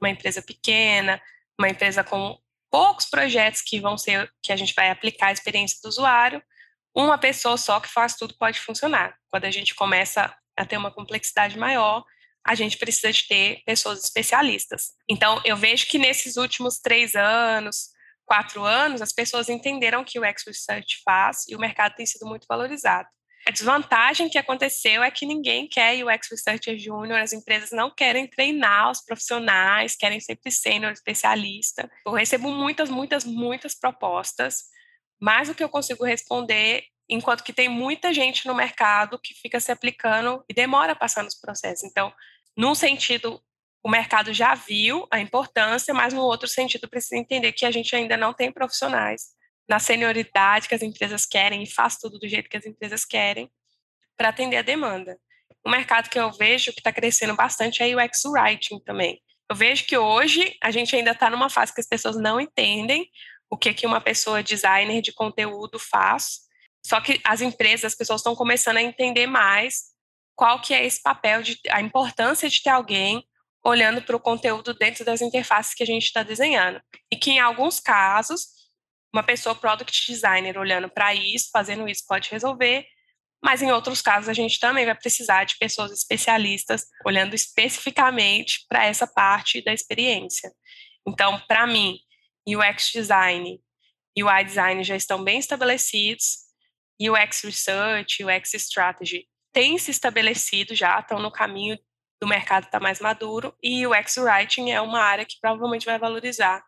Uma 0.00 0.10
empresa 0.10 0.42
pequena, 0.42 1.20
uma 1.58 1.68
empresa 1.68 2.04
com 2.04 2.38
poucos 2.72 3.04
projetos 3.04 3.60
que 3.60 3.78
vão 3.78 3.98
ser 3.98 4.32
que 4.42 4.50
a 4.50 4.56
gente 4.56 4.72
vai 4.74 4.88
aplicar 4.88 5.26
a 5.26 5.32
experiência 5.32 5.78
do 5.82 5.88
usuário, 5.88 6.42
uma 6.96 7.18
pessoa 7.18 7.58
só 7.58 7.78
que 7.78 7.88
faz 7.88 8.16
tudo 8.16 8.34
pode 8.38 8.58
funcionar. 8.58 9.14
Quando 9.30 9.44
a 9.44 9.50
gente 9.50 9.74
começa 9.74 10.34
a 10.58 10.64
ter 10.64 10.78
uma 10.78 10.90
complexidade 10.90 11.58
maior, 11.58 12.02
a 12.44 12.54
gente 12.54 12.78
precisa 12.78 13.12
de 13.12 13.28
ter 13.28 13.62
pessoas 13.64 14.02
especialistas. 14.02 14.92
Então, 15.08 15.40
eu 15.44 15.56
vejo 15.56 15.86
que 15.86 15.98
nesses 15.98 16.36
últimos 16.36 16.78
três 16.78 17.14
anos, 17.14 17.90
quatro 18.24 18.64
anos, 18.64 19.02
as 19.02 19.12
pessoas 19.12 19.48
entenderam 19.48 20.02
que 20.02 20.18
o 20.18 20.24
X 20.24 20.42
Research 20.46 21.02
faz 21.04 21.46
e 21.48 21.54
o 21.54 21.58
mercado 21.58 21.94
tem 21.94 22.06
sido 22.06 22.26
muito 22.26 22.46
valorizado. 22.48 23.08
A 23.46 23.50
desvantagem 23.50 24.28
que 24.28 24.38
aconteceu 24.38 25.02
é 25.02 25.10
que 25.10 25.26
ninguém 25.26 25.66
quer 25.66 26.04
UX 26.04 26.28
Researcher 26.30 26.78
Júnior, 26.78 27.18
as 27.18 27.32
empresas 27.32 27.72
não 27.72 27.90
querem 27.90 28.26
treinar 28.26 28.90
os 28.90 29.04
profissionais, 29.04 29.96
querem 29.96 30.20
sempre 30.20 30.50
sênior 30.52 30.92
especialista. 30.92 31.90
Eu 32.06 32.12
recebo 32.12 32.50
muitas, 32.52 32.88
muitas, 32.88 33.24
muitas 33.24 33.74
propostas 33.74 34.70
mais 35.20 35.48
do 35.48 35.54
que 35.54 35.62
eu 35.62 35.68
consigo 35.68 36.04
responder, 36.04 36.84
enquanto 37.08 37.42
que 37.42 37.52
tem 37.52 37.68
muita 37.68 38.12
gente 38.12 38.46
no 38.46 38.54
mercado 38.54 39.18
que 39.18 39.34
fica 39.34 39.58
se 39.58 39.72
aplicando 39.72 40.44
e 40.48 40.54
demora 40.54 40.92
a 40.92 40.96
passar 40.96 41.24
nos 41.24 41.34
processos. 41.34 41.84
Então, 41.84 42.12
num 42.56 42.74
sentido, 42.74 43.40
o 43.84 43.90
mercado 43.90 44.32
já 44.32 44.54
viu 44.54 45.06
a 45.10 45.18
importância, 45.20 45.92
mas 45.92 46.12
no 46.12 46.22
outro 46.22 46.48
sentido 46.48 46.88
precisa 46.88 47.16
entender 47.16 47.52
que 47.52 47.66
a 47.66 47.70
gente 47.72 47.94
ainda 47.94 48.16
não 48.16 48.32
tem 48.32 48.52
profissionais 48.52 49.32
na 49.72 49.78
senioridade 49.78 50.68
que 50.68 50.74
as 50.74 50.82
empresas 50.82 51.24
querem 51.24 51.62
e 51.62 51.70
faz 51.70 51.96
tudo 51.96 52.18
do 52.18 52.28
jeito 52.28 52.46
que 52.46 52.58
as 52.58 52.66
empresas 52.66 53.06
querem 53.06 53.50
para 54.18 54.28
atender 54.28 54.58
a 54.58 54.62
demanda. 54.62 55.18
O 55.64 55.70
mercado 55.70 56.10
que 56.10 56.18
eu 56.18 56.30
vejo 56.30 56.72
que 56.72 56.80
está 56.80 56.92
crescendo 56.92 57.34
bastante 57.34 57.82
é 57.82 57.86
o 57.86 57.98
UX 57.98 58.22
Writing 58.26 58.80
também. 58.84 59.18
Eu 59.50 59.56
vejo 59.56 59.86
que 59.86 59.96
hoje 59.96 60.54
a 60.62 60.70
gente 60.70 60.94
ainda 60.94 61.12
está 61.12 61.30
numa 61.30 61.48
fase 61.48 61.72
que 61.72 61.80
as 61.80 61.86
pessoas 61.86 62.16
não 62.16 62.38
entendem 62.38 63.08
o 63.48 63.56
que, 63.56 63.72
que 63.72 63.86
uma 63.86 63.98
pessoa 63.98 64.42
designer 64.42 65.00
de 65.00 65.10
conteúdo 65.10 65.78
faz. 65.78 66.40
Só 66.84 67.00
que 67.00 67.18
as 67.24 67.40
empresas, 67.40 67.92
as 67.92 67.94
pessoas 67.94 68.20
estão 68.20 68.36
começando 68.36 68.76
a 68.76 68.82
entender 68.82 69.26
mais 69.26 69.84
qual 70.36 70.60
que 70.60 70.74
é 70.74 70.84
esse 70.84 71.02
papel, 71.02 71.42
de, 71.42 71.58
a 71.70 71.80
importância 71.80 72.46
de 72.46 72.62
ter 72.62 72.70
alguém 72.70 73.26
olhando 73.64 74.02
para 74.02 74.16
o 74.16 74.20
conteúdo 74.20 74.74
dentro 74.74 75.02
das 75.02 75.22
interfaces 75.22 75.72
que 75.72 75.82
a 75.82 75.86
gente 75.86 76.04
está 76.04 76.22
desenhando. 76.22 76.78
E 77.10 77.16
que 77.16 77.30
em 77.30 77.40
alguns 77.40 77.80
casos, 77.80 78.61
uma 79.12 79.22
pessoa 79.22 79.54
product 79.54 80.10
designer 80.10 80.58
olhando 80.58 80.88
para 80.88 81.14
isso, 81.14 81.50
fazendo 81.52 81.88
isso, 81.88 82.04
pode 82.08 82.30
resolver, 82.30 82.86
mas 83.44 83.60
em 83.60 83.72
outros 83.72 84.00
casos 84.00 84.28
a 84.28 84.32
gente 84.32 84.58
também 84.58 84.86
vai 84.86 84.94
precisar 84.94 85.44
de 85.44 85.58
pessoas 85.58 85.90
especialistas 85.92 86.86
olhando 87.04 87.34
especificamente 87.34 88.64
para 88.68 88.86
essa 88.86 89.06
parte 89.06 89.62
da 89.62 89.72
experiência. 89.72 90.50
Então, 91.06 91.40
para 91.48 91.66
mim, 91.66 91.98
UX 92.46 92.90
design 92.92 93.60
e 94.16 94.24
UI 94.24 94.44
design 94.44 94.84
já 94.84 94.94
estão 94.94 95.22
bem 95.22 95.38
estabelecidos, 95.38 96.42
UX 97.00 97.42
research, 97.42 98.24
UX 98.24 98.54
strategy 98.54 99.26
têm 99.52 99.76
se 99.76 99.90
estabelecido 99.90 100.74
já, 100.74 100.98
estão 100.98 101.18
no 101.18 101.30
caminho 101.30 101.78
do 102.20 102.28
mercado 102.28 102.64
estar 102.64 102.78
tá 102.78 102.82
mais 102.82 103.00
maduro, 103.00 103.54
e 103.62 103.86
UX 103.86 104.16
writing 104.16 104.70
é 104.70 104.80
uma 104.80 105.00
área 105.00 105.24
que 105.24 105.38
provavelmente 105.40 105.84
vai 105.84 105.98
valorizar 105.98 106.64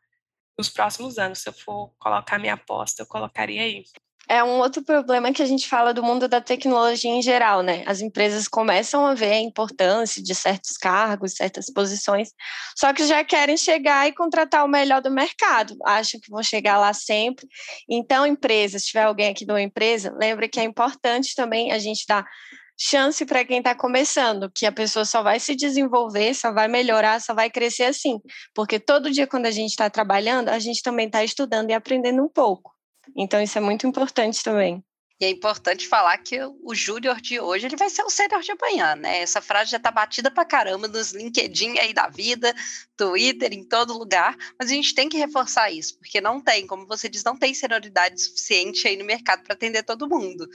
nos 0.58 0.68
próximos 0.68 1.18
anos. 1.18 1.38
Se 1.38 1.48
eu 1.48 1.52
for 1.52 1.92
colocar 1.98 2.38
minha 2.38 2.54
aposta, 2.54 3.02
eu 3.02 3.06
colocaria 3.06 3.62
aí 3.62 3.84
é 4.28 4.42
um 4.42 4.58
outro 4.58 4.82
problema 4.82 5.32
que 5.32 5.42
a 5.42 5.46
gente 5.46 5.68
fala 5.68 5.92
do 5.92 6.02
mundo 6.02 6.26
da 6.26 6.40
tecnologia 6.40 7.10
em 7.10 7.20
geral, 7.20 7.62
né? 7.62 7.82
As 7.86 8.00
empresas 8.00 8.48
começam 8.48 9.04
a 9.04 9.14
ver 9.14 9.32
a 9.32 9.40
importância 9.40 10.22
de 10.22 10.34
certos 10.34 10.76
cargos, 10.76 11.34
certas 11.34 11.70
posições, 11.70 12.30
só 12.76 12.92
que 12.92 13.06
já 13.06 13.22
querem 13.22 13.56
chegar 13.56 14.08
e 14.08 14.12
contratar 14.12 14.64
o 14.64 14.68
melhor 14.68 15.02
do 15.02 15.10
mercado, 15.10 15.76
acham 15.84 16.18
que 16.20 16.30
vão 16.30 16.42
chegar 16.42 16.78
lá 16.78 16.92
sempre. 16.92 17.46
Então, 17.88 18.26
empresas, 18.26 18.82
se 18.82 18.88
tiver 18.88 19.04
alguém 19.04 19.28
aqui 19.28 19.44
de 19.44 19.52
uma 19.52 19.62
empresa, 19.62 20.14
lembre 20.18 20.48
que 20.48 20.60
é 20.60 20.64
importante 20.64 21.34
também 21.34 21.72
a 21.72 21.78
gente 21.78 22.06
dar 22.08 22.24
chance 22.78 23.24
para 23.24 23.44
quem 23.44 23.58
está 23.58 23.74
começando, 23.74 24.50
que 24.50 24.66
a 24.66 24.72
pessoa 24.72 25.04
só 25.04 25.22
vai 25.22 25.38
se 25.40 25.54
desenvolver, 25.54 26.34
só 26.34 26.52
vai 26.52 26.68
melhorar, 26.68 27.20
só 27.20 27.34
vai 27.34 27.50
crescer 27.50 27.84
assim. 27.84 28.20
Porque 28.54 28.78
todo 28.78 29.10
dia, 29.10 29.26
quando 29.26 29.46
a 29.46 29.50
gente 29.50 29.70
está 29.70 29.88
trabalhando, 29.88 30.48
a 30.48 30.58
gente 30.58 30.82
também 30.82 31.06
está 31.06 31.22
estudando 31.22 31.70
e 31.70 31.74
aprendendo 31.74 32.22
um 32.22 32.28
pouco. 32.28 32.72
Então 33.16 33.40
isso 33.40 33.58
é 33.58 33.60
muito 33.60 33.86
importante 33.86 34.42
também. 34.42 34.82
E 35.20 35.24
é 35.24 35.30
importante 35.30 35.86
falar 35.86 36.18
que 36.18 36.40
o 36.42 36.74
júnior 36.74 37.20
de 37.20 37.38
hoje 37.38 37.66
ele 37.66 37.76
vai 37.76 37.88
ser 37.88 38.02
o 38.02 38.10
sênior 38.10 38.42
de 38.42 38.50
amanhã, 38.50 38.96
né? 38.96 39.20
Essa 39.20 39.40
frase 39.40 39.70
já 39.70 39.78
tá 39.78 39.88
batida 39.88 40.28
pra 40.28 40.44
caramba 40.44 40.88
nos 40.88 41.12
LinkedIn 41.12 41.78
aí 41.78 41.94
da 41.94 42.08
vida, 42.08 42.52
Twitter, 42.96 43.52
em 43.52 43.62
todo 43.62 43.96
lugar, 43.96 44.36
mas 44.58 44.70
a 44.70 44.74
gente 44.74 44.92
tem 44.92 45.08
que 45.08 45.16
reforçar 45.16 45.70
isso, 45.70 45.96
porque 45.98 46.20
não 46.20 46.40
tem, 46.40 46.66
como 46.66 46.84
você 46.84 47.08
diz, 47.08 47.22
não 47.22 47.38
tem 47.38 47.54
senioridade 47.54 48.20
suficiente 48.20 48.88
aí 48.88 48.96
no 48.96 49.04
mercado 49.04 49.44
para 49.44 49.54
atender 49.54 49.84
todo 49.84 50.08
mundo. 50.08 50.48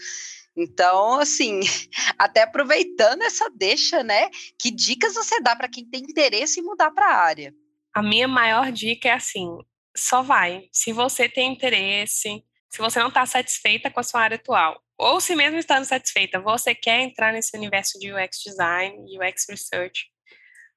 Então, 0.62 1.20
assim, 1.20 1.60
até 2.18 2.44
aproveitando 2.44 3.22
essa 3.22 3.50
deixa, 3.50 4.04
né? 4.04 4.30
Que 4.60 4.70
dicas 4.70 5.14
você 5.14 5.40
dá 5.42 5.56
para 5.56 5.70
quem 5.70 5.86
tem 5.90 6.02
interesse 6.02 6.60
em 6.60 6.64
mudar 6.64 6.92
para 6.92 7.06
a 7.08 7.18
área? 7.24 7.54
A 7.94 8.04
minha 8.04 8.28
maior 8.28 8.72
dica 8.72 9.10
é 9.10 9.14
assim: 9.14 9.48
só 9.96 10.22
vai. 10.22 10.68
Se 10.72 10.92
você 10.92 11.30
tem 11.30 11.54
interesse, 11.54 12.44
se 12.70 12.78
você 12.78 13.00
não 13.00 13.08
está 13.08 13.26
satisfeita 13.26 13.90
com 13.90 14.00
a 14.00 14.04
sua 14.04 14.22
área 14.22 14.36
atual, 14.36 14.82
ou 14.98 15.22
se 15.22 15.36
mesmo 15.36 15.58
estando 15.58 15.86
satisfeita, 15.86 16.40
você 16.42 16.76
quer 16.76 17.00
entrar 17.02 17.32
nesse 17.32 17.56
universo 17.56 17.98
de 18.00 18.12
UX 18.14 18.40
design, 18.44 18.98
UX 19.18 19.46
research, 19.50 20.08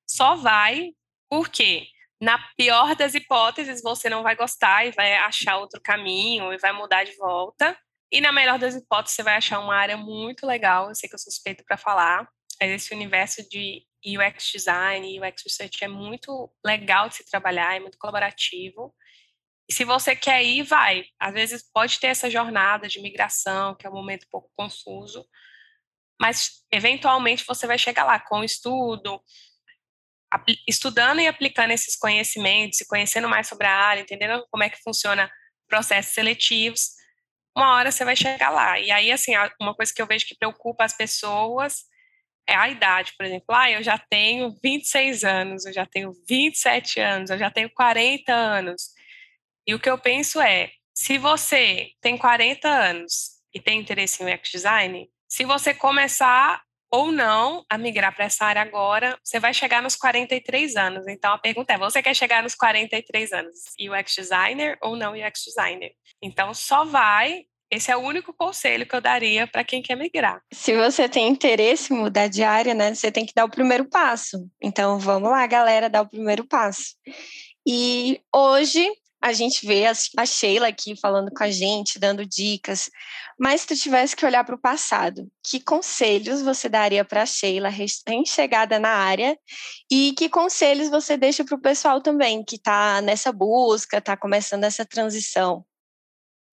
só 0.07 0.37
vai 0.37 0.91
porque 1.29 1.87
na 2.21 2.39
pior 2.57 2.95
das 2.95 3.15
hipóteses 3.15 3.83
você 3.83 4.09
não 4.09 4.23
vai 4.23 4.37
gostar 4.37 4.87
e 4.87 4.93
vai 4.93 5.15
achar 5.15 5.57
outro 5.57 5.81
caminho 5.83 6.53
e 6.53 6.59
vai 6.59 6.73
mudar 6.73 7.03
de 7.03 7.17
volta. 7.17 7.77
E 8.13 8.21
na 8.21 8.31
melhor 8.31 8.59
das 8.59 8.75
hipóteses 8.75 9.17
você 9.17 9.23
vai 9.23 9.37
achar 9.37 9.59
uma 9.59 9.75
área 9.75 9.97
muito 9.97 10.47
legal, 10.47 10.89
eu 10.89 10.95
sei 10.95 11.09
que 11.09 11.15
eu 11.15 11.19
suspeito 11.19 11.65
para 11.65 11.79
falar, 11.79 12.29
esse 12.61 12.95
universo 12.95 13.43
de 13.49 13.85
UX 14.05 14.51
design 14.53 15.21
UX 15.21 15.43
research 15.45 15.83
é 15.83 15.89
muito 15.89 16.53
legal 16.65 17.09
de 17.09 17.17
se 17.17 17.25
trabalhar, 17.25 17.75
é 17.75 17.81
muito 17.81 17.99
colaborativo. 17.99 18.95
E 19.69 19.73
se 19.73 19.85
você 19.85 20.15
quer 20.15 20.45
ir, 20.45 20.63
vai. 20.63 21.05
Às 21.19 21.33
vezes 21.33 21.71
pode 21.73 21.99
ter 21.99 22.09
essa 22.09 22.29
jornada 22.29 22.89
de 22.89 23.01
migração, 23.01 23.75
que 23.75 23.87
é 23.87 23.91
um 23.91 23.95
momento 23.95 24.25
um 24.25 24.31
pouco 24.31 24.51
confuso, 24.57 25.25
mas 26.21 26.65
eventualmente 26.71 27.45
você 27.47 27.67
vai 27.67 27.79
chegar 27.79 28.05
lá 28.05 28.21
com 28.21 28.41
o 28.41 28.45
estudo, 28.45 29.21
estudando 30.69 31.21
e 31.21 31.27
aplicando 31.27 31.73
esses 31.73 31.97
conhecimentos 31.97 32.81
e 32.81 32.87
conhecendo 32.87 33.29
mais 33.29 33.49
sobre 33.49 33.67
a 33.67 33.75
área, 33.75 34.03
entendendo 34.03 34.47
como 34.51 34.63
é 34.63 34.71
que 34.71 34.83
funciona 34.83 35.31
processos 35.69 36.13
seletivos, 36.13 37.02
uma 37.57 37.75
hora 37.75 37.91
você 37.91 38.05
vai 38.05 38.17
chegar 38.17 38.51
lá. 38.51 38.79
E 38.79 38.91
aí, 38.91 39.13
assim, 39.13 39.33
uma 39.61 39.75
coisa 39.75 39.93
que 39.95 40.01
eu 40.01 40.07
vejo 40.07 40.27
que 40.27 40.37
preocupa 40.37 40.85
as 40.85 40.97
pessoas 40.97 41.85
é 42.47 42.55
a 42.55 42.69
idade, 42.69 43.13
por 43.17 43.25
exemplo. 43.25 43.47
Ah, 43.51 43.71
eu 43.71 43.83
já 43.83 43.99
tenho 43.99 44.57
26 44.63 45.25
anos, 45.25 45.67
eu 45.67 45.73
já 45.73 45.87
tenho 45.87 46.13
27 46.29 47.01
anos, 47.01 47.31
eu 47.31 47.39
já 47.39 47.51
tenho 47.51 47.71
40 47.71 48.33
anos. 48.33 48.91
E 49.67 49.75
o 49.75 49.79
que 49.79 49.89
eu 49.89 49.99
penso 49.99 50.41
é, 50.41 50.71
se 50.95 51.19
você 51.19 51.91
tem 52.01 52.19
40 52.19 52.69
anos 52.69 53.41
e 53.55 53.61
tem 53.61 53.79
interesse 53.79 54.23
em 54.23 54.35
UX 54.35 54.51
design, 54.51 55.09
se 55.29 55.45
você 55.45 55.73
começar 55.73 56.63
ou 56.93 57.11
não 57.11 57.65
a 57.71 57.79
migrar 57.79 58.15
para 58.15 58.27
essa 58.27 58.45
área 58.45 58.61
agora, 58.61 59.19
você 59.25 59.41
vai 59.41 59.55
chegar 59.55 59.83
nos 59.83 59.97
43 59.97 60.77
anos. 60.77 61.09
Então 61.09 61.33
a 61.33 61.39
pergunta 61.39 61.73
é: 61.73 61.79
você 61.79 62.03
quer 62.03 62.15
chegar 62.15 62.43
nos 62.43 62.55
43 62.55 63.33
anos 63.33 63.55
UX 63.81 64.15
designer 64.15 64.77
ou 64.83 64.95
não 64.95 65.13
UX 65.13 65.43
designer? 65.47 65.93
Então 66.23 66.53
só 66.53 66.85
vai. 66.85 67.45
Esse 67.71 67.91
é 67.91 67.97
o 67.97 68.01
único 68.01 68.35
conselho 68.35 68.87
que 68.87 68.95
eu 68.95 69.01
daria 69.01 69.47
para 69.47 69.65
quem 69.65 69.81
quer 69.81 69.97
migrar. 69.97 70.43
Se 70.53 70.77
você 70.77 71.09
tem 71.09 71.27
interesse 71.27 71.91
em 71.91 71.97
mudar 71.97 72.29
de 72.29 72.45
área, 72.45 72.75
né, 72.75 72.95
você 72.95 73.11
tem 73.11 73.25
que 73.25 73.33
dar 73.35 73.47
o 73.47 73.51
primeiro 73.51 73.89
passo. 73.89 74.47
Então 74.63 74.99
vamos 74.99 75.31
lá, 75.31 75.47
galera, 75.47 75.89
dar 75.89 76.03
o 76.03 76.09
primeiro 76.09 76.47
passo. 76.47 76.95
E 77.67 78.21
hoje 78.35 78.87
a 79.23 79.33
gente 79.33 79.65
vê 79.65 79.85
a 79.87 80.27
Sheila 80.27 80.67
aqui 80.67 80.99
falando 81.01 81.31
com 81.31 81.45
a 81.45 81.51
gente, 81.51 81.99
dando 81.99 82.27
dicas, 82.27 82.91
mas 83.39 83.61
se 83.61 83.69
tu 83.69 83.77
tivesse 83.77 84.17
que 84.17 84.27
olhar 84.27 84.43
para 84.45 84.57
o 84.57 84.61
passado, 84.61 85.31
que 85.47 85.61
conselhos 85.61 86.43
você 86.43 86.69
daria 86.69 87.05
para 87.05 87.23
a 87.23 87.27
Sheila 87.27 87.69
recém-chegada 87.69 88.81
na 88.81 88.91
área 88.91 89.39
e 89.91 90.13
que 90.19 90.29
conselhos 90.29 90.91
você 90.91 91.17
deixa 91.17 91.45
para 91.45 91.55
o 91.55 91.61
pessoal 91.61 92.03
também 92.03 92.45
que 92.45 92.57
está 92.57 93.01
nessa 93.01 93.33
busca, 93.33 93.99
está 93.99 94.17
começando 94.17 94.65
essa 94.65 94.85
transição? 94.85 95.65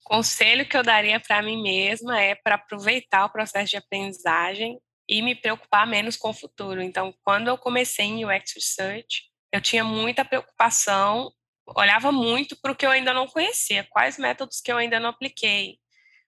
Conselho 0.03 0.67
que 0.67 0.77
eu 0.77 0.83
daria 0.83 1.19
para 1.19 1.41
mim 1.41 1.61
mesma 1.61 2.21
é 2.21 2.35
para 2.35 2.55
aproveitar 2.55 3.25
o 3.25 3.31
processo 3.31 3.71
de 3.71 3.77
aprendizagem 3.77 4.79
e 5.07 5.23
me 5.23 5.33
preocupar 5.33 5.87
menos 5.87 6.15
com 6.15 6.29
o 6.29 6.33
futuro. 6.33 6.83
Então, 6.83 7.11
quando 7.23 7.47
eu 7.47 7.57
comecei 7.57 8.05
em 8.05 8.25
UX 8.25 8.53
Research, 8.55 9.23
eu 9.51 9.59
tinha 9.59 9.83
muita 9.83 10.23
preocupação 10.23 11.31
olhava 11.75 12.11
muito 12.11 12.55
para 12.61 12.71
o 12.71 12.75
que 12.75 12.85
eu 12.85 12.91
ainda 12.91 13.13
não 13.13 13.27
conhecia, 13.27 13.87
quais 13.89 14.17
métodos 14.17 14.61
que 14.61 14.71
eu 14.71 14.77
ainda 14.77 14.99
não 14.99 15.09
apliquei, 15.09 15.77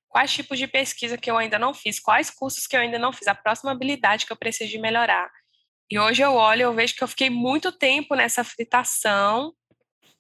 quais 0.08 0.34
tipos 0.34 0.58
de 0.58 0.68
pesquisa 0.68 1.18
que 1.18 1.30
eu 1.32 1.38
ainda 1.38 1.58
não 1.58 1.74
fiz, 1.74 2.00
quais 2.00 2.30
cursos 2.30 2.68
que 2.68 2.76
eu 2.76 2.82
ainda 2.82 3.00
não 3.00 3.14
fiz, 3.14 3.28
a 3.28 3.36
próxima 3.36 3.72
habilidade 3.72 4.26
que 4.26 4.32
eu 4.32 4.38
preciso 4.38 4.70
de 4.70 4.78
melhorar. 4.78 5.30
E 5.89 6.00
hoje 6.00 6.22
eu 6.22 6.34
olho, 6.34 6.64
eu 6.64 6.74
vejo 6.74 6.96
que 6.96 7.04
eu 7.04 7.08
fiquei 7.08 7.30
muito 7.30 7.72
tempo 7.72 8.16
nessa 8.16 8.44
fritação 8.44 9.54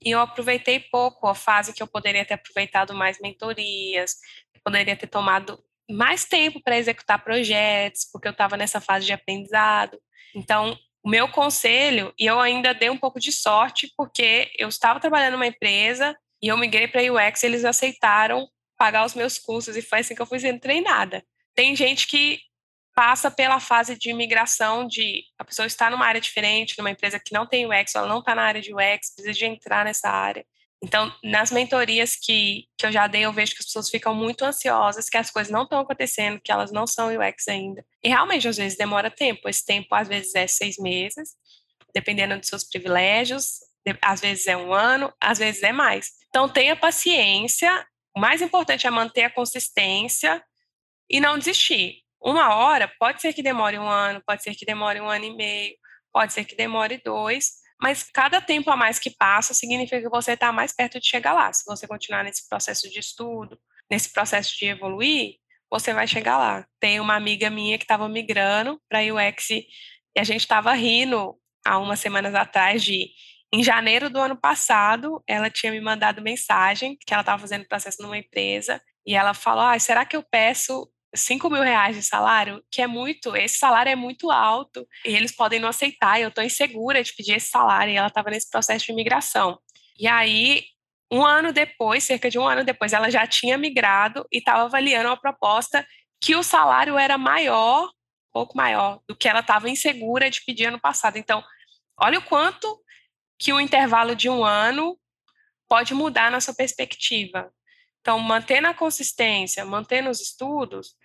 e 0.03 0.11
eu 0.11 0.19
aproveitei 0.19 0.79
pouco 0.79 1.27
a 1.27 1.35
fase 1.35 1.73
que 1.73 1.81
eu 1.81 1.87
poderia 1.87 2.25
ter 2.25 2.33
aproveitado 2.33 2.93
mais 2.93 3.19
mentorias, 3.21 4.15
poderia 4.63 4.95
ter 4.95 5.07
tomado 5.07 5.63
mais 5.89 6.25
tempo 6.25 6.61
para 6.61 6.77
executar 6.77 7.23
projetos, 7.23 8.05
porque 8.11 8.27
eu 8.27 8.31
estava 8.31 8.55
nessa 8.57 8.79
fase 8.79 9.05
de 9.05 9.13
aprendizado. 9.13 9.99
Então, 10.35 10.77
o 11.03 11.09
meu 11.09 11.27
conselho, 11.27 12.13
e 12.17 12.25
eu 12.25 12.39
ainda 12.39 12.73
dei 12.73 12.89
um 12.89 12.97
pouco 12.97 13.19
de 13.19 13.31
sorte, 13.31 13.91
porque 13.97 14.51
eu 14.57 14.69
estava 14.69 14.99
trabalhando 14.99 15.33
numa 15.33 15.47
empresa 15.47 16.15
e 16.41 16.47
eu 16.47 16.57
migrei 16.57 16.87
para 16.87 17.01
UX 17.01 17.41
e 17.41 17.45
eles 17.45 17.65
aceitaram 17.65 18.47
pagar 18.77 19.05
os 19.05 19.13
meus 19.13 19.37
cursos 19.37 19.75
e 19.75 19.81
foi 19.81 19.99
assim 19.99 20.15
que 20.15 20.21
eu 20.21 20.25
fui 20.25 20.39
sendo 20.39 20.59
treinada. 20.59 21.23
Tem 21.55 21.75
gente 21.75 22.07
que 22.07 22.39
passa 22.95 23.31
pela 23.31 23.59
fase 23.59 23.97
de 23.97 24.13
migração 24.13 24.85
de 24.85 25.23
a 25.37 25.45
pessoa 25.45 25.65
está 25.65 25.89
numa 25.89 26.05
área 26.05 26.21
diferente, 26.21 26.77
numa 26.77 26.91
empresa 26.91 27.19
que 27.19 27.33
não 27.33 27.47
tem 27.47 27.65
UX, 27.65 27.95
ela 27.95 28.07
não 28.07 28.19
está 28.19 28.35
na 28.35 28.43
área 28.43 28.61
de 28.61 28.73
UX, 28.73 29.13
precisa 29.15 29.33
de 29.33 29.45
entrar 29.45 29.85
nessa 29.85 30.09
área. 30.09 30.45
Então, 30.83 31.13
nas 31.23 31.51
mentorias 31.51 32.15
que, 32.15 32.65
que 32.75 32.87
eu 32.87 32.91
já 32.91 33.05
dei, 33.05 33.21
eu 33.21 33.31
vejo 33.31 33.53
que 33.53 33.59
as 33.59 33.65
pessoas 33.65 33.89
ficam 33.89 34.15
muito 34.15 34.43
ansiosas, 34.43 35.09
que 35.09 35.17
as 35.17 35.29
coisas 35.29 35.51
não 35.51 35.63
estão 35.63 35.79
acontecendo, 35.79 36.41
que 36.43 36.51
elas 36.51 36.71
não 36.71 36.87
são 36.87 37.15
UX 37.15 37.47
ainda. 37.47 37.85
E 38.03 38.09
realmente, 38.09 38.47
às 38.47 38.57
vezes, 38.57 38.77
demora 38.77 39.11
tempo. 39.11 39.47
Esse 39.47 39.63
tempo, 39.63 39.93
às 39.93 40.07
vezes, 40.07 40.33
é 40.33 40.47
seis 40.47 40.77
meses, 40.79 41.35
dependendo 41.93 42.37
dos 42.37 42.47
seus 42.47 42.63
privilégios, 42.63 43.59
às 44.01 44.21
vezes 44.21 44.47
é 44.47 44.57
um 44.57 44.73
ano, 44.73 45.13
às 45.21 45.37
vezes 45.37 45.61
é 45.61 45.71
mais. 45.71 46.09
Então, 46.29 46.49
tenha 46.49 46.75
paciência. 46.75 47.85
O 48.15 48.19
mais 48.19 48.41
importante 48.41 48.87
é 48.87 48.89
manter 48.89 49.23
a 49.25 49.29
consistência 49.29 50.43
e 51.07 51.19
não 51.19 51.37
desistir. 51.37 52.01
Uma 52.19 52.55
hora, 52.55 52.91
pode 52.99 53.21
ser 53.21 53.33
que 53.33 53.43
demore 53.43 53.77
um 53.77 53.87
ano, 53.87 54.21
pode 54.25 54.43
ser 54.43 54.55
que 54.55 54.65
demore 54.65 54.99
um 54.99 55.09
ano 55.09 55.25
e 55.25 55.35
meio, 55.35 55.75
pode 56.11 56.33
ser 56.33 56.45
que 56.45 56.55
demore 56.55 57.01
dois, 57.03 57.60
mas 57.81 58.03
cada 58.03 58.39
tempo 58.39 58.69
a 58.69 58.77
mais 58.77 58.99
que 58.99 59.09
passa 59.09 59.53
significa 59.53 60.01
que 60.01 60.09
você 60.09 60.33
está 60.33 60.51
mais 60.51 60.71
perto 60.71 60.99
de 60.99 61.07
chegar 61.07 61.33
lá. 61.33 61.51
Se 61.51 61.65
você 61.65 61.87
continuar 61.87 62.23
nesse 62.23 62.47
processo 62.47 62.89
de 62.89 62.99
estudo, 62.99 63.59
nesse 63.89 64.13
processo 64.13 64.55
de 64.57 64.65
evoluir, 64.65 65.35
você 65.69 65.93
vai 65.93 66.07
chegar 66.07 66.37
lá. 66.37 66.65
Tem 66.79 66.99
uma 66.99 67.15
amiga 67.15 67.49
minha 67.49 67.77
que 67.77 67.83
estava 67.83 68.07
migrando 68.07 68.79
para 68.87 68.99
UX 68.99 69.49
e 69.49 69.67
a 70.17 70.23
gente 70.23 70.41
estava 70.41 70.73
rindo 70.73 71.35
há 71.65 71.79
umas 71.79 71.99
semanas 71.99 72.35
atrás 72.35 72.83
de 72.83 73.09
em 73.53 73.63
janeiro 73.63 74.09
do 74.09 74.19
ano 74.19 74.37
passado, 74.37 75.21
ela 75.27 75.49
tinha 75.49 75.71
me 75.71 75.81
mandado 75.81 76.21
mensagem 76.21 76.97
que 77.05 77.13
ela 77.13 77.21
estava 77.21 77.41
fazendo 77.41 77.67
processo 77.67 78.01
numa 78.01 78.17
empresa 78.17 78.81
e 79.05 79.15
ela 79.15 79.33
falou: 79.33 79.63
ah, 79.63 79.77
será 79.77 80.05
que 80.05 80.15
eu 80.15 80.23
peço 80.23 80.89
5 81.13 81.49
mil 81.49 81.61
reais 81.61 81.95
de 81.95 82.03
salário, 82.03 82.63
que 82.71 82.81
é 82.81 82.87
muito, 82.87 83.35
esse 83.35 83.57
salário 83.57 83.89
é 83.89 83.95
muito 83.95 84.31
alto, 84.31 84.87
e 85.05 85.13
eles 85.15 85.35
podem 85.35 85.59
não 85.59 85.69
aceitar, 85.69 86.19
eu 86.19 86.29
estou 86.29 86.43
insegura 86.43 87.03
de 87.03 87.13
pedir 87.13 87.33
esse 87.35 87.49
salário, 87.49 87.93
e 87.93 87.97
ela 87.97 88.07
estava 88.07 88.29
nesse 88.29 88.49
processo 88.49 88.85
de 88.85 88.91
imigração. 88.91 89.59
E 89.99 90.07
aí, 90.07 90.63
um 91.11 91.25
ano 91.25 91.51
depois, 91.51 92.03
cerca 92.03 92.29
de 92.29 92.39
um 92.39 92.47
ano 92.47 92.63
depois, 92.63 92.93
ela 92.93 93.09
já 93.09 93.27
tinha 93.27 93.57
migrado 93.57 94.25
e 94.31 94.37
estava 94.37 94.63
avaliando 94.63 95.09
uma 95.09 95.19
proposta 95.19 95.85
que 96.21 96.35
o 96.35 96.43
salário 96.43 96.97
era 96.97 97.17
maior, 97.17 97.87
um 97.87 98.31
pouco 98.31 98.55
maior, 98.55 99.01
do 99.07 99.15
que 99.15 99.27
ela 99.27 99.41
estava 99.41 99.69
insegura 99.69 100.29
de 100.29 100.41
pedir 100.45 100.67
ano 100.67 100.79
passado. 100.79 101.17
Então, 101.17 101.43
olha 101.99 102.19
o 102.19 102.23
quanto 102.23 102.81
que 103.37 103.51
o 103.51 103.59
intervalo 103.59 104.15
de 104.15 104.29
um 104.29 104.45
ano 104.45 104.97
pode 105.67 105.93
mudar 105.93 106.31
na 106.31 106.39
sua 106.39 106.53
perspectiva. 106.53 107.51
Então, 108.01 108.19
mantendo 108.19 108.67
a 108.67 108.73
consistência, 108.73 109.63
mantendo 109.63 110.09
os 110.09 110.19
estudos, 110.19 110.95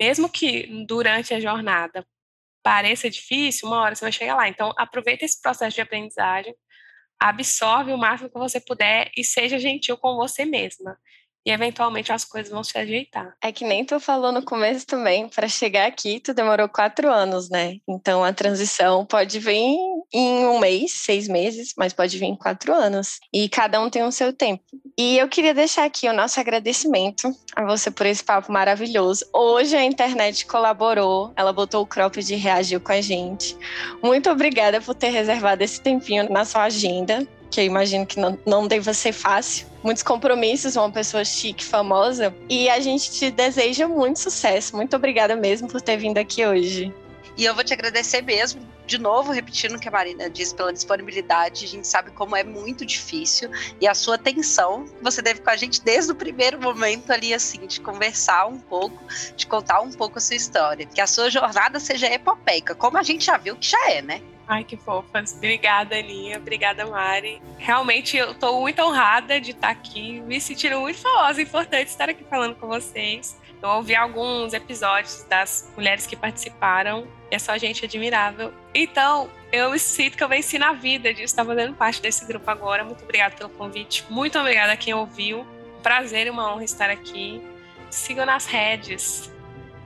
mesmo 0.00 0.28
que 0.28 0.84
durante 0.86 1.34
a 1.34 1.40
jornada 1.40 2.06
pareça 2.62 3.10
difícil, 3.10 3.68
uma 3.68 3.80
hora 3.80 3.94
você 3.94 4.04
vai 4.04 4.12
chegar 4.12 4.36
lá. 4.36 4.48
Então, 4.48 4.72
aproveita 4.76 5.24
esse 5.24 5.40
processo 5.40 5.74
de 5.74 5.80
aprendizagem, 5.82 6.54
absorve 7.20 7.92
o 7.92 7.98
máximo 7.98 8.30
que 8.30 8.38
você 8.38 8.60
puder 8.60 9.10
e 9.16 9.24
seja 9.24 9.58
gentil 9.58 9.96
com 9.98 10.16
você 10.16 10.44
mesma 10.44 10.98
e 11.48 11.50
eventualmente 11.50 12.12
as 12.12 12.26
coisas 12.26 12.52
vão 12.52 12.62
se 12.62 12.76
ajeitar. 12.76 13.34
É 13.42 13.50
que 13.50 13.64
nem 13.64 13.82
tu 13.82 13.98
falou 13.98 14.30
no 14.30 14.42
começo 14.42 14.86
também, 14.86 15.28
para 15.28 15.48
chegar 15.48 15.86
aqui 15.86 16.20
tu 16.20 16.34
demorou 16.34 16.68
quatro 16.68 17.10
anos, 17.10 17.48
né? 17.48 17.78
Então 17.88 18.22
a 18.22 18.34
transição 18.34 19.06
pode 19.06 19.38
vir 19.38 19.74
em 20.12 20.44
um 20.44 20.58
mês, 20.58 20.92
seis 20.92 21.26
meses, 21.26 21.72
mas 21.76 21.94
pode 21.94 22.18
vir 22.18 22.26
em 22.26 22.36
quatro 22.36 22.74
anos. 22.74 23.18
E 23.32 23.48
cada 23.48 23.80
um 23.80 23.88
tem 23.88 24.02
o 24.02 24.12
seu 24.12 24.30
tempo. 24.30 24.62
E 24.98 25.16
eu 25.16 25.26
queria 25.26 25.54
deixar 25.54 25.84
aqui 25.84 26.06
o 26.06 26.12
nosso 26.12 26.38
agradecimento 26.38 27.34
a 27.56 27.64
você 27.64 27.90
por 27.90 28.04
esse 28.04 28.22
papo 28.22 28.52
maravilhoso. 28.52 29.24
Hoje 29.32 29.74
a 29.74 29.84
internet 29.84 30.44
colaborou, 30.44 31.32
ela 31.34 31.52
botou 31.52 31.82
o 31.82 31.86
cropped 31.86 32.30
e 32.30 32.36
reagiu 32.36 32.78
com 32.78 32.92
a 32.92 33.00
gente. 33.00 33.56
Muito 34.02 34.28
obrigada 34.28 34.82
por 34.82 34.94
ter 34.94 35.08
reservado 35.08 35.64
esse 35.64 35.80
tempinho 35.80 36.30
na 36.30 36.44
sua 36.44 36.64
agenda 36.64 37.26
que 37.50 37.60
eu 37.60 37.64
imagino 37.64 38.06
que 38.06 38.18
não, 38.18 38.38
não 38.46 38.66
deva 38.66 38.92
ser 38.92 39.12
fácil. 39.12 39.66
Muitos 39.82 40.02
compromissos, 40.02 40.76
uma 40.76 40.90
pessoa 40.90 41.24
chique, 41.24 41.64
famosa. 41.64 42.34
E 42.48 42.68
a 42.68 42.80
gente 42.80 43.10
te 43.10 43.30
deseja 43.30 43.86
muito 43.88 44.18
sucesso. 44.18 44.76
Muito 44.76 44.94
obrigada 44.94 45.36
mesmo 45.36 45.68
por 45.68 45.80
ter 45.80 45.96
vindo 45.96 46.18
aqui 46.18 46.44
hoje. 46.44 46.92
E 47.36 47.44
eu 47.44 47.54
vou 47.54 47.62
te 47.62 47.72
agradecer 47.72 48.22
mesmo, 48.22 48.60
de 48.88 48.96
novo, 48.98 49.30
repetindo 49.32 49.76
o 49.76 49.78
que 49.78 49.86
a 49.86 49.90
Marina 49.90 50.30
disse, 50.30 50.54
pela 50.54 50.72
disponibilidade. 50.72 51.66
A 51.66 51.68
gente 51.68 51.86
sabe 51.86 52.10
como 52.10 52.34
é 52.34 52.42
muito 52.42 52.86
difícil 52.86 53.50
e 53.78 53.86
a 53.86 53.94
sua 53.94 54.14
atenção 54.14 54.86
você 55.02 55.22
teve 55.22 55.40
com 55.42 55.50
a 55.50 55.56
gente 55.56 55.82
desde 55.82 56.10
o 56.10 56.14
primeiro 56.14 56.58
momento 56.58 57.12
ali, 57.12 57.34
assim, 57.34 57.66
de 57.66 57.80
conversar 57.80 58.46
um 58.46 58.58
pouco, 58.58 58.98
de 59.36 59.46
contar 59.46 59.82
um 59.82 59.92
pouco 59.92 60.16
a 60.16 60.20
sua 60.20 60.36
história. 60.36 60.86
Que 60.86 61.02
a 61.02 61.06
sua 61.06 61.30
jornada 61.30 61.78
seja 61.78 62.06
epopeica, 62.06 62.74
como 62.74 62.96
a 62.96 63.02
gente 63.02 63.26
já 63.26 63.36
viu 63.36 63.56
que 63.56 63.68
já 63.68 63.90
é, 63.90 64.00
né? 64.00 64.22
Ai, 64.48 64.64
que 64.64 64.78
fofas. 64.78 65.34
Obrigada, 65.34 65.94
Aninha. 65.94 66.38
Obrigada, 66.38 66.86
Mari. 66.86 67.42
Realmente, 67.58 68.16
eu 68.16 68.32
estou 68.32 68.62
muito 68.62 68.80
honrada 68.80 69.38
de 69.38 69.50
estar 69.50 69.68
aqui, 69.68 70.22
me 70.22 70.40
sentindo 70.40 70.80
muito 70.80 70.98
famosa 70.98 71.42
e 71.42 71.44
importante 71.44 71.88
estar 71.88 72.08
aqui 72.08 72.24
falando 72.24 72.54
com 72.54 72.66
vocês. 72.66 73.36
Eu 73.62 73.68
ouvi 73.70 73.94
alguns 73.94 74.52
episódios 74.52 75.24
das 75.24 75.72
mulheres 75.76 76.06
que 76.06 76.14
participaram 76.14 77.06
e 77.30 77.34
é 77.34 77.38
só 77.38 77.56
gente 77.58 77.84
admirável. 77.84 78.52
Então, 78.72 79.28
eu 79.50 79.76
sinto 79.78 80.16
que 80.16 80.22
eu 80.22 80.28
venci 80.28 80.58
na 80.58 80.72
vida 80.72 81.12
de 81.12 81.22
estar 81.22 81.44
fazendo 81.44 81.74
parte 81.74 82.00
desse 82.00 82.24
grupo 82.24 82.48
agora. 82.50 82.84
Muito 82.84 83.02
obrigada 83.02 83.34
pelo 83.34 83.50
convite. 83.50 84.04
Muito 84.08 84.38
obrigada 84.38 84.72
a 84.72 84.76
quem 84.76 84.94
ouviu. 84.94 85.46
Prazer 85.82 86.26
e 86.26 86.30
uma 86.30 86.52
honra 86.52 86.64
estar 86.64 86.90
aqui. 86.90 87.42
Sigam 87.90 88.24
nas 88.24 88.46
redes 88.46 89.30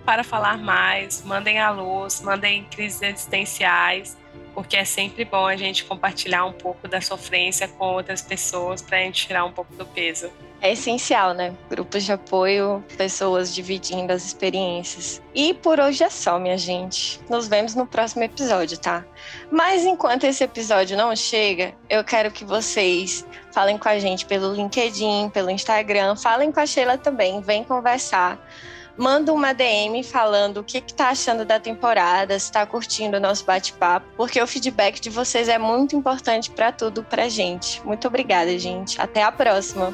para 0.04 0.22
falar 0.22 0.58
mais. 0.58 1.24
Mandem 1.24 1.58
alôs, 1.58 2.20
mandem 2.20 2.64
crises 2.64 3.00
existenciais 3.00 4.16
porque 4.54 4.76
é 4.76 4.84
sempre 4.84 5.24
bom 5.24 5.46
a 5.46 5.56
gente 5.56 5.84
compartilhar 5.84 6.44
um 6.44 6.52
pouco 6.52 6.86
da 6.86 7.00
sofrência 7.00 7.66
com 7.68 7.86
outras 7.86 8.20
pessoas 8.20 8.82
para 8.82 8.98
a 8.98 9.00
gente 9.00 9.26
tirar 9.26 9.44
um 9.44 9.52
pouco 9.52 9.74
do 9.74 9.86
peso. 9.86 10.30
É 10.62 10.72
essencial, 10.74 11.34
né? 11.34 11.52
Grupos 11.68 12.04
de 12.04 12.12
apoio, 12.12 12.84
pessoas 12.96 13.52
dividindo 13.52 14.12
as 14.12 14.24
experiências. 14.24 15.20
E 15.34 15.54
por 15.54 15.80
hoje 15.80 16.04
é 16.04 16.08
só, 16.08 16.38
minha 16.38 16.56
gente. 16.56 17.20
Nos 17.28 17.48
vemos 17.48 17.74
no 17.74 17.84
próximo 17.84 18.22
episódio, 18.22 18.78
tá? 18.78 19.04
Mas 19.50 19.84
enquanto 19.84 20.22
esse 20.22 20.44
episódio 20.44 20.96
não 20.96 21.16
chega, 21.16 21.74
eu 21.90 22.04
quero 22.04 22.30
que 22.30 22.44
vocês 22.44 23.26
falem 23.50 23.76
com 23.76 23.88
a 23.88 23.98
gente 23.98 24.24
pelo 24.24 24.54
LinkedIn, 24.54 25.30
pelo 25.30 25.50
Instagram, 25.50 26.14
falem 26.14 26.52
com 26.52 26.60
a 26.60 26.66
Sheila 26.66 26.96
também, 26.96 27.40
vem 27.40 27.64
conversar 27.64 28.38
manda 28.96 29.32
uma 29.32 29.54
DM 29.54 30.02
falando 30.02 30.58
o 30.58 30.64
que, 30.64 30.80
que 30.80 30.92
tá 30.92 31.08
achando 31.08 31.44
da 31.44 31.58
temporada, 31.58 32.38
se 32.38 32.52
tá 32.52 32.64
curtindo 32.66 33.16
o 33.16 33.20
nosso 33.20 33.44
bate-papo, 33.44 34.06
porque 34.16 34.40
o 34.40 34.46
feedback 34.46 35.00
de 35.00 35.10
vocês 35.10 35.48
é 35.48 35.58
muito 35.58 35.96
importante 35.96 36.50
para 36.50 36.70
tudo 36.70 37.02
pra 37.02 37.28
gente. 37.28 37.84
Muito 37.86 38.06
obrigada, 38.06 38.56
gente. 38.58 39.00
Até 39.00 39.22
a 39.22 39.32
próxima. 39.32 39.92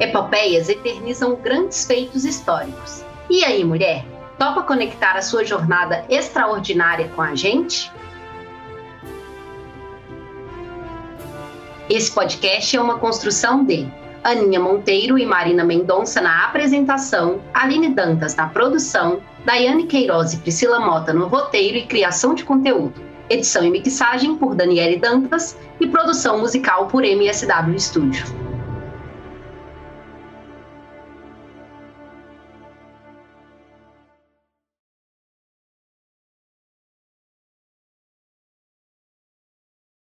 Epopeias 0.00 0.68
eternizam 0.68 1.36
grandes 1.36 1.86
feitos 1.86 2.24
históricos. 2.24 3.04
E 3.30 3.44
aí, 3.44 3.64
mulher? 3.64 4.04
Topa 4.38 4.62
conectar 4.62 5.12
a 5.12 5.22
sua 5.22 5.44
jornada 5.44 6.04
extraordinária 6.08 7.08
com 7.14 7.22
a 7.22 7.34
gente? 7.34 7.90
Esse 11.88 12.10
podcast 12.10 12.76
é 12.76 12.80
uma 12.80 12.98
construção 12.98 13.64
de 13.64 13.86
Aninha 14.24 14.58
Monteiro 14.58 15.18
e 15.18 15.26
Marina 15.26 15.62
Mendonça 15.62 16.20
na 16.20 16.46
apresentação, 16.46 17.40
Aline 17.52 17.90
Dantas 17.90 18.34
na 18.34 18.48
produção, 18.48 19.20
Daiane 19.44 19.86
Queiroz 19.86 20.32
e 20.32 20.38
Priscila 20.38 20.80
Mota 20.80 21.12
no 21.12 21.28
roteiro 21.28 21.76
e 21.76 21.86
criação 21.86 22.34
de 22.34 22.42
conteúdo. 22.42 22.94
Edição 23.28 23.64
e 23.64 23.70
mixagem 23.70 24.34
por 24.36 24.54
Daniele 24.54 24.96
Dantas 24.96 25.58
e 25.78 25.86
produção 25.86 26.38
musical 26.38 26.86
por 26.86 27.04
MSW 27.04 27.78
Studio. 27.78 28.53